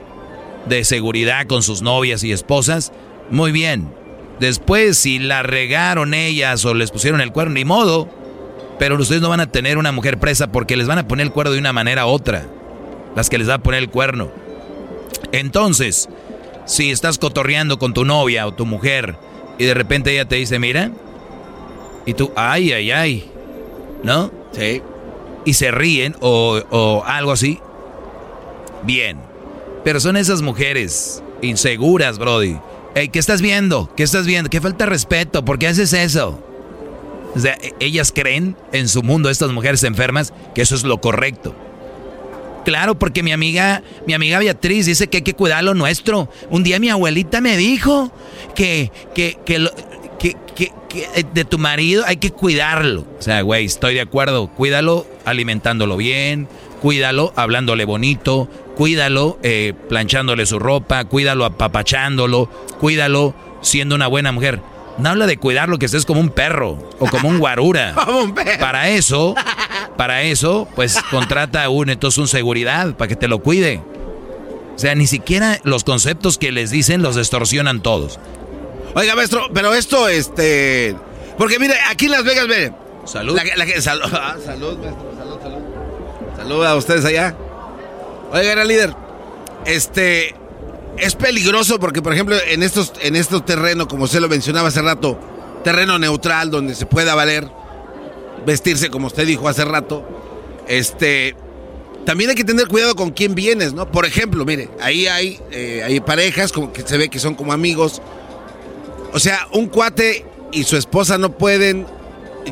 [0.68, 2.92] de seguridad con sus novias y esposas,
[3.30, 3.92] Muy bien.
[4.40, 8.08] Después, si la regaron ellas o les pusieron el cuerno, ni modo.
[8.78, 11.32] Pero ustedes no van a tener una mujer presa porque les van a poner el
[11.32, 12.46] cuerno de una manera u otra.
[13.14, 14.30] Las que les va a poner el cuerno.
[15.32, 16.08] Entonces,
[16.64, 19.16] si estás cotorreando con tu novia o tu mujer
[19.58, 20.90] y de repente ella te dice, mira,
[22.06, 23.30] y tú, ay, ay, ay,
[24.02, 24.30] ¿no?
[24.52, 24.82] Sí.
[25.44, 27.60] Y se ríen o, o algo así.
[28.84, 29.18] Bien.
[29.84, 32.58] Pero son esas mujeres inseguras, Brody.
[32.94, 33.90] Hey, ¿Qué estás viendo?
[33.96, 34.50] ¿Qué estás viendo?
[34.50, 35.44] ¿Qué falta de respeto?
[35.44, 36.42] ¿Por qué haces eso?
[37.34, 41.00] O sea, e- ellas creen en su mundo, estas mujeres enfermas, que eso es lo
[41.00, 41.54] correcto.
[42.68, 46.28] Claro, porque mi amiga, mi amiga Beatriz dice que hay que cuidar lo nuestro.
[46.50, 48.12] Un día mi abuelita me dijo
[48.54, 49.70] que, que, que, lo-
[50.18, 53.06] que- que- que, eh, de tu marido hay que cuidarlo.
[53.18, 54.48] O sea, güey, estoy de acuerdo.
[54.48, 56.46] Cuídalo alimentándolo bien,
[56.82, 62.50] cuídalo hablándole bonito, cuídalo eh, planchándole su ropa, cuídalo apapachándolo,
[62.80, 64.60] cuídalo siendo una buena mujer.
[64.98, 67.94] No habla de cuidarlo que estés como un perro o como un guarura.
[68.04, 68.58] Como un perro.
[68.60, 69.34] Para eso,
[69.98, 73.82] para eso, pues contrata a un entonces un seguridad para que te lo cuide.
[74.74, 78.18] O sea, ni siquiera los conceptos que les dicen los distorsionan todos.
[78.94, 80.96] Oiga, maestro, pero esto, este.
[81.36, 82.72] Porque mire, aquí en Las Vegas, mire.
[83.04, 83.36] Salud.
[83.36, 85.58] La, la- sal- ah, salud, maestro, salud, salud.
[86.36, 87.34] Salud a ustedes allá.
[88.32, 88.94] Oiga, era líder.
[89.66, 90.34] Este.
[90.96, 94.82] Es peligroso porque, por ejemplo, en estos, en estos terrenos, como usted lo mencionaba hace
[94.82, 95.18] rato,
[95.62, 97.48] terreno neutral donde se pueda valer
[98.48, 100.04] vestirse como usted dijo hace rato.
[100.66, 101.36] Este.
[102.04, 103.90] También hay que tener cuidado con quién vienes, ¿no?
[103.92, 107.52] Por ejemplo, mire, ahí hay, eh, hay parejas como que se ve que son como
[107.52, 108.00] amigos.
[109.12, 111.86] O sea, un cuate y su esposa no pueden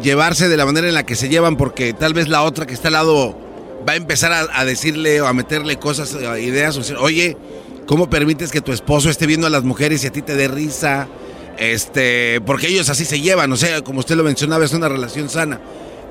[0.03, 2.75] llevarse de la manera en la que se llevan porque tal vez la otra que
[2.75, 3.35] está al lado
[3.89, 7.39] va a empezar a, decirle o a meterle cosas, eh, ideas, o decir, oye,
[7.87, 10.49] ¿cómo permites que tu esposo esté viendo a las mujeres y a ti te dé
[10.49, 11.09] risa?
[11.57, 15.31] Este, porque ellos así se llevan, o sea, como usted lo mencionaba, es una relación
[15.31, 15.61] sana.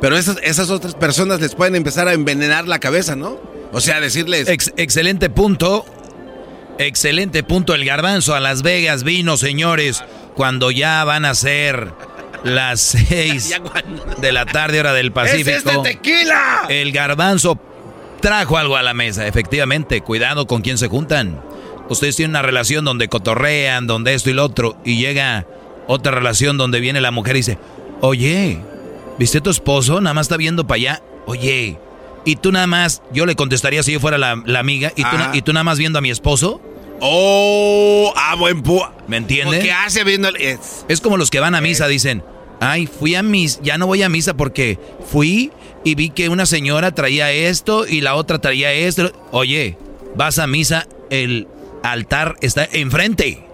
[0.01, 3.39] Pero esas, esas otras personas les pueden empezar a envenenar la cabeza, ¿no?
[3.71, 4.47] O sea, decirles...
[4.47, 5.85] Ex- excelente punto.
[6.77, 7.73] Excelente punto.
[7.73, 10.03] El garbanzo a Las Vegas vino, señores,
[10.35, 11.91] cuando ya van a ser
[12.43, 13.55] las seis
[14.17, 15.49] de la tarde, hora del Pacífico.
[15.49, 16.65] ¡Es este tequila!
[16.69, 17.59] El garbanzo
[18.21, 20.01] trajo algo a la mesa, efectivamente.
[20.01, 21.41] Cuidado con quién se juntan.
[21.89, 25.45] Ustedes tienen una relación donde cotorrean, donde esto y lo otro, y llega
[25.87, 27.57] otra relación donde viene la mujer y dice,
[28.01, 28.59] oye,
[29.17, 30.01] ¿viste a tu esposo?
[30.01, 31.03] Nada más está viendo para allá.
[31.25, 31.77] Oye,
[32.25, 35.07] y tú nada más, yo le contestaría si yo fuera la, la amiga, ¿y tú,
[35.07, 35.31] Ajá.
[35.33, 36.61] ¿y tú nada más viendo a mi esposo?
[37.01, 38.13] ¡Oh!
[38.15, 38.81] ¡Ah, buen pu...
[39.07, 39.63] ¿Me entiendes?
[39.63, 40.29] ¿Qué hace viendo?
[40.29, 42.23] Es, Es como los que van a misa, dicen,
[42.59, 45.51] ay, fui a misa, ya no voy a misa porque fui
[45.83, 49.11] y vi que una señora traía esto y la otra traía esto.
[49.31, 49.77] Oye,
[50.15, 51.47] vas a misa, el
[51.83, 53.44] altar está enfrente.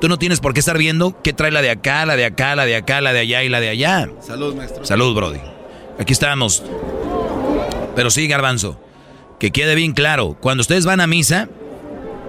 [0.00, 2.54] Tú no tienes por qué estar viendo qué trae la de acá, la de acá,
[2.54, 4.08] la de acá, la de allá y la de allá.
[4.20, 4.84] Salud, maestro.
[4.84, 5.40] Salud, Brody.
[5.98, 6.62] Aquí estamos.
[7.94, 8.78] Pero sí, Garbanzo,
[9.38, 11.48] que quede bien claro, cuando ustedes van a misa,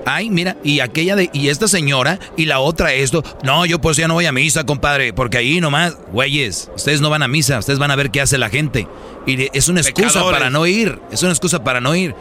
[0.06, 3.98] ay, mira, y aquella de, y esta señora, y la otra esto, no, yo pues
[3.98, 7.60] ya no voy a misa, compadre, porque ahí nomás, güeyes, ustedes no van a misa,
[7.60, 8.88] ustedes van a ver qué hace la gente.
[9.26, 10.40] Y es una excusa Pecadores.
[10.40, 12.16] para no ir, es una excusa para no ir.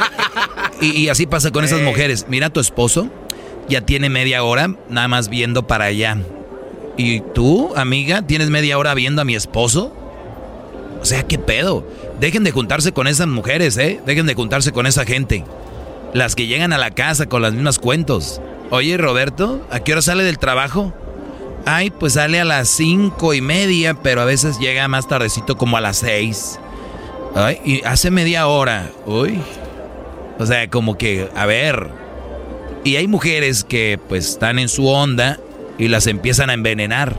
[0.80, 2.26] y, y así pasa con esas mujeres.
[2.28, 3.08] Mira, tu esposo
[3.72, 6.18] ya tiene media hora nada más viendo para allá.
[6.96, 9.94] ¿Y tú, amiga, tienes media hora viendo a mi esposo?
[11.00, 11.84] O sea, ¿qué pedo?
[12.20, 14.00] Dejen de juntarse con esas mujeres, ¿eh?
[14.04, 15.44] Dejen de juntarse con esa gente.
[16.12, 18.42] Las que llegan a la casa con las mismas cuentos.
[18.70, 20.92] Oye, Roberto, ¿a qué hora sale del trabajo?
[21.64, 25.78] Ay, pues sale a las cinco y media, pero a veces llega más tardecito como
[25.78, 26.58] a las seis.
[27.34, 28.90] Ay, y hace media hora.
[29.06, 29.40] Uy.
[30.38, 32.01] O sea, como que, a ver.
[32.84, 35.38] Y hay mujeres que pues están en su onda
[35.78, 37.16] y las empiezan a envenenar.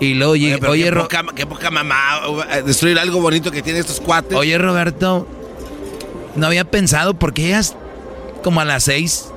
[0.00, 2.20] Y luego Oye, pero oye, qué, Ro- poca, qué poca mamá.
[2.52, 4.36] eh, Destruir algo bonito que tienen estos cuates.
[4.38, 5.26] Oye, Roberto,
[6.36, 7.74] no había pensado por qué llegas
[8.44, 9.28] como a las seis.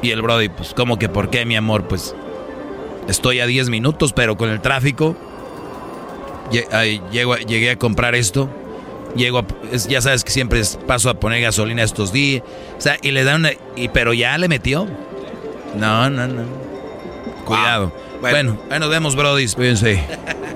[0.00, 2.14] Y el Brody, pues, como que por qué, mi amor, pues
[3.08, 5.16] estoy a 10 minutos, pero con el tráfico.
[7.10, 8.48] llego llegué a comprar esto.
[9.18, 12.42] Llego a- es- ya sabes que siempre es- paso a poner gasolina estos días.
[12.78, 13.50] O sea, y le dan una.
[13.76, 14.88] Y, pero ya le metió.
[15.74, 16.42] No, no, no.
[17.44, 17.92] Cuidado.
[18.20, 19.46] Bueno, ahí nos vemos, Brody.
[19.48, 20.02] Cuídense.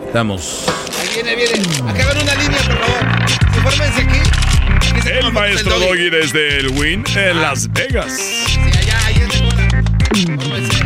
[0.07, 0.65] Estamos.
[1.01, 1.91] Ahí viene, viene.
[1.91, 3.57] Acá van una línea, por favor.
[3.57, 5.09] Infórmense aquí.
[5.11, 8.13] El maestro Doggy desde el Win en Las Vegas.
[8.13, 9.85] Sí, allá, ahí es de bola.
[10.15, 10.85] Infórmense.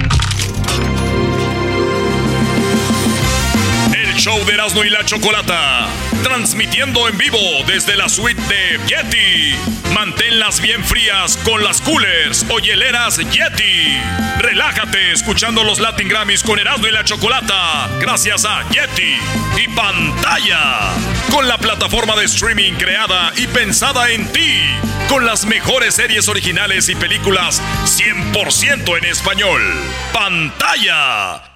[3.94, 5.86] El show de Erasmo y la Chocolata,
[6.26, 7.38] transmitiendo en vivo
[7.68, 9.54] desde la suite de Yeti.
[9.94, 13.96] Manténlas bien frías con las coolers o hieleras Yeti.
[14.38, 19.20] Relájate escuchando los Latin Grammys con Erasmo y la Chocolata, gracias a Yeti
[19.56, 20.90] y pantalla.
[21.30, 24.62] Con la plataforma de streaming creada y pensada en ti,
[25.08, 29.62] con las mejores series originales y películas 100% en español.
[30.12, 31.55] Pantalla.